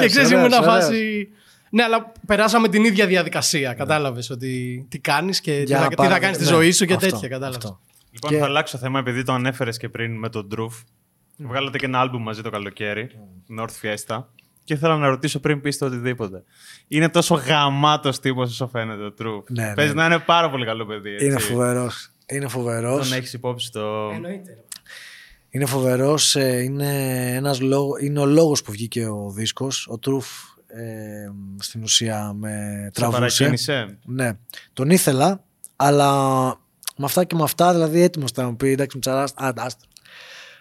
[0.00, 1.28] και ξέρεις, ήμουν να φάση.
[1.70, 3.72] Ναι, αλλά περάσαμε την ίδια διαδικασία.
[3.72, 7.08] Κατάλαβες ότι τι κάνεις και τι θα, θα κάνεις στη ναι, ζωή σου και αυτό,
[7.08, 7.28] τέτοια.
[7.28, 7.76] Κατάλαβες.
[8.16, 8.38] Λοιπόν, και...
[8.38, 10.64] θα αλλάξω θέμα επειδή το ανέφερες και πριν με τον Droof.
[10.64, 11.46] Mm.
[11.46, 13.60] Βγάλατε και ένα άλμπουμ μαζί το καλοκαίρι, mm.
[13.60, 14.24] North Fiesta.
[14.64, 16.44] Και ήθελα να ρωτήσω πριν πεις το οτιδήποτε.
[16.88, 19.42] Είναι τόσο γαμάτος τύπος όσο φαίνεται ο Droof.
[19.48, 20.00] Ναι, Παίζει ναι.
[20.00, 21.12] να είναι πάρα πολύ καλό παιδί.
[21.12, 21.26] Έτσι.
[21.26, 22.10] Είναι φοβερός.
[22.26, 23.08] Είναι φοβερός.
[23.08, 24.10] Τον έχεις υπόψη το.
[24.14, 24.64] Εννοείται.
[25.50, 26.36] Είναι φοβερός.
[26.36, 29.88] Ε, είναι, ένας λόγο, είναι ο λόγος που βγήκε ο δίσκος.
[29.90, 30.26] Ο Τρούφ
[30.66, 33.98] ε, στην ουσία με τραβούσε.
[34.04, 34.32] Ναι.
[34.72, 35.44] Τον ήθελα,
[35.76, 36.60] αλλά
[36.96, 39.88] με αυτά και με αυτά, δηλαδή έτοιμος θα μου πει, εντάξει, μου άστρο.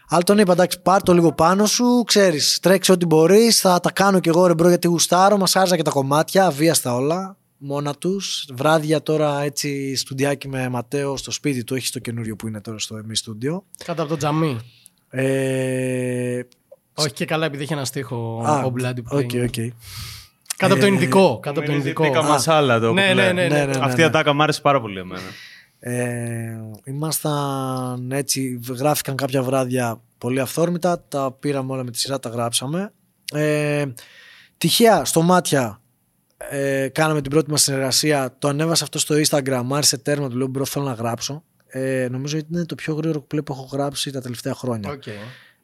[0.09, 3.91] Αλλά τον είπα, εντάξει, πάρ το λίγο πάνω σου, ξέρεις, τρέξει ό,τι μπορείς, θα τα
[3.91, 7.93] κάνω κι εγώ ρε μπρο γιατί γουστάρω, μας άρεσα και τα κομμάτια, αβίαστα όλα, μόνα
[7.95, 8.47] τους.
[8.53, 12.79] Βράδια τώρα έτσι στουντιάκι με Ματέο στο σπίτι του, έχει το καινούριο που είναι τώρα
[12.79, 13.63] στο εμείς στούντιο.
[13.85, 14.59] Κάτω από το τζαμί.
[15.09, 16.41] Ε...
[16.93, 19.67] Όχι και καλά, επειδή έχει ένα στίχο Α, ο Bloody που okay, okay.
[20.57, 21.39] Κάτω από το Ινδικό.
[21.39, 22.23] Κάτω από το Ινδικό.
[22.23, 25.21] μασάλα το ναι, ναι, ναι, ναι, Αυτή η ατάκα μου άρεσε πάρα πολύ εμένα.
[25.87, 32.29] Ε, ήμασταν έτσι, γράφηκαν κάποια βράδια πολύ αυθόρμητα, τα πήραμε όλα με τη σειρά, τα
[32.29, 32.93] γράψαμε.
[33.33, 33.85] Ε,
[34.57, 35.81] τυχαία στο μάτια
[36.37, 40.47] ε, κάναμε την πρώτη μας συνεργασία, το ανέβασα αυτό στο Instagram, άρεσε τέρμα, του λέω
[40.47, 41.43] bro θέλω να γράψω.
[41.67, 44.99] Ε, νομίζω ότι είναι το πιο γρήγορο κουπλέ που έχω γράψει τα τελευταία χρόνια.
[44.99, 45.09] Okay.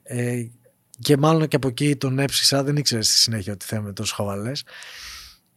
[0.03, 0.43] Ε,
[0.99, 4.63] και μάλλον και από εκεί τον έψησα, δεν ήξερες στη συνέχεια ότι θέλουμε τόσο χαβαλές.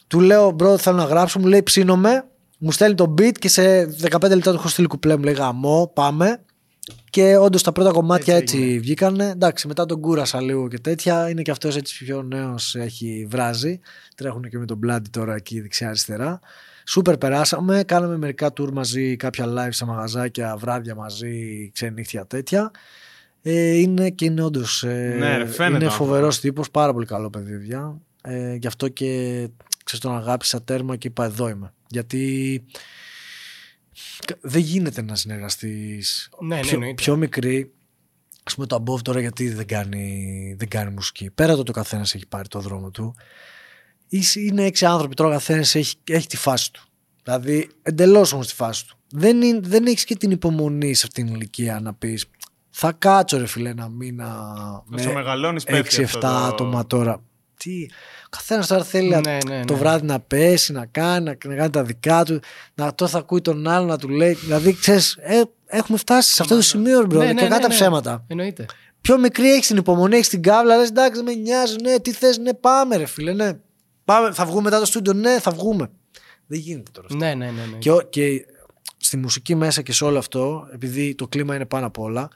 [0.06, 2.24] Του λέω bro θέλω να γράψω, μου λέει ψήνομαι,
[2.64, 5.16] μου στέλνει το beat και σε 15 λεπτά του έχω στείλει κουπλέ.
[5.16, 6.40] Μου λέει γαμώ, πάμε.
[7.10, 9.20] Και όντως τα πρώτα κομμάτια έτσι, έτσι βγήκαν.
[9.20, 11.30] Εντάξει, μετά τον κούρασα λίγο και τέτοια.
[11.30, 13.80] Είναι και αυτός έτσι πιο νέος, έχει βράζει.
[14.14, 16.40] Τρέχουν και με τον Bloody τώρα εκεί δεξιά-αριστερά.
[16.86, 17.82] Σούπερ περάσαμε.
[17.86, 22.70] Κάναμε μερικά tour μαζί, κάποια live σε μαγαζάκια, βράδια μαζί, ξενύχτια τέτοια.
[23.42, 24.82] Ε, είναι και είναι όντως.
[24.82, 27.76] Ε, ναι, είναι φοβερός τύπος, πάρα πολύ καλό παιδί,
[28.22, 29.06] Ε, γι' αυτό και
[29.84, 31.72] ξέρεις, τον αγάπησα τέρμα και είπα εδώ είμαι.
[31.88, 32.64] Γιατί
[34.40, 36.28] δεν γίνεται να συνεργαστείς.
[36.40, 37.02] Ναι, ναι, πιο, εννοείται.
[37.02, 37.72] πιο μικρή.
[38.50, 41.30] Α πούμε το Above τώρα γιατί δεν κάνει, δεν κάνει μουσική.
[41.30, 43.14] Πέρα το ότι ο καθένας έχει πάρει το δρόμο του.
[44.08, 46.82] Είσαι- Είναι έξι άνθρωποι τώρα, ο καθένας έχει, έχει τη φάση του.
[47.22, 48.96] Δηλαδή εντελώς όμως τη φάση του.
[49.10, 52.26] Δεν, είναι- δεν έχεις και την υπομονή σε αυτήν την ηλικία να πεις.
[52.70, 54.52] Θα κάτσω ρε φίλε ένα μήνα
[54.92, 57.22] Όσο μεγαλώνεις, πέφτει 6-7 αυτό το- άτομα τώρα.
[57.56, 57.86] Τι,
[58.24, 59.78] ο καθένας τώρα θέλει Ναι, να- ναι, το ναι.
[59.78, 62.40] βράδυ να πέσει, να κάνει, να κάνει τα δικά του,
[62.74, 64.32] να το θα ακούει τον άλλο να του λέει.
[64.32, 67.66] Δηλαδή, ξέρεις, ε, έχουμε φτάσει σε αυτό το σημείο, bro, Ναι, και ναι, κατά ναι,
[67.66, 67.74] ναι.
[67.74, 68.24] ψέματα.
[68.26, 68.66] Εννοείται.
[69.00, 72.12] Πιο μικρή έχεις την υπομονή, έχεις την κάβλα, λες εντάξει, δεν με νοιάζει, ναι, τι
[72.12, 73.52] θες, ναι, πάμε, ρε φίλε, ναι.
[74.04, 75.90] Πάμε, θα βγούμε μετά το στούντιο, ναι, θα βγούμε.
[76.46, 77.06] Δεν γίνεται τώρα.
[77.10, 77.18] αυτό.
[77.24, 77.50] Ναι, ναι, ναι.
[77.72, 77.78] ναι.
[77.78, 78.46] Και, ο- και
[78.96, 82.28] στη μουσική μέσα και σε όλο αυτό, επειδή το κλίμα είναι πάνω απ' όλα,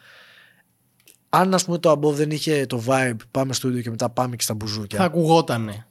[1.29, 4.43] αν ας πούμε το Above δεν είχε το vibe, πάμε στούντιο και μετά πάμε και
[4.43, 5.87] στα μπουζούκια, Θα ακουγότανε.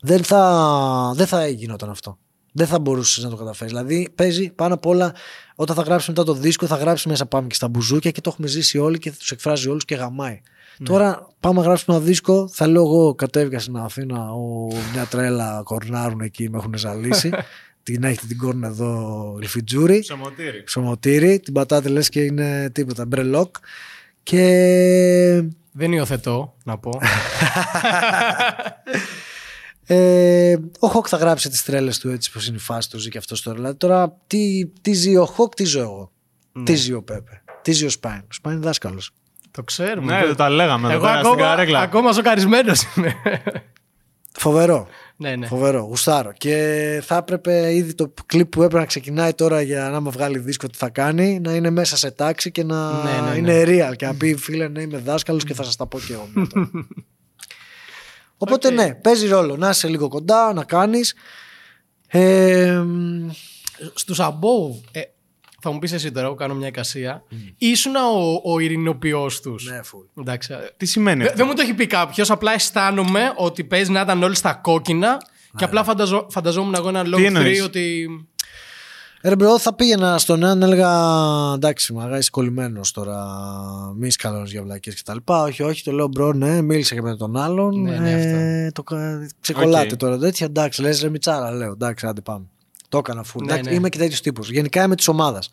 [0.00, 2.18] δεν θα, δεν θα γινόταν αυτό.
[2.52, 3.72] Δεν θα μπορούσες να το καταφέρεις.
[3.72, 5.14] Δηλαδή, παίζει πάνω απ' όλα
[5.54, 8.30] όταν θα γράψεις μετά το δίσκο, θα γράψεις μέσα πάμε και στα μπουζούκια και το
[8.32, 10.40] έχουμε ζήσει όλοι και θα τους εκφράζει όλους και γαμάει.
[10.84, 12.48] Τώρα πάμε να γράψουμε ένα δίσκο.
[12.52, 17.30] Θα λέω εγώ κατέβηκα στην Αθήνα, ο, μια τρέλα κορνάρουν εκεί, με έχουν ζαλίσει.
[17.82, 20.00] την έχετε την κόρνα εδώ, Λιφιτζούρι.
[20.00, 20.62] Ψωμοτήρι.
[20.62, 23.56] Ψωμοτήρι, την πατάτε λες και είναι τίποτα, μπρελόκ.
[24.26, 26.90] Και Δεν υιοθετώ, να πω.
[29.88, 33.08] Ε, ο Hawk θα γράψει τις τρέλες του έτσι πως είναι η φάση του, ζει
[33.08, 33.56] και αυτός τώρα.
[33.56, 36.12] Δηλαδή τώρα τι, τι ζει ο Hawk, τι ζω εγώ.
[36.64, 37.42] Τι ζει ο Πέπε.
[37.62, 38.20] Τι ζει ο Σπάιν.
[38.20, 39.10] Ο Σπάιν είναι δάσκαλος.
[39.50, 40.18] το ξέρουμε.
[40.18, 41.80] Ναι, δεν τα λέγαμε εδώ Εγώ πέρα στην ακόμα, καρέκλα.
[41.80, 43.14] ακόμα σοκαρισμένο είμαι.
[44.32, 44.86] Φοβερό.
[45.16, 45.46] Ναι, ναι.
[45.46, 45.80] Φοβερό.
[45.82, 46.32] Γουστάρω.
[46.32, 50.38] Και θα έπρεπε ήδη το κλιπ που έπρεπε να ξεκινάει τώρα για να με βγάλει
[50.38, 53.36] δίσκο τι θα κάνει να είναι μέσα σε τάξη και να Ναι, ναι, ναι.
[53.36, 53.96] είναι real.
[53.96, 56.28] Και να πει φίλε, ναι, είμαι δάσκαλος και θα σας τα πω και εγώ.
[56.32, 56.70] μετά».
[58.38, 58.74] Οπότε Οκ.
[58.74, 61.14] ναι, παίζει ρόλο να είσαι λίγο κοντά, να κάνεις.
[62.08, 63.28] Ε, μ,
[63.94, 65.00] Στους Above, ε,
[65.66, 67.22] θα μου πεις εσύ τώρα, εγώ κάνω μια εικασία.
[67.58, 69.70] Ήσουν ο, ο ειρηνοποιός τους.
[69.70, 70.04] ναι, φουλ.
[70.18, 70.52] Εντάξει.
[70.52, 72.30] ε, Τι σημαίνει Δε- αυτό; Δεν μου το έχει πει κάποιος.
[72.30, 75.16] Απλά αισθάνομαι ότι παίζει να ήταν όλοι στα κόκκινα.
[75.56, 78.06] Και απλά φανταζό, φανταζόμουν εγώ ένα long εννοείς; 3 ότι.
[79.20, 80.90] Ε, Ρε bro, θα πήγαινα στον έναν έλεγα
[81.54, 83.16] εντάξει, μάγκα είσαι κολλημένος τώρα.
[83.96, 85.16] Μη σκαλώνεις για βλακίες κτλ.
[85.24, 87.80] Όχι, όχι, το λέω bro, ναι, μίλησα και με τον άλλον.
[87.82, 88.12] Ναι, ναι,
[88.64, 89.98] ε, το, κα- ξεκολλάτε Οκ.
[89.98, 90.46] τώρα τέτοια.
[90.46, 91.72] Εντάξει, λες ρε Μιτσάρα, λέω.
[91.72, 92.44] Εντάξει, άντε πάμε.
[92.88, 93.44] Το έκανα φουλ.
[93.44, 93.76] Ναι, εντάξει, ναι.
[93.76, 94.50] Είμαι και τέτοιος τύπος.
[94.50, 95.50] Γενικά είμαι της ομάδας.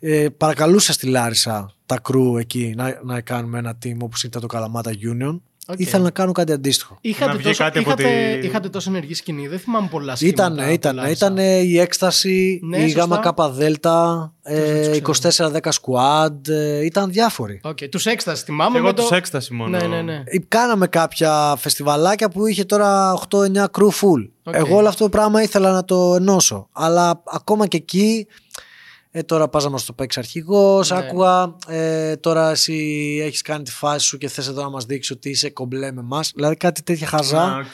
[0.00, 4.46] Ε, παρακαλούσα στη Λάρισα τα crew εκεί να, να κάνουμε ένα team όπως ήταν το
[4.46, 5.40] Καλαμάτα Union.
[5.70, 5.78] Ok.
[5.80, 6.98] Ήθελα να κάνω κάτι αντίστοιχο.
[7.00, 9.48] Είχατε, βγει τόσο, κάτι από είχατε, τη- είχατε τόσο ενεργή σκηνή.
[9.48, 10.42] Δεν θυμάμαι πολλά σχήματα.
[10.44, 11.32] Ήτανε, ήτανε, τουλάχιστον.
[11.32, 13.00] ήτανε η έκσταση, Ναι, η σωστά.
[13.00, 15.50] γάμα κάπα δέλτα, ε, τους ξέρω.
[15.52, 17.60] 24-10 squad, ε, ήταν διάφοροι.
[17.64, 18.78] Οκ, τους έκσταση θυμάμαι.
[18.78, 19.02] Εγώ με το...
[19.02, 19.78] τους έκσταση μόνο.
[19.78, 20.22] Ναι, ναι, ναι.
[20.24, 24.28] Ε, Κάναμε κάποια φεστιβαλάκια που είχε τώρα 8-9 crew φουλ.
[24.42, 24.54] Οκ.
[24.54, 26.68] Εγώ όλο αυτό το πράγμα ήθελα να το ενώσω.
[26.72, 28.26] Αλλά ακόμα και εκεί,
[29.10, 30.96] ε, τώρα πας να μας το παίξει αρχηγός, Ναι.
[30.98, 32.74] άκουγα, ε, τώρα εσύ
[33.22, 36.00] έχεις κάνει τη φάση σου και θες εδώ να μας δείξεις ότι είσαι κομπλέ με
[36.00, 36.32] εμάς.
[36.34, 37.64] Δηλαδή κάτι τέτοια χαζά Α, οκ.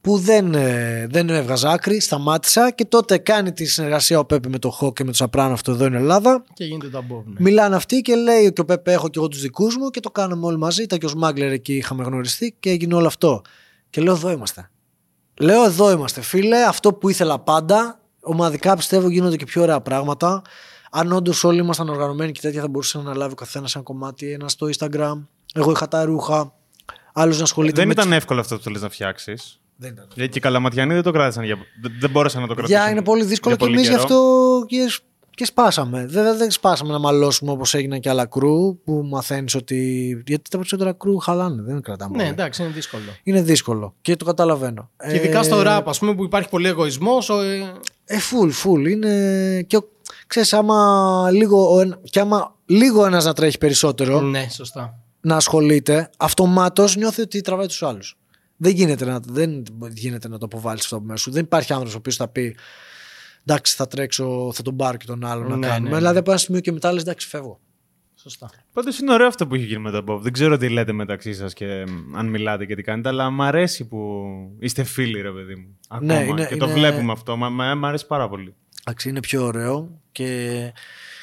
[0.00, 4.58] που δεν, ε, δεν έβγαζα άκρη, σταμάτησα και τότε κάνει τη συνεργασία ο Πέπε με
[4.58, 6.44] το Hawk και με το Σαπράνο αυτό εδώ είναι Ελλάδα.
[6.54, 7.22] Και γίνεται το Above.
[7.24, 7.34] Ναι.
[7.38, 10.10] Μιλάνε αυτοί και λέει και ο Πέπε έχω και εγώ τους δικούς μου και το
[10.10, 10.82] κάναμε όλοι μαζί.
[10.82, 13.42] Ήταν και ο Σμάγκλερ εκεί, είχαμε γνωριστεί και έγινε όλο αυτό.
[13.90, 14.70] Και λέω εδώ είμαστε.
[15.40, 18.00] Λέω εδώ είμαστε φίλε, αυτό που ήθελα πάντα.
[18.20, 20.42] Ομαδικά πιστεύω γίνονται και πιο ωραία πράγματα.
[20.98, 24.32] Αν όντως όλοι ήμασταν οργανωμένοι και τέτοια θα μπορούσε να λάβει ο καθένας ένα κομμάτι,
[24.32, 25.26] ένα στο Instagram.
[25.54, 26.52] Εγώ είχα τα ρούχα.
[27.12, 29.60] Άλλος να ασχολείται Δεν με ήταν τις- εύκολο αυτό που θέλεις να φτιάξεις.
[29.76, 30.06] Δεν ήταν.
[30.14, 31.44] Γιατί και οι Καλαματιανοί δεν το κράτησαν.
[31.44, 31.56] Για...
[31.82, 32.80] Δεν, δεν μπόρεσαν να το κρατήσουν.
[32.82, 34.20] Για είναι πολύ δύσκολο για και πολύ εμείς γι' καιρό.
[34.20, 36.06] αυτό και, και σπάσαμε.
[36.06, 40.08] Βέβαια δεν σπάσαμε να μαλώσουμε όπως έγιναν και άλλα κρού που μαθαίνεις ότι.
[40.26, 42.16] Γιατί τα περισσότερα κρού χαλάνε, δεν κρατάμε.
[42.16, 42.32] Ναι, όλα.
[42.32, 43.02] εντάξει, είναι δύσκολο.
[43.22, 44.90] Είναι δύσκολο και το καταλαβαίνω.
[45.08, 47.28] Και ειδικά Ε, στο rap, ας πούμε, που υπάρχει πολύ εγωισμός.
[48.04, 48.88] Ε, full, full.
[48.90, 49.62] Είναι.
[49.66, 49.88] Και ο-
[50.26, 54.98] ξέρεις, άμα λίγο, ο ένα- και άμα λίγο ένας να τρέχει περισσότερο, Ναι, σωστά.
[55.20, 58.18] να ασχολείται, αυτομάτως νιώθει ότι τραβάει τους άλλους.
[58.56, 61.30] Δεν γίνεται να, δεν γίνεται να το αποβάλεις αυτό από μέσα σου.
[61.30, 62.56] Δεν υπάρχει άνθρωπος ο οποίος θα πει
[63.48, 65.84] Εντάξει, θα τρέξω, θα τον πάρω και τον άλλο να Ναι, κάνουμε.
[65.88, 65.96] ναι, ναι.
[65.96, 67.60] Δηλαδή από ένα σημείο και μετά λες: Εντάξει, φεύγω.
[68.14, 68.50] σωστά.
[68.72, 70.18] Πάντως είναι ωραίο αυτό που έχει γίνει με τον Bob.
[70.20, 73.42] Δεν ξέρω τι λέτε μεταξύ σας και μ, αν μιλάτε και τι κάνετε, αλλά μ'
[73.42, 74.22] αρέσει που
[74.58, 75.76] είστε φίλοι, ρε παιδί μου.
[75.88, 76.14] Ακόμα.
[76.14, 77.36] Ναι, είναι- και το είναι- βλέπουμε αυτό.
[77.36, 78.54] Μα- μα- Μ' αρέσει πάρα πολύ.
[78.88, 80.72] Εντάξει, είναι πιο ωραίο και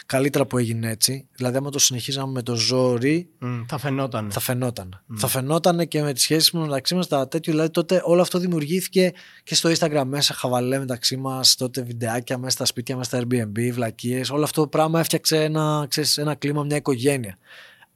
[0.06, 1.28] καλύτερα που έγινε έτσι.
[1.36, 4.32] Δηλαδή, άμα το συνεχίζαμε με το ζόρι, Μμ, θα φαινόταν.
[4.32, 5.04] θα φαινόταν.
[5.16, 7.52] Θα φαινόταν και με τις σχέσεις μα μεταξύ μας τα τέτοιο.
[7.52, 9.12] Δηλαδή, τότε όλο αυτό δημιουργήθηκε
[9.44, 13.70] και στο Instagram μέσα, χαβαλέ μεταξύ μας, τότε βιντεάκια μέσα στα σπίτια, μέσα στα Airbnb,
[13.72, 14.30] βλακίες.
[14.30, 17.38] Όλο αυτό το πράγμα έφτιαξε ένα, ξέρεις, ένα κλίμα, μια οικογένεια.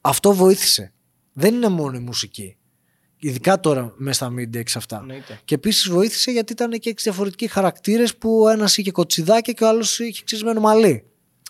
[0.02, 0.94] Αυτό βοήθησε.
[1.34, 2.58] Δεν είναι μόνο η μουσική.
[3.20, 4.98] Ειδικά τώρα μέσα στα media και σε αυτά.
[5.02, 5.40] Εννοείται.
[5.46, 9.68] Και επίσης βοήθησε γιατί ήταν και έξι διαφορετικοί χαρακτήρες που ένας είχε κοτσιδάκια και ο
[9.68, 11.04] άλλος είχε ξυσμένο μαλλί.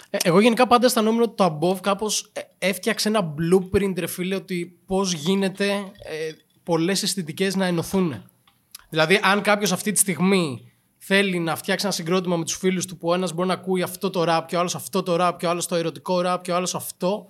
[0.09, 4.79] Ε, εγώ γενικά πάντα αισθανόμουν ότι το Above κάπως έφτιαξε ένα blueprint, ρε φίλε, ότι
[4.85, 5.65] πώς γίνεται
[5.97, 6.31] ε,
[6.63, 8.23] πολλές αισθητικές να ενωθούν.
[8.89, 12.97] Δηλαδή, αν κάποιος αυτή τη στιγμή θέλει να φτιάξει ένα συγκρότημα με τους φίλους του
[12.97, 15.33] που ο ένας μπορεί να ακούει αυτό το rap και ο άλλος αυτό το rap
[15.37, 17.27] και ο άλλος το ερωτικό rap και ο άλλος αυτό.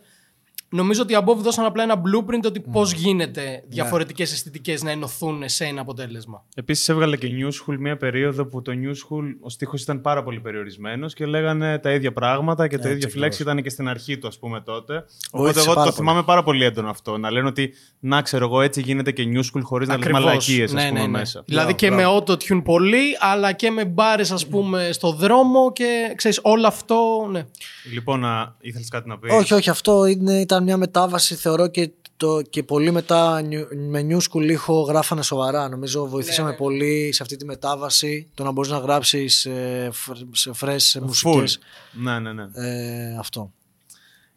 [0.70, 5.42] Νομίζω ότι οι Above δώσαν απλά ένα blueprint ότι πώς γίνεται διαφορετικές αισθητικές να ενωθούν
[5.46, 6.46] σε ένα αποτέλεσμα.
[6.56, 10.24] Επίσης έβγαλε και New School μια περίοδο που το New School ο στίχος ήταν πάρα
[10.24, 14.18] πολύ περιορισμένος και λέγανε τα ίδια πράγματα και το ίδιο flex ήταν και στην αρχή
[14.18, 15.06] του, ας πούμε τότε.
[15.32, 17.18] Οπότε εγώ το θυμάμαι πάρα πολύ έντονο αυτό.
[17.18, 20.74] Να λένε ότι να ξέρω εγώ έτσι γίνεται και New School χωρίς να λένε μαλακίες,
[20.74, 21.18] ας Ναι, πούμε ναι, ναι.
[21.18, 21.44] μέσα.
[21.46, 26.40] Δηλαδή και με auto-tune πολύ, αλλά και με μπάρες, ας πούμε, στο δρόμο και ξέρεις,
[26.44, 27.28] όλο αυτό.
[27.32, 27.46] Ναι.
[27.94, 28.24] Λοιπόν,
[28.60, 32.64] ήθελες κάτι να πεις; Όχι, όχι, αυτό είναι, ήταν μια μετάβαση, θεωρώ και, το, και
[32.64, 35.70] πολύ μετά νιου- με New School ήχο γράφανε σοβαρά.
[35.70, 40.54] Νομίζω βοηθήσαμε πολύ σε αυτή τη μετάβαση το να μπορείς να γράψεις ε, φρ- σε
[40.54, 41.06] φρές Full.
[41.06, 41.60] μουσικές.
[41.92, 42.48] Ναι, ναι, ναι.
[42.54, 43.52] Ε, αυτό.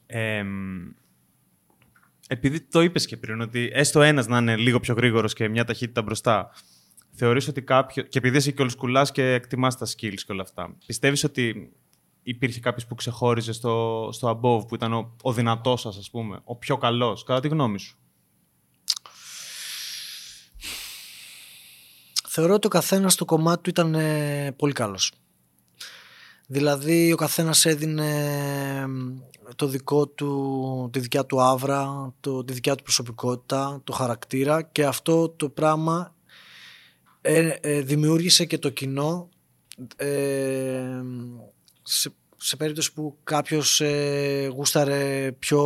[0.06, 0.44] Ε,
[2.28, 5.64] επειδή το είπες και πριν, ότι έστω ένας να είναι λίγο πιο γρήγορος και μια
[5.64, 6.50] ταχύτητα μπροστά,
[7.12, 8.02] θεωρείς ότι κάποιο.
[8.02, 11.72] και επειδή είσαι και ολσκουλάς και εκτιμάς τα skills και όλα αυτά, πιστεύεις ότι
[12.22, 16.40] υπήρχε κάποιος που ξεχώριζε στο, στο above, που ήταν ο, ο δυνατός σας, ας πούμε,
[16.44, 17.98] ο πιο καλός, κατά τη γνώμη σου.
[22.28, 25.12] Θεωρώ ότι ο καθένας στο κομμάτι του ήταν ε, πολύ καλός.
[26.46, 28.08] Δηλαδή ο καθένας έδινε
[29.48, 34.62] ε, το δικό του, τη δικιά του άβρα, το, τη δικιά του προσωπικότητα, το χαρακτήρα
[34.62, 36.14] και αυτό το πράγμα
[37.20, 39.28] ε, ε, δημιούργησε και το κοινό
[39.96, 41.02] ε,
[41.82, 45.60] σε, σε περίπτωση που κάποιος ε, γούσταρε πιο,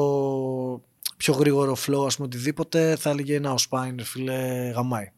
[1.17, 5.11] πιο γρήγορο flow ας πούμε οτιδήποτε θα έλεγε να ο Spine φίλε γαμάει.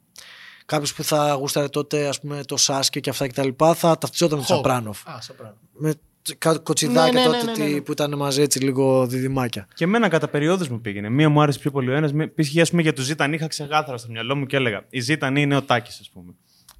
[0.66, 3.98] Κάποιος που θα γούσταρε τότε ας πούμε το Sasuke και αυτά και τα λοιπά θα
[3.98, 4.58] ταυτιζόταν με τον Hawk.
[4.62, 5.08] Σαπράνοφ.
[5.08, 5.56] Α, Σαπράνοφ.
[5.72, 5.94] Με
[6.38, 7.80] κα- κοτσιδάκια Ναι, ναι, ναι, τότε ναι, τι- ναι.
[7.80, 9.68] που ήταν μαζί έτσι λίγο διδυμάκια.
[9.74, 11.08] Και εμένα κατά περιόδους μου πήγαινε.
[11.08, 12.12] Μία μου άρεσε πιο πολύ ο ένας.
[12.34, 12.60] Π.χ.
[12.60, 15.56] ας πούμε, για το Ζήταν είχα ξεκάθαρα στο μυαλό μου και έλεγα Η Ζήταν είναι
[15.56, 16.34] ο Τάκης, ας πούμε.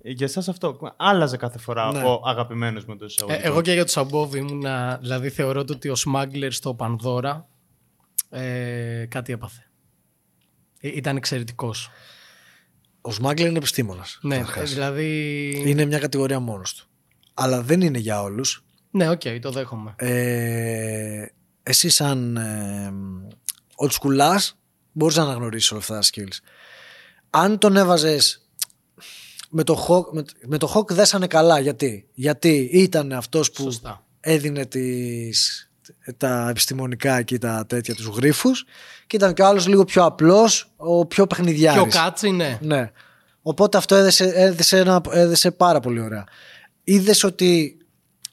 [0.09, 2.03] Ε, Για εσάς αυτό άλλαζε κάθε φορά Ναι.
[2.05, 3.47] ο αγαπημένος με το Ε, εισαγωγικό.
[3.49, 4.99] εγώ και για τους Above ήμουνα.
[5.01, 7.49] Δηλαδή θεωρώ το ότι ο Smuggler στο Πανδώρα
[8.31, 9.61] ε, κάτι έπαθε.
[10.81, 11.91] Ε, ήταν εξαιρετικός.
[13.01, 14.19] Ο Smuggler είναι επιστήμονας.
[14.23, 14.71] Ναι, καταρχάς.
[14.71, 15.63] ε, δηλαδή.
[15.67, 16.87] Είναι μια κατηγορία μόνος του.
[17.35, 18.65] Αλλά δεν είναι για όλους.
[18.91, 19.95] Ναι, οκ, το δέχομαι.
[19.99, 21.27] Ε,
[21.63, 22.93] εσύ σαν ε,
[23.87, 24.37] old school
[24.93, 26.39] μπορείς να αναγνωρίσεις όλα αυτά τα skills.
[27.31, 28.46] Αν τον έβαζες
[29.51, 31.61] με το Hawk, με, με το Hawk δέσανε καλά.
[31.61, 34.05] Γιατί, Γιατί ήταν αυτός που Σωστά.
[34.21, 35.71] έδινε τις,
[36.17, 38.65] τα επιστημονικά και τα τέτοια τους γρίφους
[39.07, 41.83] και ήταν και ο άλλος λίγο πιο απλός, ο πιο παιχνιδιάρης.
[41.83, 42.59] Και ο Κάτσι, ναι.
[42.63, 42.91] Ναι.
[43.43, 46.25] Οπότε αυτό έδεσε, έδεσε, ένα, έδεσε πάρα πολύ ωραία.
[46.85, 47.79] Είδες ότι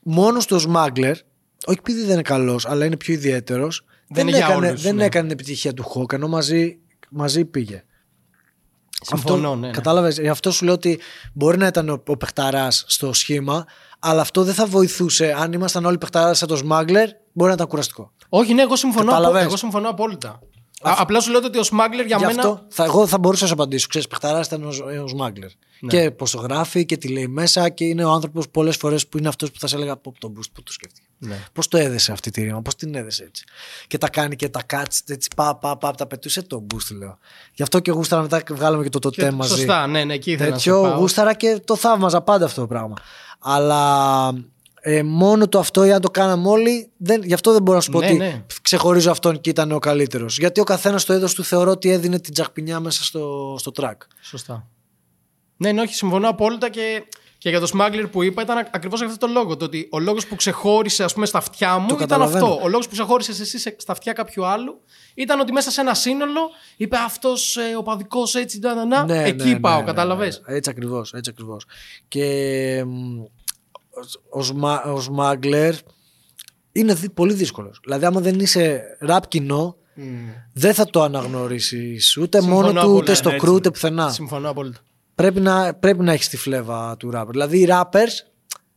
[0.03, 1.15] μόνος του ο Smuggler,
[1.65, 4.95] όχι επειδή δεν είναι καλός, αλλά είναι πιο ιδιαίτερος, δεν, είναι για έκανε, όλους, δεν
[4.95, 5.05] ναι.
[5.05, 6.77] έκανε την επιτυχία του Hawk, ενώ μαζί,
[7.09, 7.83] μαζί πήγε.
[9.05, 9.73] Συμφωνώ, αυτό, ναι, ναι.
[9.73, 10.99] Κατάλαβες, γι' αυτό σου λέω ότι
[11.33, 13.65] μπορεί να ήταν ο, ο παιχταράς στο σχήμα,
[13.99, 15.35] αλλά αυτό δεν θα βοηθούσε.
[15.37, 18.11] Αν ήμασταν όλοι παιχταράς σαν το Smuggler, μπορεί να ήταν κουραστικό.
[18.29, 20.39] Όχι, ναι, εγώ συμφωνώ, Κατάλαβες; απο- εγώ συμφωνώ απόλυτα.
[20.83, 22.41] Α, απλά σου λέω ότι ο Smuggler για Γι' μένα.
[22.41, 23.87] αυτό θα, εγώ θα μπορούσα να σου απαντήσω.
[23.87, 25.49] Ξέρεις, παιχταράς ήταν ο, ο Smuggler.
[25.79, 25.89] Ναι.
[25.89, 29.17] Και πώς το γράφει και τι λέει μέσα και είναι ο άνθρωπος πολλές φορές που
[29.17, 31.07] είναι αυτός που θα σε έλεγα από τον boost που το σκέφτηκε.
[31.17, 31.43] Ναι.
[31.53, 33.43] Πώς το έδεσε αυτή τη ρήμα, πώς την έδεσε έτσι.
[33.87, 37.17] Και τα κάνει και τα cuts έτσι πα, πα, πα, τα πετούσε το boost λέω.
[37.53, 39.55] Γι' αυτό και γούσταρα μετά και βγάλαμε και το τοτέ Και- μαζί.
[39.55, 40.97] Σωστά, ναι, ναι, εκεί ήθελα να σε Τέτοιο πάω.
[40.99, 42.95] γούσταρα και το θαύμαζα πάντα αυτό το πράγμα.
[43.39, 44.33] Αλλά
[44.85, 47.83] ε, μόνο το αυτό ή αν το κάναμε όλοι, δεν, γι' αυτό δεν μπορώ να
[47.83, 48.43] σου πω Ναι, ότι ναι.
[48.61, 50.37] ξεχωρίζω αυτόν και ήταν ο καλύτερος.
[50.37, 53.95] Γιατί ο καθένας το είδος του θεωρώ ότι έδινε την τζαχπινιά μέσα στο, στο track.
[54.21, 54.67] Σωστά.
[55.57, 57.03] Ναι, ναι, όχι, συμφωνώ απόλυτα και,
[57.37, 59.57] και για το Smuggler που είπα ήταν ακριβώς αυτό το λόγο.
[59.57, 62.45] Το ότι ο λόγος που ξεχώρισε, ας πούμε, στα αυτιά μου Το ήταν καταλαβαίνω.
[62.45, 62.59] αυτό.
[62.63, 64.81] Ο λόγος που ξεχώρισες εσύ σε- στα αυτιά κάποιου άλλου
[65.13, 66.39] ήταν ότι μέσα σε ένα σύνολο
[66.77, 69.85] είπε αυτός ε, ο παδικός έτσι, να, να, να, Ναι, εκεί ναι, ναι, πάω, ναι,
[69.85, 70.41] κατάλαβες.
[70.47, 70.55] ναι.
[70.55, 71.65] Έτσι ακριβώς, έτσι ακριβώς.
[72.07, 73.23] Και μ,
[74.29, 75.73] ο, Σμα, ο Smuggler
[76.71, 77.79] είναι δι- πολύ δύσκολος.
[77.83, 79.77] Δηλαδή άμα δεν είσαι ραπ κοινό,
[80.53, 83.71] δεν θα το αναγνωρίσεις ούτε Συμφωνώ μόνο του, απόλυτα, ούτε στο ναι, κρού, έτσι ούτε
[83.71, 84.09] πουθενά.
[84.11, 84.79] Συμφωνώ απόλυτα.
[85.15, 87.27] Πρέπει να, πρέπει να έχεις τη φλέβα του rapper.
[87.29, 88.11] Δηλαδή οι rappers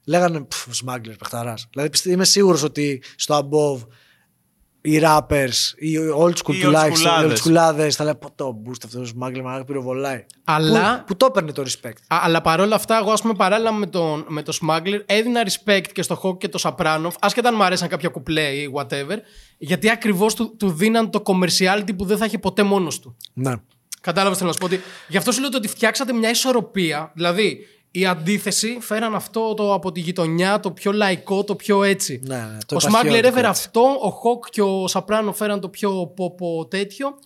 [0.04, 1.66] λέγανε «Πφ, Smuggler, παιχταράς.
[1.70, 3.86] Δηλαδή πιστε- είμαι σίγουρος ότι στο above
[4.93, 7.37] οι rappers, οι old school Οι τουλάχιστον, οι old oldschoolάδες.
[7.37, 10.24] schoolάδες θα λένε πω το boost αυτός ο Smuggler μαλάκα πυροβολάει.
[10.45, 11.97] Αλλά- Που, που το έπαιρνε το respect.
[12.07, 15.84] Α, αλλά παρόλα αυτά, εγώ, ας πούμε, παράλληλα με τον με το Smuggler, έδινα respect
[15.93, 19.16] και στο Hawk και το Σαπράνοφ, άσχετα αν μου αρέσαν κάποια κουπλέ ή whatever,
[19.59, 23.16] γιατί ακριβώς του, του δίναν το commerciality που δεν θα είχε ποτέ μόνος του.
[23.32, 23.53] Ναι.
[24.01, 24.80] Κατάλαβες θέλω να σου πω ότι.
[25.09, 27.11] Γι' αυτό σου λέω ότι φτιάξατε μια ισορροπία.
[27.14, 27.59] Δηλαδή,
[27.99, 32.20] η αντίθεση φέραν αυτό το από τη γειτονιά, το πιο λαϊκό, το πιο έτσι.
[32.24, 33.62] Ναι, ναι, το ο υπαρχιώτικο Σμάγκλερ έφερε έτσι.
[33.66, 37.18] αυτό, ο Χοκ και ο Σαπράνο φέραν το πιο ποπο τέτοιο.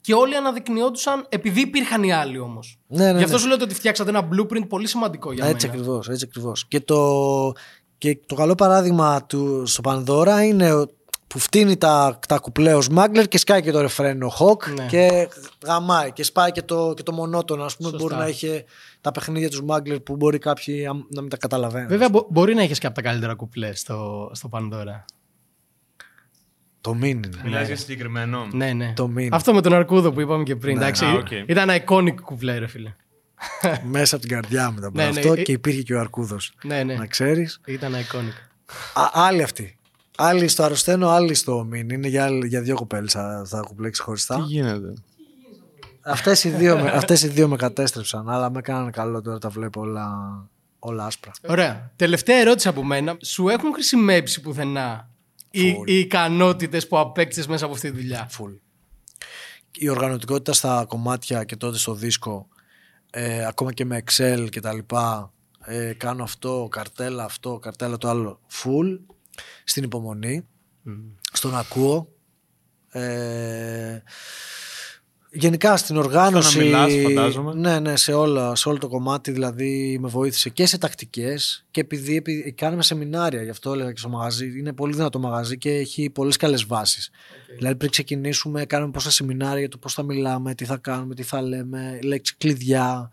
[0.00, 2.78] Και όλοι αναδεικνυόντουσαν επειδή υπήρχαν οι άλλοι όμως.
[2.86, 3.42] Ναι, ναι, Γι' αυτό ναι.
[3.42, 5.78] σου λέω ότι φτιάξατε ένα blueprint πολύ σημαντικό για Έτσι μένα.
[5.78, 6.08] ακριβώς.
[6.08, 6.66] Έτσι ακριβώς.
[6.68, 7.52] Και, το,
[7.98, 10.86] και το καλό παράδειγμα του στο Πανδώρα είναι ο-
[11.28, 14.86] που φτύνει τα, τα κουπλέ ο Σμάγκλερ και σκάει και το ρεφρέν ο Χοκ Ναι.
[14.86, 15.28] και
[15.66, 17.62] γαμάει και σπάει και το, και το μονότονο.
[17.64, 17.98] Α πούμε, Σωστά.
[17.98, 18.64] μπορεί να έχει
[19.00, 21.88] τα παιχνίδια τους Σμάγκλερ που μπορεί κάποιοι α, να μην τα καταλαβαίνουν.
[21.88, 25.04] Βέβαια, μπο- μπορεί να έχεις και από τα καλύτερα κουπλέ στο, στο Πανδώρα.
[26.80, 27.28] Το μήν είναι.
[27.44, 28.48] Μιλάς για συγκεκριμένο.
[28.52, 28.92] Ναι, ναι.
[28.96, 29.34] Το μήν.
[29.34, 30.76] Αυτό με τον Αρκούδο που είπαμε και πριν.
[30.76, 31.30] εντάξει, Α, οκ.
[31.46, 32.94] Ήταν iconic κουπλέ, ρε φίλε.
[33.84, 36.00] Μέσα από την καρδιά μου τα πω Ναι, ναι, αυτό ε- και υπήρχε και ο
[36.00, 36.52] Αρκούδος.
[36.64, 36.94] Ναι, ναι.
[36.94, 37.60] Να ξέρεις.
[37.66, 38.32] Ήταν iconic.
[39.12, 39.77] Άλλοι αυτοί.
[40.20, 41.90] Άλλοι στο αρρωσταίνω, άλλοι στο μήν.
[41.90, 44.38] Είναι για, για δύο κοπέλες θα, θα κουπλέξει Τι χωριστά.
[44.46, 44.92] γίνεται;
[46.00, 49.48] Αυτές οι, δύο, με- αυτές οι δύο με κατέστρεψαν, αλλά με κάνανε καλό τώρα τα
[49.48, 50.08] βλέπω όλα,
[50.78, 51.32] όλα άσπρα.
[51.48, 51.92] Ωραία.
[51.96, 53.16] Τελευταία ερώτηση από μένα.
[53.22, 55.08] Σου έχουν χρησιμεύσει πουθενά
[55.50, 55.88] οι, Full.
[55.88, 58.58] οι ικανότητες που απέκτησες μέσα από αυτή τη δουλειά; Full.
[59.72, 62.48] Η οργανωτικότητα στα κομμάτια και τότε στο δίσκο,
[63.10, 65.32] ε, ακόμα και με Excel και τα λοιπά,
[65.64, 68.98] ε, κάνω αυτό, καρτέλα αυτό, καρτέλα το άλλο, full,
[69.64, 70.46] στην υπομονή,
[71.32, 72.12] στον ακούω,
[72.90, 74.02] ε,
[75.30, 76.50] γενικά στην οργάνωση.
[76.50, 77.54] Στο να μιλάς, φαντάζομαι.
[77.54, 81.80] Ναι, ναι, σε, όλα, σε όλο το κομμάτι δηλαδή με βοήθησε και σε τακτικές και
[81.80, 85.70] επειδή, επειδή κάνουμε σεμινάρια, γι' αυτό έλεγα και στο μαγαζί, είναι πολύ δυνατό μαγαζί και
[85.70, 87.10] έχει πολλές καλές βάσεις.
[87.56, 91.22] Δηλαδή πριν ξεκινήσουμε κάνουμε πόσα σεμινάρια για το πώς θα μιλάμε, τι θα κάνουμε, τι
[91.22, 93.10] θα λέμε, λέξη κλειδιά,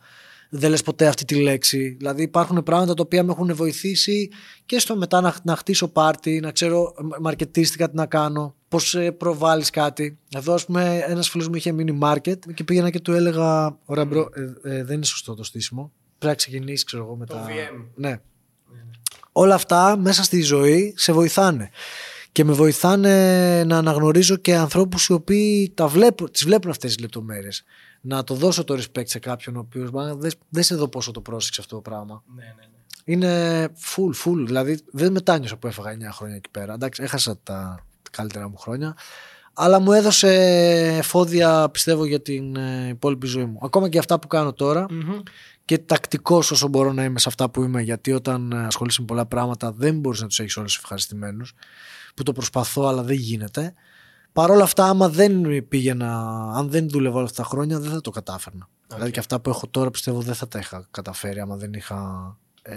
[0.57, 1.95] δεν λες ποτέ αυτή τη λέξη.
[1.97, 4.29] Δηλαδή υπάρχουν πράγματα τα οποία με έχουν βοηθήσει
[4.65, 8.95] και στο μετά να, να χτίσω πάρτι, να ξέρω ε, μαρκετίστικα τι να κάνω, πώς
[8.95, 10.17] ε, προβάλλεις κάτι.
[10.35, 14.05] Εδώ ας πούμε ένας φίλος μου είχε mini market και πήγαινα και του έλεγα ωραία
[14.05, 14.29] bro,
[14.63, 15.91] ε, ε, δεν είναι σωστό το στήσιμο.
[16.17, 17.45] Πρέπει να ξεκινήσεις ξέρω εγώ με τα...
[17.47, 17.85] VM.
[17.95, 18.19] Ναι.
[19.31, 21.69] Όλα αυτά μέσα στη ζωή σε βοηθάνε.
[22.31, 27.01] Και με βοηθάνε να αναγνωρίζω και ανθρώπους οι οποίοι τα βλέπουν, τις βλέπουν αυτές τις
[27.01, 27.63] λεπτομέρειες.
[28.07, 31.11] Να το δώσω το respect σε κάποιον ο οποίος «Μα, δεν, δεν σε δω πόσο
[31.11, 32.23] το πρόσεξε αυτό το πράγμα.
[32.35, 32.75] Ναι, ναι, ναι.
[33.07, 34.45] Είναι full, full.
[34.45, 36.73] Δηλαδή δεν μετάνιωσα που έφαγα 9 χρόνια εκεί πέρα.
[36.73, 38.95] Εντάξει, έχασα τα, τα καλύτερα μου χρόνια.
[39.53, 40.29] Αλλά μου έδωσε
[40.97, 43.59] εφόδια, πιστεύω, για την ε, υπόλοιπη ζωή μου.
[43.61, 45.19] Ακόμα και αυτά που κάνω τώρα Μμμ.
[45.65, 49.07] και τακτικός όσο μπορώ να είμαι σε αυτά που είμαι, γιατί όταν ε, ασχολείσαι με
[49.07, 51.53] πολλά πράγματα δεν μπορείς να τους έχεις όλους ευχαριστημένους.
[52.15, 53.73] Που το προσπαθώ, αλλά δεν γίνεται.
[54.35, 58.01] Παρ' όλα αυτά, άμα δεν πήγαινα, αν δεν δούλευα όλα αυτά τα χρόνια, δεν θα
[58.01, 58.69] το κατάφερνα.
[58.87, 61.97] Δηλαδή και αυτά που έχω τώρα πιστεύω δεν θα τα είχα καταφέρει άμα δεν είχα
[62.61, 62.75] ε,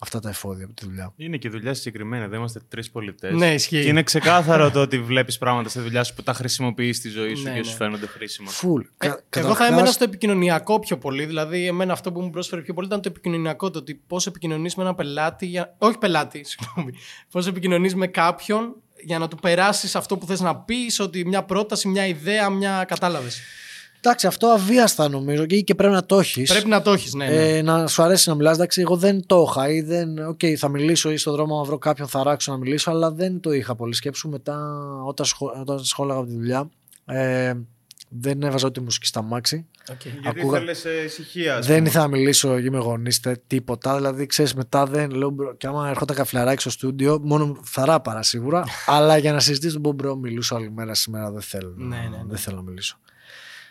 [0.00, 1.12] αυτά τα εφόδια από τη δουλειά.
[1.16, 3.34] Είναι και η δουλειά συγκεκριμένη, δεν είμαστε τρεις πολιτές.
[3.34, 3.82] Ναι, ισχύει.
[3.82, 7.34] Και είναι ξεκάθαρο το ότι βλέπεις πράγματα στη δουλειά σου που τα χρησιμοποιείς στη ζωή
[7.34, 7.64] σου Ναι, και ναι.
[7.64, 8.50] σου φαίνονται χρήσιμα.
[8.50, 8.82] Φουλ.
[8.98, 11.26] Ε, εγώ θα έμενα στο επικοινωνιακό πιο πολύ.
[11.26, 13.70] Δηλαδή, εμένα αυτό που μου πρόσφερε πιο πολύ ήταν το επικοινωνιακό.
[13.70, 15.46] Το ότι πώς επικοινωνείς με ένα πελάτη.
[15.46, 15.74] Για...
[15.78, 16.92] Όχι πελάτη, συγγνώμη.
[17.30, 21.42] Πώς επικοινωνείς με κάποιον για να του περάσεις αυτό που θες να πεις, ότι μια
[21.42, 22.84] πρόταση, μια ιδέα, μια.
[22.88, 23.40] Κατάλαβες.
[24.06, 26.50] Εντάξει, αυτό αβίαστα νομίζω και, και πρέπει να το έχεις.
[26.50, 27.26] Πρέπει να το έχεις, ναι.
[27.26, 27.56] ναι.
[27.56, 28.54] Ε, να σου αρέσει να μιλάς.
[28.54, 30.18] Εντάξει, εγώ δεν το είχα ή δεν.
[30.18, 33.40] Οκ, θα μιλήσω ή στον δρόμο να βρω κάποιον, θα ράξω να μιλήσω, αλλά δεν
[33.40, 33.94] το είχα πολύ.
[33.94, 34.56] Σκέψου μετά
[35.06, 35.56] όταν, σχο...
[35.60, 36.70] όταν σχόλαγα από τη δουλειά.
[37.06, 37.52] Ε,
[38.20, 39.66] δεν έβαζα ούτε μουσική στα μάξι.
[39.92, 40.06] Okay.
[40.22, 41.56] Γιατί Ακούγα- θέλεις ε, ησυχία.
[41.56, 41.88] ας Δεν πούμε.
[41.88, 43.96] ήθελα να μιλήσω, είμαι γονίστε, τίποτα.
[43.96, 45.30] Δηλαδή, ξέρεις, μετά δεν λέω.
[45.30, 48.64] Μπρο, και άμα έρχονταν καφλαράκι στο στούντιο, μόνο θαρά παρά σίγουρα.
[48.86, 51.30] αλλά για να συζητήσω, τον μπρο, μιλούσα όλη μέρα σήμερα.
[51.30, 52.22] Δεν θέλω, να- Ναι, ναι, ναι.
[52.26, 52.98] Δεν θέλω να μιλήσω.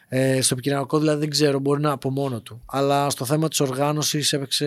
[0.07, 2.61] Ε, στο επικοινωνιακό δηλαδή δεν ξέρω, μπορεί να από μόνο του.
[2.65, 4.65] Αλλά στο θέμα της οργάνωσης έπαιξε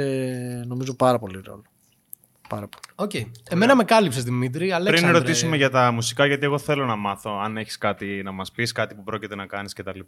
[0.67, 1.63] νομίζω πάρα πολύ ρόλο.
[2.49, 3.11] Πάρα πολύ.
[3.11, 3.31] Okay.
[3.49, 4.59] Εμένα με κάλυψες Δημήτρη.
[4.59, 8.33] Πριν Αλέξανδρε, ρωτήσουμε για τα μουσικά, γιατί εγώ θέλω να μάθω αν έχεις κάτι να
[8.33, 10.01] μας πεις, κάτι που πρόκειται να κάνεις κτλ.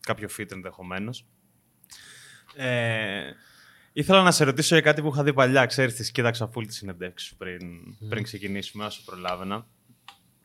[0.00, 1.26] Κάποιο fit ενδεχομένως.
[2.56, 3.20] Ε,
[3.92, 5.66] ήθελα να σε ρωτήσω για κάτι που είχα δει παλιά.
[5.66, 7.60] Ξέρεις, τη κοίταξα full τη συνεντεύξη σου πριν,
[8.08, 9.66] πριν ξεκινήσουμε, όσο προλάβαινα.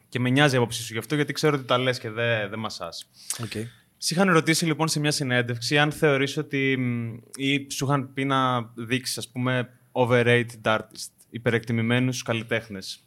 [0.10, 2.50] Και με νοιάζει η άποψή σου γι' αυτό, γιατί ξέρω ότι τα λες και δεν
[2.50, 3.10] δε μασάς.
[3.38, 3.64] Okay.
[3.98, 8.26] Σε είχαν ρωτήσει λοιπόν σε μια συνέντευξη αν θεωρείς ότι μ, ή σου είχαν πει
[8.26, 13.00] να δείξεις ας πούμε overrated artist, υπερεκτιμημένους καλλιτέχνες.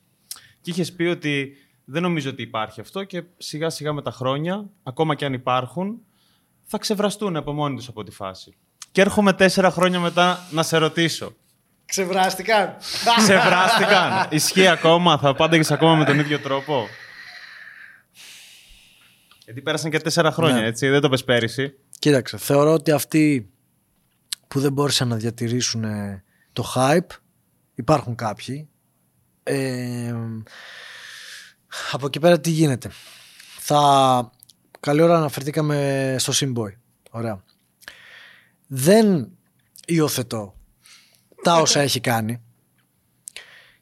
[0.61, 4.71] Και είχες πει ότι δεν νομίζω ότι υπάρχει αυτό και σιγά σιγά με τα χρόνια,
[4.83, 6.01] ακόμα και αν υπάρχουν,
[6.63, 8.57] θα ξεβραστούν από μόνοι τους από τη φάση.
[8.93, 11.37] Και έρχομαι τέσσερα χρόνια μετά να σε ρωτήσω.
[11.87, 12.77] Ξεβράστηκαν.
[13.17, 14.27] Ξεβράστηκαν.
[14.31, 16.87] Ισχύει ακόμα, θα απάνταγες ακόμα με τον ίδιο τρόπο;
[19.45, 20.67] Γιατί πέρασαν και τέσσερα χρόνια, Ναι.
[20.67, 20.89] έτσι.
[20.89, 21.75] Δεν το πες πέρυσι.
[21.99, 23.51] Κοίταξε, θεωρώ ότι αυτοί
[24.49, 27.17] που δεν μπόρεσαν να διατηρήσουν ε, το hype,
[27.75, 28.69] υπάρχουν κάποιοι.
[29.43, 30.15] Ε,
[31.93, 32.91] από εκεί πέρα τι γίνεται.
[33.59, 34.31] Θα...
[34.81, 36.73] Καλή ώρα αναφερθήκαμε στο Simboy.
[37.11, 37.43] Ωραία.
[38.67, 39.29] Δεν
[39.87, 40.55] υιοθετώ
[41.43, 42.43] τα όσα έχει κάνει.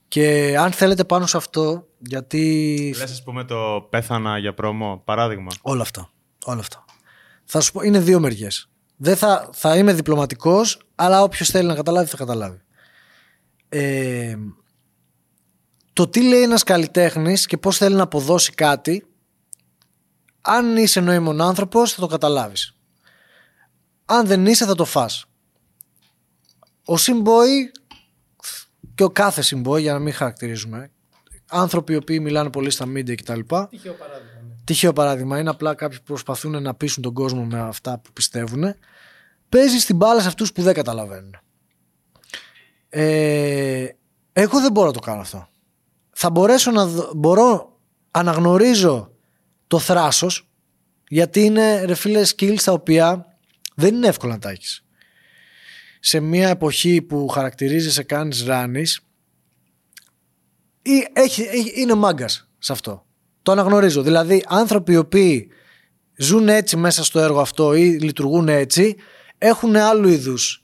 [0.08, 2.94] Και αν θέλετε πάνω σε αυτό, γιατί.
[2.98, 5.52] Λες, ας πούμε, το πέθανα για πρόμο, παράδειγμα.
[5.62, 6.10] Όλα αυτά.
[6.44, 6.84] Όλα αυτά.
[7.44, 8.70] Θα σου πω, είναι δύο μεριές.
[8.96, 12.60] Δεν θα, θα είμαι διπλωματικός, αλλά όποιος θέλει να καταλάβει, θα καταλάβει.
[13.74, 14.36] Ε,
[15.92, 19.06] το τι λέει ένας καλλιτέχνης και πώς θέλει να αποδώσει κάτι,
[20.40, 22.76] αν είσαι νοήμων άνθρωπος, θα το καταλάβεις.
[24.04, 25.26] Αν δεν είσαι, θα το φας.
[26.84, 27.78] Ο Simboy
[28.94, 30.90] και ο κάθε Simboy, για να μην χαρακτηρίζουμε,
[31.48, 33.40] άνθρωποι οι οποίοι μιλάνε πολύ στα media κτλ.
[33.70, 34.40] Τυχαίο παράδειγμα.
[34.42, 34.54] Ναι.
[34.64, 35.38] Τυχαίο παράδειγμα.
[35.38, 38.74] Είναι απλά κάποιοι που προσπαθούν να πείσουν τον κόσμο με αυτά που πιστεύουν.
[39.48, 41.36] Παίζει στην μπάλα σε αυτούς που δεν καταλαβαίνουν.
[42.94, 43.86] Ε,
[44.32, 45.48] εγώ δεν μπορώ να το κάνω αυτό.
[46.10, 49.10] Θα μπορέσω να δω- μπορώ, αναγνωρίζω
[49.66, 50.48] το θράσος
[51.08, 53.26] γιατί είναι ρε φίλε skills τα οποία
[53.74, 54.84] δεν είναι εύκολο να τα έχεις.
[56.00, 59.00] Σε μια εποχή που χαρακτηρίζεσαι κάνεις ράνεις
[60.82, 63.06] ή έχει, έχει- είναι μάγκας σε αυτό.
[63.42, 64.02] Το αναγνωρίζω.
[64.02, 65.48] Δηλαδή, άνθρωποι οι οποίοι
[66.16, 68.96] ζουν έτσι μέσα στο έργο αυτό ή λειτουργούν έτσι,
[69.38, 70.62] έχουν άλλου είδους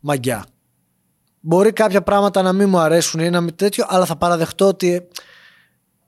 [0.00, 0.46] μαγιά.
[1.48, 4.92] Μπορεί κάποια πράγματα να μην μου αρέσουν ή να μην τέτοιο, αλλά θα παραδεχτώ ότι
[4.92, 5.08] ε,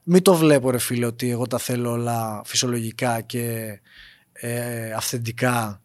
[0.03, 3.79] μην το βλέπω ρε φίλε ότι εγώ τα θέλω όλα φυσιολογικά και
[4.33, 5.83] ε, αυθεντικά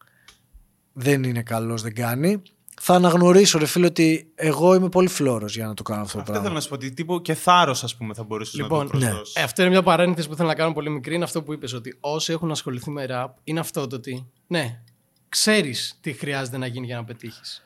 [0.94, 2.41] δεν είναι καλός, δεν κάνει.
[2.82, 6.19] Θα αναγνωρίσω ρε φίλε ότι εγώ είμαι πολύ φλόρος για να το κάνω αυτό το
[6.19, 6.44] Αυτό πράγμα.
[6.44, 8.90] θέλω να σου πω ότι τύπο και θάρρος, ας πούμε, θα μπορούσες Λοιπόν, να το
[8.98, 9.36] προσδώσεις.
[9.36, 11.15] Ε, αυτό είναι μια παρένθεση που θέλω να κάνω πολύ μικρή.
[11.15, 14.82] Είναι αυτό που είπες ότι όσοι έχουν ασχοληθεί με rap είναι αυτό το ότι ναι,
[15.30, 17.65] ξέρεις τι χρειάζεται να γίνει για να πετύχεις.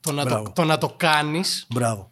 [0.00, 0.52] Το να το, Μπράβο.
[0.54, 2.10] το, να το κάνεις Μπράβο.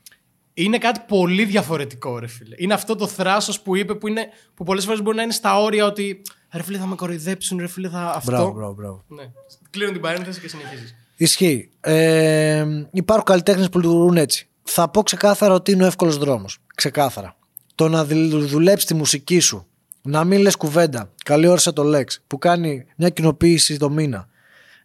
[0.55, 2.55] είναι κάτι πολύ διαφορετικό, ρε φίλε.
[2.59, 5.61] Είναι αυτό το θράσος που είπε που, είναι, που πολλές φορές μπορεί να είναι στα
[5.61, 6.23] όρια ότι
[6.53, 8.31] ρε φίλε θα με κοροϊδέψουν, ρε φίλε θα αυτό.
[8.31, 9.05] Μπράβο, μπράβο, μπράβο.
[9.09, 9.23] Ναι.
[9.71, 10.95] Κλείνω την παρένθεση και συνεχίζεις.
[11.17, 11.71] Ισχύει.
[11.81, 14.49] Ε, υπάρχουν καλλιτέχνες που λειτουργούν έτσι.
[14.63, 16.59] Θα πω ξεκάθαρα ότι είναι ο εύκολος δρόμος.
[16.75, 17.37] Ξεκάθαρα.
[17.75, 19.67] Το να δουλέψει τη μουσική σου,
[20.03, 21.11] να μην λες κουβέντα.
[21.25, 24.29] Καλή ώρα σε το Lex που κάνει μια κοινοποίηση το μήνα.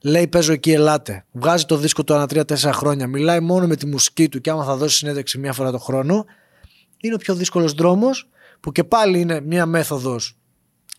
[0.04, 1.26] Λέει παίζω εκεί, ελάτε.
[1.32, 3.08] Βγάζει το δίσκο του ανά 3-4 χρόνια.
[3.08, 6.26] Μιλάει μόνο με τη μουσική του και άμα θα δώσει συνέντευξη μία φορά το χρόνο.
[6.98, 8.30] Είναι ο πιο δύσκολος δρόμος
[8.60, 10.36] που και πάλι είναι μία μέθοδος.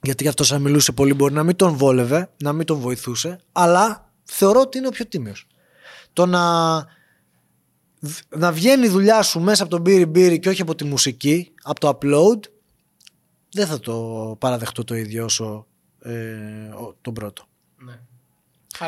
[0.02, 3.40] Γιατί γι' αυτό αν μιλούσε πολύ μπορεί να μην τον βόλευε, να μην τον βοηθούσε,
[3.52, 5.46] αλλά θεωρώ ότι είναι ο πιο τίμιος.
[6.12, 6.74] Το να,
[8.28, 11.52] να βγαίνει η δουλειά σου μέσα από τον μπύρι μπύρι και όχι από τη μουσική,
[11.62, 12.38] από το upload,
[13.52, 15.66] δεν θα το παραδεχτώ το ίδιο όσο
[16.02, 16.12] ε,
[16.74, 17.44] ο- τον πρώτο.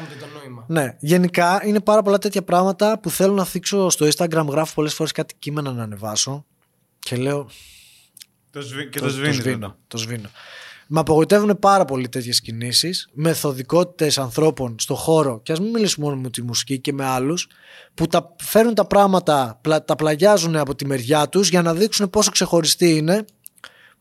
[0.01, 0.07] Ναι.
[0.07, 0.65] Χάνετε το νόημα.
[0.69, 4.47] Ναι, γενικά είναι πάρα πολλά τέτοια πράγματα που θέλω να θίξω στο Instagram.
[4.49, 6.45] Γράφω πολλές φορές κάτι κείμενα να ανεβάσω
[6.99, 7.49] και λέω
[8.51, 9.37] Το σβή- και το, το, σβήνεις.
[9.37, 9.77] σβήνω.
[9.87, 10.29] Το σβήνω.
[10.87, 16.21] Με απογοητεύουν πάρα πολύ τέτοιες κινήσεις, μεθοδικότητες ανθρώπων στο χώρο, και ας μην μιλήσουμε μόνο
[16.21, 17.49] με τη μουσική και με άλλους,
[17.95, 22.11] που τα φέρνουν τα πράγματα, πλα- τα πλαγιάζουν από τη μεριά τους για να δείξουν
[22.11, 23.25] πόσο ξεχωριστή είναι.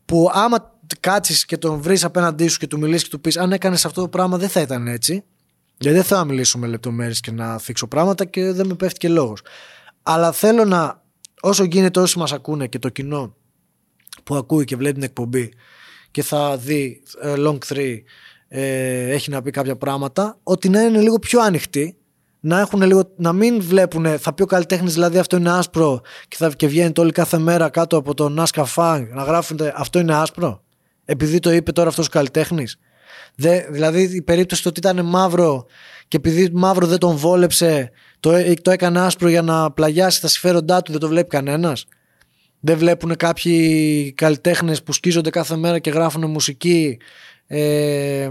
[0.04, 3.52] Που άμα κάτσεις και τον βρεις απέναντί σου και του μιλήσεις και του πεις: Αν
[3.52, 5.24] έκανες αυτό το πράγμα, δεν θα ήταν έτσι.
[5.84, 8.98] Γιατί δεν θέλω να μιλήσω με λεπτομέρειες και να θίξω πράγματα και δεν με πέφτει
[8.98, 9.40] και λόγος.
[10.02, 11.02] Αλλά θέλω να,
[11.40, 13.36] όσο γίνεται, όσοι μας ακούνε και το κοινό
[14.24, 15.52] που ακούει και βλέπει την εκπομπή
[16.10, 17.98] και θα δει ε, long 3
[18.48, 21.96] ε, έχει να πει κάποια πράγματα ότι να είναι λίγο πιο ανοιχτοί
[22.40, 26.36] να, έχουν λίγο, να μην βλέπουν θα πει ο καλλιτέχνης δηλαδή αυτό είναι άσπρο και,
[26.36, 30.14] θα, και βγαίνετε όλοι κάθε μέρα κάτω από τον Νάσκα Φang να γράφουν αυτό είναι
[30.14, 30.62] άσπρο
[31.04, 32.78] επειδή το είπε τώρα αυτός ο καλλιτέχνης
[33.36, 35.66] Δε, δηλαδή η περίπτωση το ότι ήταν μαύρο
[36.08, 37.90] και επειδή μαύρο δεν τον βόλεψε
[38.20, 41.86] το, ε, το έκανε άσπρο για να πλαγιάσει τα συμφέροντά του δεν το βλέπει κανένας.
[42.60, 46.98] Δεν βλέπουν κάποιοι καλλιτέχνες που σκίζονται κάθε μέρα και γράφουν μουσική
[47.46, 48.30] ε, ε,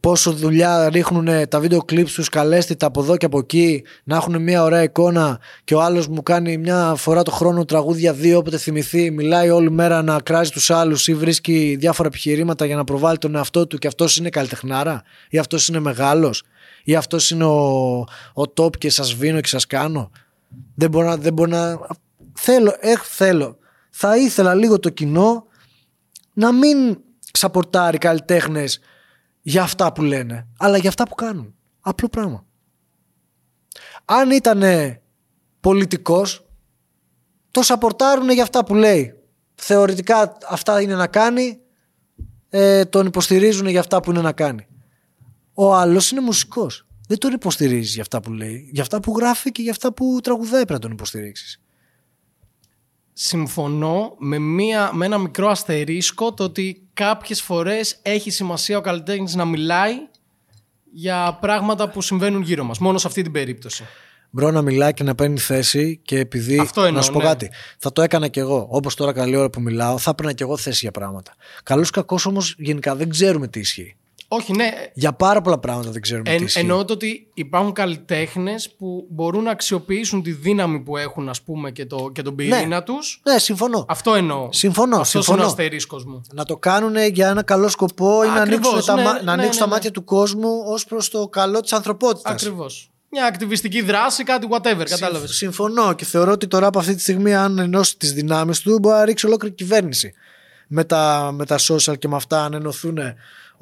[0.00, 4.42] πόσο δουλειά ρίχνουν τα βίντεο κλιπς τους καλέστητα από εδώ και από εκεί να έχουν
[4.42, 8.58] μια ωραία εικόνα και ο άλλος μου κάνει μια φορά το χρόνο τραγούδια δύο όποτε
[8.58, 13.18] θυμηθεί μιλάει όλη μέρα να κράζει τους άλλους ή βρίσκει διάφορα επιχειρήματα για να προβάλλει
[13.18, 16.42] τον εαυτό του και αυτός είναι καλλιτεχνάρα ή αυτός είναι μεγάλος
[16.84, 17.98] ή αυτός είναι ο,
[18.34, 20.10] ο top και σας βίνω και σας κάνω
[20.74, 21.78] δεν μπορώ να, δεν μπορώ να
[22.32, 23.58] θέλω, έχ, θέλω.
[23.90, 25.46] Θα ήθελα λίγο το κοινό
[26.32, 26.98] να μην
[27.30, 28.80] ξαπορτάρει καλλιτέχνες
[29.42, 31.54] για αυτά που λένε, αλλά για αυτά που κάνουν.
[31.80, 32.44] Απλό πράγμα.
[34.04, 34.62] Αν ήταν
[35.60, 36.46] πολιτικός,
[37.50, 39.14] το σαπορτάρουν για αυτά που λέει.
[39.54, 41.58] Θεωρητικά αυτά είναι να κάνει,
[42.48, 44.66] ε, τον υποστηρίζουν για αυτά που είναι να κάνει.
[45.54, 46.86] Ο άλλος είναι μουσικός.
[47.08, 50.18] Δεν τον υποστηρίζει για αυτά που λέει, για αυτά που γράφει και για αυτά που
[50.22, 51.60] τραγουδάει πρέπει να τον υποστηρίξεις.
[53.12, 59.34] Συμφωνώ με, μία, με ένα μικρό αστερίσκο το ότι κάποιες φορές έχει σημασία ο καλλιτέχνης
[59.34, 59.92] να μιλάει
[60.92, 62.78] για πράγματα που συμβαίνουν γύρω μας.
[62.78, 63.84] Μόνο σε αυτή την περίπτωση.
[64.30, 66.58] Μπρο να μιλάει και να παίρνει θέση και επειδή.
[66.58, 67.24] Αυτό εννοώ, να σου πω ναι.
[67.24, 67.50] κάτι.
[67.78, 68.66] Θα το έκανα κι εγώ.
[68.70, 71.34] Όπως τώρα καλή ώρα που μιλάω, θα έπαιρνα κι εγώ θέση για πράγματα.
[71.62, 73.96] Καλός ή κακός όμως γενικά δεν ξέρουμε τι ισχύει.
[74.32, 74.70] Όχι, ναι.
[74.94, 76.58] Για πάρα πολλά πράγματα δεν ξέρουμε τι Εν, ισχύει.
[76.58, 81.70] εννοώ το ότι υπάρχουν καλλιτέχνες που μπορούν να αξιοποιήσουν τη δύναμη που έχουν, ας πούμε,
[81.70, 83.20] και, το, και τον πυρήνα τους.
[83.24, 83.84] Ναι, συμφωνώ.
[83.88, 84.48] Αυτό εννοώ.
[84.52, 85.42] Συμφωνώ, Αυτός είναι συμφωνώ.
[85.44, 86.20] ο αστερίσκος μου.
[86.32, 89.20] Να το κάνουν για ένα καλό σκοπό ή να Ακριβώς, ανοίξουν, τα, ναι, μα- ναι,
[89.20, 89.72] να ανοίξουν ναι, τα ναι.
[89.72, 92.32] μάτια του κόσμου ως προς το καλό της ανθρωπότητας.
[92.32, 92.90] Ακριβώς.
[93.12, 95.30] Μια ακτιβιστική δράση, κάτι whatever, κατάλαβες.
[95.36, 98.96] Συμφωνώ και θεωρώ ότι τώρα από αυτή τη στιγμή, αν ενώσει τις δυνάμεις του, μπορεί
[98.96, 100.12] να ρίξει ολόκληρη κυβέρνηση.
[100.72, 102.98] Με τα, με τα social και με αυτά, αν ενωθούν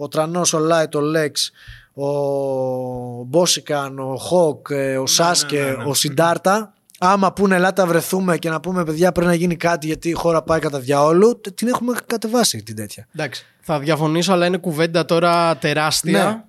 [0.00, 1.50] ο Τρανός, ο Light, ο ΛΕΞ,
[1.94, 2.06] ο
[3.24, 5.84] Bossikan, ο Hawk, ε, ο Saske, ναι, ναι.
[5.90, 6.72] ο Sidarta.
[7.00, 10.12] Άμα πούνε ελάτε να βρεθούμε και να πούμε παιδιά πρέπει να γίνει κάτι γιατί η
[10.12, 13.06] χώρα πάει κατά διαόλου, τε- την έχουμε κατεβάσει την τέτοια.
[13.14, 13.46] Εντάξει.
[13.60, 16.44] Θα διαφωνήσω, αλλά είναι κουβέντα τώρα τεράστια.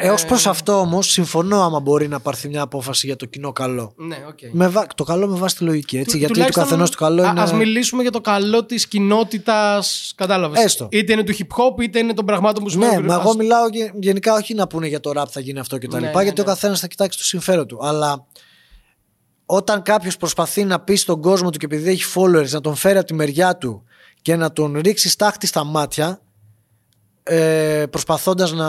[0.00, 0.06] Ναι.
[0.06, 3.52] Ε, Ως προς αυτό όμως, συμφωνώ άμα μπορεί να παρθεί μια απόφαση για το κοινό
[3.52, 3.92] καλό.
[3.96, 4.38] Ναι, οκ.
[4.52, 4.86] Με βα...
[4.94, 6.10] Το καλό με βάση τη λογική, έτσι.
[6.10, 7.40] Του- γιατί το τουλάχιστον καθενός το καλό α- είναι.
[7.40, 10.12] Ας μιλήσουμε για το καλό της κοινότητας.
[10.16, 10.88] Κατάλαβες; Έστω.
[10.90, 13.04] Είτε είναι του hip hop, είτε είναι των πραγμάτων που Ναι, συμβαίνουν.
[13.06, 15.78] μα Ας- εγώ μιλάω γε- γενικά όχι να πούνε για το rap θα γίνει αυτό
[15.78, 16.50] και τα Ναι, λοιπά, ναι, γιατί ο ναι.
[16.50, 17.78] καθένας θα κοιτάξει το συμφέρον του.
[17.82, 18.26] Αλλά
[19.46, 22.98] όταν κάποιος προσπαθεί να πει στον κόσμο του και επειδή έχει followers να τον φέρει
[22.98, 23.82] από τη μεριά του
[24.22, 26.20] και να τον ρίξει στάχτη στα μάτια,
[27.22, 28.68] ε, προσπαθώντας να,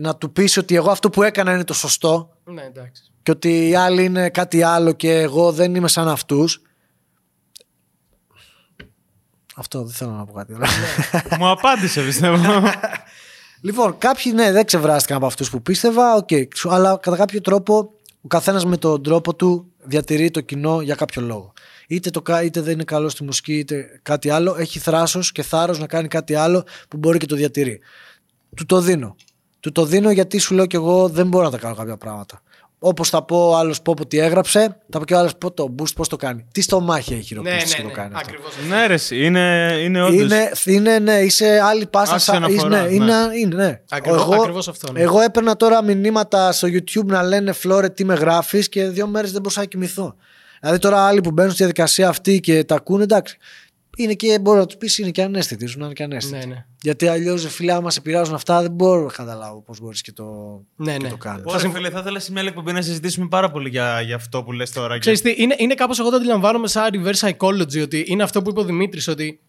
[0.00, 3.02] να του πεις ότι εγώ αυτό που έκανα είναι το σωστό Ναι, εντάξει.
[3.22, 6.62] και ότι οι άλλοι είναι κάτι άλλο και εγώ δεν είμαι σαν αυτούς
[9.56, 10.64] αυτό δεν θέλω να πω κάτι άλλο.
[11.38, 12.36] Μου απάντησε, πιστεύω.
[13.62, 16.28] Λοιπόν, κάποιοι ναι, δεν ξεβράστηκαν από αυτούς που πίστευα, οκ.
[16.68, 21.22] αλλά κατά κάποιο τρόπο ο καθένας με τον τρόπο του διατηρεί το κοινό για κάποιο
[21.22, 21.52] λόγο.
[21.86, 24.54] Είτε, το, κα- είτε δεν είναι καλό στη μουσική, είτε κάτι άλλο.
[24.58, 27.80] Έχει θράσος και θάρρος να κάνει κάτι άλλο που μπορεί και το διατηρεί.
[28.56, 29.16] Του το δίνω.
[29.60, 32.42] Του το δίνω γιατί σου λέω κι εγώ δεν μπορώ να τα κάνω κάποια πράγματα.
[32.82, 35.94] Όπως θα πω άλλος πω ότι έγραψε, θα πω και ο άλλος πω το boost
[35.96, 36.46] πώς το κάνει.
[36.52, 37.94] Τι στο μάχη έχει Ναι, χειροπίστηση ναι, το ναι.
[37.94, 38.14] κάνει.
[38.14, 38.30] αυτό.
[38.30, 38.48] Ακριβώ.
[38.68, 40.20] ναι, ρε, εσύ, είναι, είναι όντως...
[40.20, 42.14] Είναι, είναι, ναι, είσαι άλλη πάσα.
[42.14, 42.94] Άση Σα, αναφορά, ναι, ναι.
[42.94, 43.80] είναι, είναι, ναι.
[43.90, 45.00] Ακριβώς- εγώ, ακριβώς αυτό, ναι.
[45.00, 49.32] Εγώ έπαιρνα τώρα μηνύματα στο YouTube να λένε Φλόρε τι με γράφεις και δύο μέρες
[49.32, 50.14] δεν μπορούσα να κοιμηθώ.
[50.60, 53.36] Δηλαδή τώρα άλλοι που μπαίνουν στη διαδικασία αυτή και τα ακούνε, εντάξει.
[54.02, 56.36] Είναι και, μπορεί να τους πεις, είναι και ανέστητοι, ζουν να είναι και ανέστητοι.
[56.36, 56.64] Ναι, ναι.
[56.82, 60.24] Γιατί αλλιώς, φίλε, άμα σε πειράζουν αυτά, δεν μπορώ να καταλάβω πώς μπορείς και το,
[60.76, 61.08] Ναι, και ναι.
[61.08, 61.42] το κάνεις.
[61.46, 64.42] Ωραία, φίλε, θα ήθελα σε μια άλλη εκπομπή να συζητήσουμε πάρα πολύ για, για αυτό
[64.42, 64.98] που λες τώρα.
[64.98, 68.50] Ξέρεις τι, είναι, είναι κάπως εγώ το αντιλαμβάνομαι σαν reverse psychology ότι είναι αυτό που
[68.50, 69.40] είπε ο Δημήτρης ότι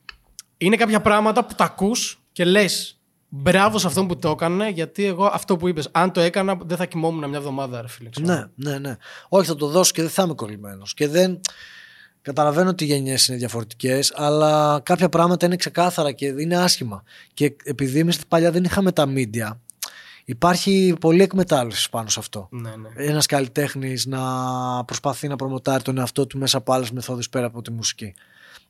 [0.57, 2.95] είναι κάποια πράγματα που τα ακούς και λες
[3.33, 6.77] μπράβο σε αυτόν που το έκανε γιατί εγώ αυτό που είπες αν το έκανα δεν
[6.77, 8.09] θα κοιμόμουν μια εβδομάδα ρε φίλε.
[8.09, 8.27] ξέρω.
[8.27, 8.97] Ναι, ναι, ναι.
[9.29, 10.93] Όχι, θα το δώσω και δεν θα είμαι κολλημένος.
[10.93, 11.39] Και δεν.
[12.21, 17.03] Καταλαβαίνω ότι οι γενιές είναι διαφορετικές, αλλά κάποια πράγματα είναι ξεκάθαρα και είναι άσχημα.
[17.33, 19.57] Και επειδή εμείς παλιά δεν είχαμε τα media,
[20.25, 22.47] υπάρχει πολλή εκμετάλλευση πάνω σε αυτό.
[22.51, 23.05] Ναι, ναι.
[23.05, 24.21] Ένας καλλιτέχνης να
[24.85, 28.13] προσπαθεί να προμοτάρει τον εαυτό του μέσα από άλλες μεθόδους πέρα από τη μουσική.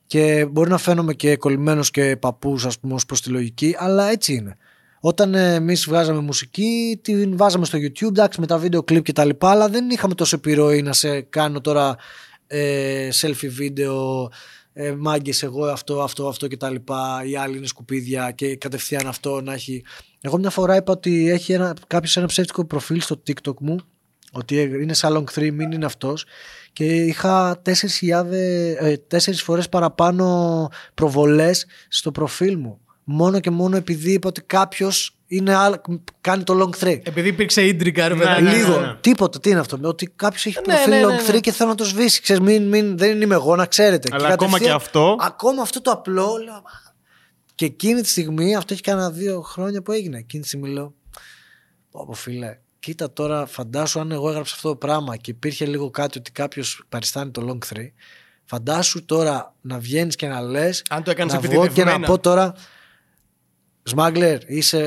[0.06, 4.10] Και μπορεί να φαίνομαι και κολλημένος και παππούς, ας πούμε, ως προς τη λογική, αλλά
[4.10, 4.56] έτσι είναι.
[5.00, 9.24] Όταν εμείς βγάζαμε μουσική, την βάζαμε στο YouTube, εντάξει, με τα βίντεο κλιπ και τα
[9.24, 11.96] λοιπά, αλλά δεν είχαμε τόσο επιρροή να σε κάνω τώρα
[12.52, 14.28] ε, selfie βίντεο,
[14.72, 19.06] ε, μάγκες εγώ αυτό, αυτό, αυτό και τα λοιπά, οι άλλοι είναι σκουπίδια και κατευθείαν
[19.06, 19.84] αυτό να έχει...
[20.20, 23.76] Εγώ μια φορά είπα ότι έχει ένα, κάποιος ένα ψεύτικο προφίλ στο TikTok μου,
[24.32, 26.24] ότι είναι Salon 3, μην είναι αυτός.
[26.72, 32.80] Και είχα 4.000, ε, τέσσερις φορές παραπάνω προβολές στο προφίλ μου.
[33.04, 35.74] Μόνο και μόνο επειδή είπα ότι κάποιος είναι, άλλ-
[36.20, 37.00] κάνει το long 3.
[37.04, 38.42] Επειδή υπήρξε ίντρικα ρε Ναι, παιδάκι.
[38.42, 38.80] ναι, ναι, Λίγο.
[38.80, 38.94] ναι.
[39.00, 39.40] Τίποτα.
[39.40, 39.78] Τι είναι αυτό.
[39.82, 41.36] Ότι κάποιος έχει Ναι, προφίλ ναι, ναι, long ναι.
[41.36, 42.20] 3 και θέλω να το σβήσει.
[42.22, 44.08] Ξέρεις, μην, μην, δεν είμαι εγώ, να ξέρετε.
[44.12, 46.36] Αλλά ακόμα κατευθείαν- και αυτό- Ακόμα αυτό το απλό.
[46.44, 46.92] Λέω, «Μα».
[47.54, 50.18] και εκείνη τη στιγμή, αυτό έχει κάνα δύο χρόνια που έγινε.
[50.18, 50.94] Εκείνη τη στιγμή λέω.
[51.90, 55.90] Πω, πω, φίλε, κοίτα τώρα, φαντάσου αν εγώ έγραψα αυτό το πράγμα και υπήρχε λίγο
[55.90, 57.92] κάτι ότι κάποιος παριστάνει το long 3.
[58.44, 60.82] Φαντάσου τώρα να βγαίνεις και να λες.
[60.90, 61.98] Αν το έκανες να βγω και επιτεδευμένα.
[61.98, 62.54] να πω τώρα.
[63.82, 64.80] Σμάγκλερ, είσαι.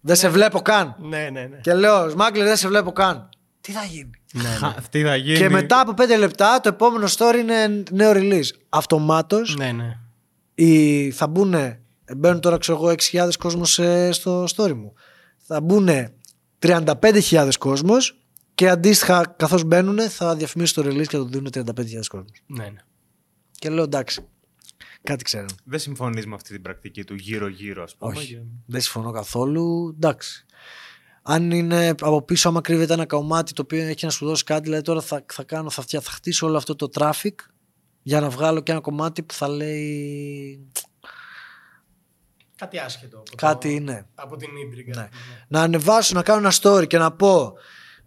[0.00, 0.96] δεν σε βλέπω καν.
[0.98, 1.56] Ναι, ναι, ναι.
[1.60, 3.28] Και λέω, Σμάγκλερ, δεν σε βλέπω καν.
[3.60, 4.10] Τι θα γίνει;
[4.58, 8.48] Χα, Τι θα γίνει; Και μετά από 5 λεπτά το επόμενο story είναι νέο release.
[8.68, 9.98] Αυτομάτως Ναι, ναι.
[10.54, 11.10] οι...
[11.10, 11.54] θα μπουν.
[12.16, 13.80] Μπαίνουν τώρα, ξέρω εγώ, 6.000 κόσμος
[14.10, 14.92] στο story μου.
[15.46, 15.88] Θα μπουν
[16.62, 18.18] 35.000 κόσμος
[18.54, 21.64] και αντίστοιχα, καθώς μπαίνουν, θα διαφημίσουν το release και θα το δίνουν 35.000
[22.08, 22.42] κόσμος.
[22.46, 22.80] ναι, ναι.
[23.52, 24.26] Και λέω, εντάξει,
[25.08, 25.46] κάτι ξέρω.
[25.64, 28.12] Δεν συμφωνείς με αυτή την πρακτική του γύρω-γύρω, ας πούμε.
[28.16, 28.42] Όχι.
[28.66, 29.94] Δεν συμφωνώ καθόλου.
[29.96, 30.46] Εντάξει.
[31.22, 34.62] Αν είναι από πίσω, άμα κρύβεται ένα κομμάτι το οποίο έχει να σου δώσει κάτι,
[34.62, 37.34] δηλαδή τώρα θα, θα, κάνω, θα, φτια- θα χτίσω όλο αυτό το traffic
[38.02, 40.70] για να βγάλω και ένα κομμάτι που θα λέει
[42.56, 43.18] Κάτι άσχετο.
[43.18, 43.74] Από κάτι το...
[43.74, 44.06] είναι.
[44.14, 45.00] Από την ίντρικα.
[45.00, 45.08] Ναι.
[45.48, 47.52] Να ανεβάσω, να κάνω ένα story και να πω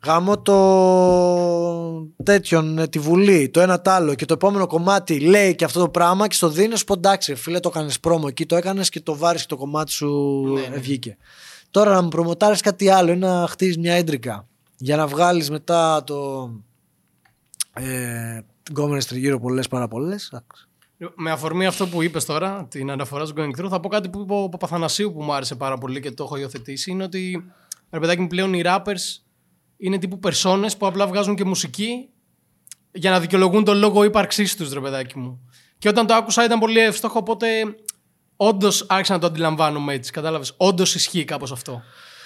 [0.06, 5.56] γάμω το τέτοιον, ε, τη Βουλή, το ένα τ' άλλο και το επόμενο κομμάτι λέει
[5.56, 8.46] και αυτό το πράγμα και στο δίνει, σου πω εντάξει, φίλε, το έκανες πρόμο εκεί,
[8.46, 10.78] το έκανες και το βάρη και το κομμάτι σου Ναι, ναι.
[10.78, 11.18] βγήκε.
[11.72, 14.48] Τώρα να μου προμοτάρεις κάτι άλλο ή να χτίσει μια έντρικα
[14.78, 16.50] για να βγάλεις μετά το.
[17.74, 20.34] Ε, γκόμενε τριγύρω πολλέ πάρα πολλές.
[21.16, 24.20] Με αφορμή αυτό που είπες τώρα, την αναφορά στο Going Through, θα πω κάτι που
[24.20, 26.92] είπε ο Παπαθανασίου που μου άρεσε πάρα πολύ και το έχω υιοθετήσει.
[26.92, 27.44] Είναι ότι
[27.92, 29.22] ρε παιδάκι μου πλέον οι rappers
[29.82, 32.10] είναι τύπου περσόνες που απλά βγάζουν και μουσική
[32.92, 35.50] για να δικαιολογούν τον λόγο ύπαρξής τους, ρε παιδάκι μου.
[35.78, 37.48] Και όταν το άκουσα ήταν πολύ εύστοχο, οπότε
[38.36, 40.12] όντως άρχισα να το αντιλαμβάνομαι έτσι.
[40.12, 40.54] Κατάλαβες.
[40.58, 41.82] Όντως ισχύει κάπως αυτό.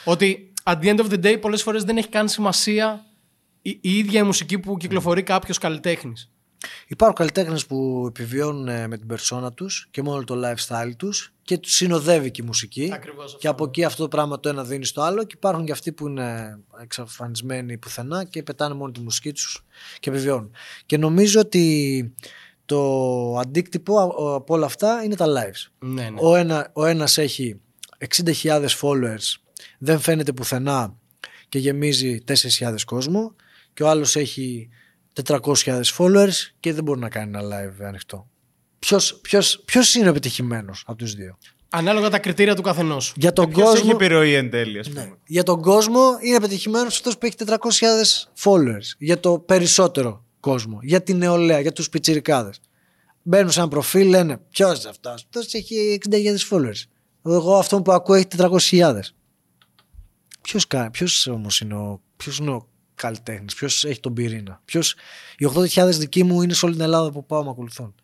[0.05, 3.05] Ότι at the end of the day πολλές φορές δεν έχει καν σημασία
[3.61, 6.31] η, η ίδια η μουσική που κυκλοφορεί κάποιος καλλιτέχνης.
[6.87, 11.57] Υπάρχουν καλλιτέχνες που επιβιώνουν ε, με την περσόνα τους και μόνο το lifestyle τους και
[11.57, 12.89] τους συνοδεύει και η μουσική.
[12.93, 15.23] Ακριβώς αυτό, και από εκεί αυτό το πράγμα το ένα δίνει στο άλλο.
[15.23, 19.65] Και υπάρχουν και αυτοί που είναι εξαφανισμένοι πουθενά και πετάνε μόνο τη μουσική τους
[19.99, 20.51] και επιβιώνουν.
[20.85, 22.13] Και νομίζω ότι
[22.65, 25.71] το αντίκτυπο α- από όλα αυτά είναι τα lives.
[25.79, 26.19] Ναι, ναι.
[26.21, 27.59] Ο, ένα, ο ένας έχει
[28.23, 29.35] 60.000 followers,
[29.77, 30.95] δεν φαίνεται πουθενά
[31.49, 33.35] και γεμίζει 4.000 κόσμο
[33.73, 34.69] και ο άλλος έχει
[35.23, 38.27] 400.000 followers και δεν μπορεί να κάνει ένα live ανοιχτό.
[38.79, 41.37] Ποιος, ποιος, ποιος είναι επιτυχημένος από τους δύο;
[41.69, 43.13] Ανάλογα τα κριτήρια του καθενός.
[43.15, 45.01] Για τον, Ποιος έχει κόσμο, επιρροή εν τέλει, ας πούμε.
[45.01, 48.95] ναι, για τον κόσμο είναι επιτυχημένος αυτός που έχει 400.000 followers.
[48.97, 50.79] Για το περισσότερο κόσμο.
[50.81, 52.59] Για την νεολαία, για τους πιτσιρικάδες.
[53.21, 56.83] Μπαίνουν σε ένα προφίλ, λένε ποιος είναι αυτός; Αυτός έχει 60.000 followers.
[57.25, 58.99] Εγώ αυτόν που ακούω έχει 400.000.
[60.41, 64.61] Ποιος ποιος όμως είναι ο, ποιος είναι ο καλλιτέχνη, ποιος έχει τον πυρήνα.
[64.65, 64.95] Ποιος,
[65.37, 67.95] οι 80.000 δικοί μου είναι σε όλη την Ελλάδα που πάω με ακολουθούν.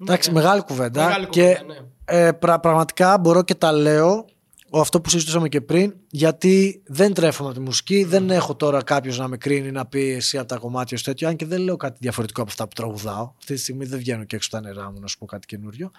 [0.00, 1.04] Εντάξει, μεγάλη κουβέντα.
[1.04, 1.80] Μεγάλη και κουβέντα,
[2.12, 2.18] ναι.
[2.18, 4.26] ε, πρα- πραγματικά μπορώ και τα λέω
[4.70, 8.82] ο, αυτό που συζητούσαμε και πριν, γιατί δεν τρέφομαι από τη μουσική, δεν έχω τώρα
[8.82, 11.60] κάποιος να με κρίνει να πει εσύ από τα κομμάτια σου τέτοιο, αν και δεν
[11.60, 13.32] λέω κάτι διαφορετικό από αυτά που τραγουδάω.
[13.38, 15.90] Αυτή τη στιγμή δεν βγαίνω και έξω τα νερά μου να σου πω κάτι καινούριο.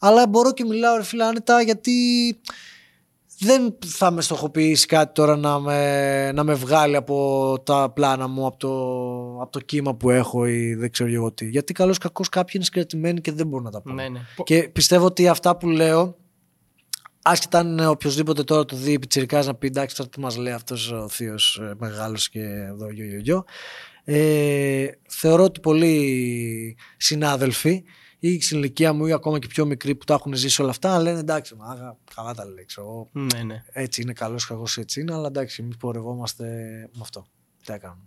[0.00, 1.92] Αλλά μπορώ και μιλάω ρε φίλε άνετα γιατί
[3.38, 8.46] δεν θα με στοχοποιήσει κάτι τώρα να με, να με βγάλει από τα πλάνα μου,
[8.46, 8.72] από το,
[9.42, 11.48] από το κύμα που έχω ή δεν ξέρω εγώ τι.
[11.48, 14.02] Γιατί καλώς κακώς κάποιοι είναι συγκρατημένοι και δεν μπορούν να τα πούνε.
[14.02, 14.20] Ναι, ναι.
[14.44, 16.16] Και πιστεύω ότι αυτά που λέω,
[17.22, 20.52] άσχετα αν είναι οποιοδήποτε τώρα το δει πιτσιρικάς να πει εντάξει τώρα τι μας λέει
[20.52, 23.44] αυτός ο θείος ε, μεγάλος και εδώ γιο γιο γιο.
[24.04, 27.84] Ε, θεωρώ ότι πολλοί συνάδελφοι
[28.18, 31.00] ή στην ηλικία μου ή ακόμα και πιο μικροί που τα έχουν ζήσει όλα αυτά
[31.00, 33.64] λένε εντάξει μάγκα, καλά τα λέει ξέρω εγώ, Ναι, ναι.
[33.72, 36.44] έτσι είναι καλός κακός έτσι είναι αλλά εντάξει εμείς πορευόμαστε
[36.92, 37.26] με αυτό.
[37.58, 38.02] Τι θα κάνουμε.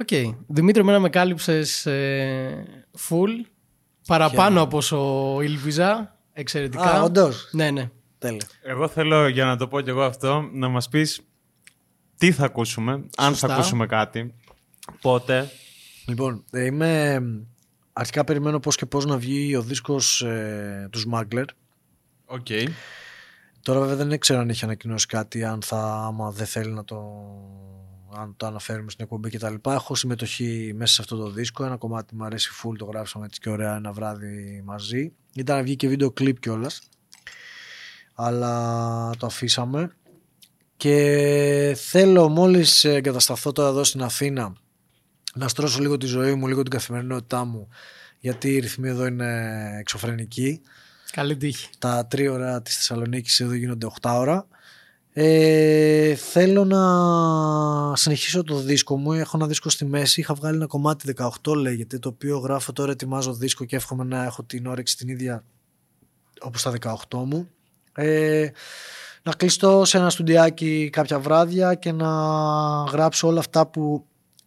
[0.00, 0.36] Οκ.
[0.46, 1.86] Δημήτρη, εμένα με κάλυψες
[3.08, 3.28] full.
[4.06, 6.18] Παραπάνω από όσο ήλπιζα.
[6.32, 6.82] Εξαιρετικά.
[6.82, 7.48] Α, όντως.
[7.52, 7.90] Ναι, ναι.
[8.18, 8.46] Τέλεια.
[8.62, 11.20] Εγώ θέλω, για να το πω κι εγώ αυτό, να μας πεις
[12.16, 13.48] τι θα ακούσουμε, αν Σωστά.
[13.48, 14.34] θα ακούσουμε κάτι,
[15.00, 15.50] πότε.
[16.06, 17.22] Λοιπόν, ε, είμαι.
[17.96, 21.44] Αρχικά περιμένω πώς και πώς να βγει ο δίσκος ε, του Smuggler.
[22.26, 22.46] Ok.
[23.62, 26.96] Τώρα βέβαια δεν ξέρω αν έχει ανακοινώσει κάτι, αν θα, άμα δεν θέλει να το,
[28.16, 29.54] αν το αναφέρουμε στην εκπομπή κτλ.
[29.68, 31.64] Έχω συμμετοχή μέσα σε αυτό το δίσκο.
[31.64, 35.12] Ένα κομμάτι μου αρέσει full, το γράψαμε έτσι και ωραία ένα βράδυ μαζί.
[35.34, 36.88] Ήταν να βγει και βίντεο κλιπ κιόλας.
[38.14, 39.96] Αλλά το αφήσαμε.
[40.76, 44.52] Και θέλω μόλις εγκατασταθώ τώρα εδώ στην Αθήνα
[45.34, 47.68] να στρώσω λίγο τη ζωή μου, λίγο την καθημερινότητά μου
[48.24, 50.60] γιατί οι ρυθμοί εδώ είναι εξωφρενικοί.
[51.10, 51.68] Καλή τύχη.
[51.78, 54.46] Τα τρία ώρα της Θεσσαλονίκης εδώ γίνονται 8 ώρα.
[55.12, 59.12] Ε, θέλω να συνεχίσω το δίσκο μου.
[59.12, 60.20] Έχω ένα δίσκο στη μέση.
[60.20, 64.24] Είχα βγάλει ένα κομμάτι 18 λέγεται, το οποίο γράφω τώρα, ετοιμάζω δίσκο και εύχομαι να
[64.24, 65.44] έχω την όρεξη την ίδια
[66.40, 66.72] όπως τα
[67.10, 67.48] 18 μου.
[67.92, 68.48] Ε,
[69.22, 72.08] να κλειστώ σε ένα στουντιάκι κάποια βράδια και να
[72.84, 74.06] γράψω όλα αυτά που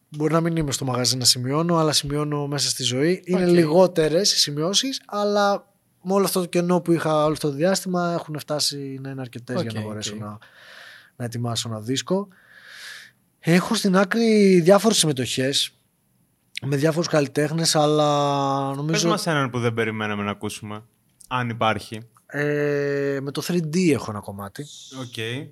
[0.09, 3.21] μπορεί να μην είμαι στο μαγαζί να σημειώνω, αλλά σημειώνω μέσα στη ζωή.
[3.25, 3.49] Είναι Οκ.
[3.51, 5.71] λιγότερες οι σημειώσεις, αλλά
[6.01, 9.21] με όλο αυτό το κενό που είχα όλο αυτό το διάστημα έχουν φτάσει να είναι
[9.21, 10.19] αρκετές για να Οκ, μπορέσω οκ.
[10.19, 10.37] να,
[11.15, 12.27] να ετοιμάσω ένα δίσκο.
[13.39, 15.71] Έχω στην άκρη διάφορες συμμετοχές
[16.61, 20.83] με διάφορους καλλιτέχνες, αλλά Πες νομίζω μας έναν που δεν περιμέναμε να ακούσουμε,
[21.27, 21.99] αν υπάρχει.
[22.27, 24.65] ε, με το 3D έχω ένα κομμάτι.
[24.99, 25.47] Οκ.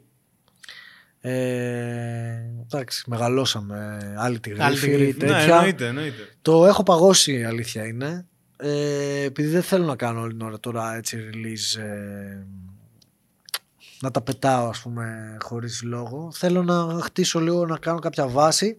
[1.28, 4.00] Ε, εντάξει, μεγαλώσαμε.
[4.18, 5.26] Άλυτοι Άλυτοι γρίφοι, γρίφοι.
[5.26, 5.56] Ναι, τέτοια.
[5.56, 6.30] εννοείται, εννοείται.
[6.42, 8.26] Το έχω παγώσει η αλήθεια είναι.
[8.58, 12.46] Ε, επειδή δεν θέλω να κάνω όλη την ώρα τώρα έτσι release ε,
[14.00, 16.32] να τα πετάω ας πούμε χωρίς λόγο.
[16.34, 18.78] Θέλω να χτίσω λίγο, να κάνω κάποια βάση.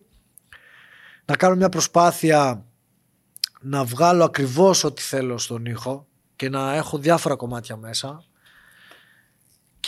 [1.24, 2.64] Να κάνω μια προσπάθεια
[3.60, 6.06] να βγάλω ακριβώς ό,τι θέλω στον ήχο
[6.36, 8.24] και να έχω διάφορα κομμάτια μέσα.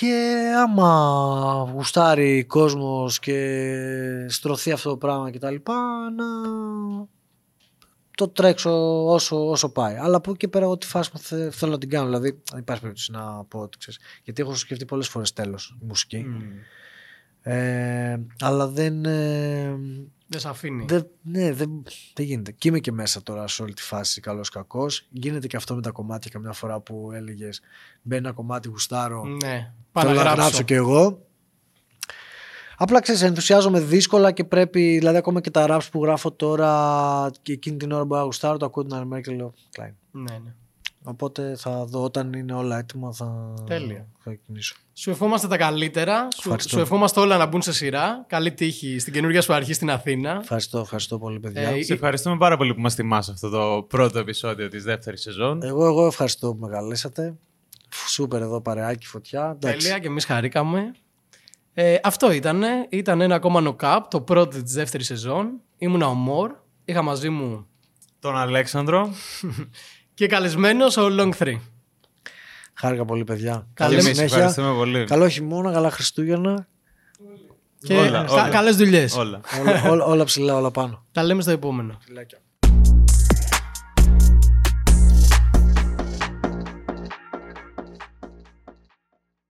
[0.01, 6.25] Και άμα γουστάρει κόσμος και στρωθεί αυτό το πράγμα και τα λοιπά, να
[8.16, 9.97] το τρέξω όσο, όσο πάει.
[9.97, 12.05] Αλλά από εκεί και πέρα, ό,τι φάση μου θε- θέλω να την κάνω.
[12.07, 14.01] Δηλαδή, δεν υπάρχει περίπτωση να πω ότι ξέρεις.
[14.25, 16.27] Γιατί έχω σκεφτεί πολλές φορές τέλος μουσική.
[17.43, 19.05] Ε, αλλά δεν.
[19.05, 19.79] Ε,
[20.31, 20.85] Δεν σε αφήνει.
[20.89, 21.83] δεν ναι, δεν,
[22.15, 22.53] δεν γίνεται.
[22.53, 25.07] Και είμαι και μέσα τώρα σε όλη τη φάση καλός κακός.
[25.11, 27.61] Γίνεται και αυτό με τα κομμάτια καμιά φορά που έλεγες
[28.03, 29.25] Μπαίνει ένα κομμάτι, γουστάρω.
[29.25, 29.73] Ναι.
[29.93, 30.41] Πάω Θέλω να να γράψω.
[30.41, 31.23] γράψω κι εγώ.
[32.77, 37.53] Απλά ξέρεις, ενθουσιάζομαι δύσκολα και πρέπει, δηλαδή ακόμα και τα raps που γράφω τώρα και
[37.53, 39.93] εκείνη την ώρα που να γουστάρω, το ακούω την άλλη μέρα και λέω Klein.
[40.11, 40.55] Ναι, ναι.
[41.03, 44.07] Οπότε θα δω όταν είναι όλα έτοιμα θα, Τέλεια.
[44.19, 44.75] θα κινήσω.
[44.93, 46.29] Σου ευχόμαστε τα καλύτερα.
[46.35, 46.69] Σου, Ευχαριστώ.
[46.77, 48.25] σου ευχόμαστε όλα να μπουν σε σειρά.
[48.29, 50.39] Καλή τύχη στην καινούργια σου αρχή στην Αθήνα.
[50.41, 51.69] Ευχαριστώ, ευχαριστώ πολύ παιδιά.
[51.69, 55.62] Ε, Σε ευχαριστούμε πάρα πολύ που μας τιμάς αυτό το πρώτο επεισόδιο της δεύτερης σεζόν.
[55.62, 57.35] Εγώ, εγώ ευχαριστώ που με καλέσατε.
[58.09, 59.53] Σούπερ εδώ παρεάκι φωτιά.
[59.55, 59.79] Εντάξει.
[59.87, 60.93] Τέλεια και εμείς χαρήκαμε.
[61.75, 62.62] Ε, αυτό ήταν.
[62.89, 65.61] Ήταν ένα ακόμα νοκάπ, το πρώτο της δεύτερης σεζόν.
[65.79, 66.51] Ήμουνα ο Μορ.
[66.85, 67.66] Είχα μαζί μου
[68.20, 69.09] Τον Αλέξανδρο.
[70.19, 71.55] και καλεσμένος ο Long 3.
[72.74, 73.53] Χάρηκα πολύ παιδιά.
[73.53, 74.36] Καλή Καλή εμείς συνέχεια.
[74.36, 75.05] ευχαριστούμε πολύ.
[75.05, 76.66] Καλό χειμώνα, καλά Χριστούγεννα.
[77.78, 78.49] Και Όλα, όλα.
[78.49, 79.16] καλές δουλειές.
[79.16, 79.40] Όλα.
[79.61, 81.05] όλα, όλα, όλα ψηλά, όλα πάνω.
[81.12, 81.99] Τα λέμε στο επόμενο.
[82.05, 82.39] Φιλάκια.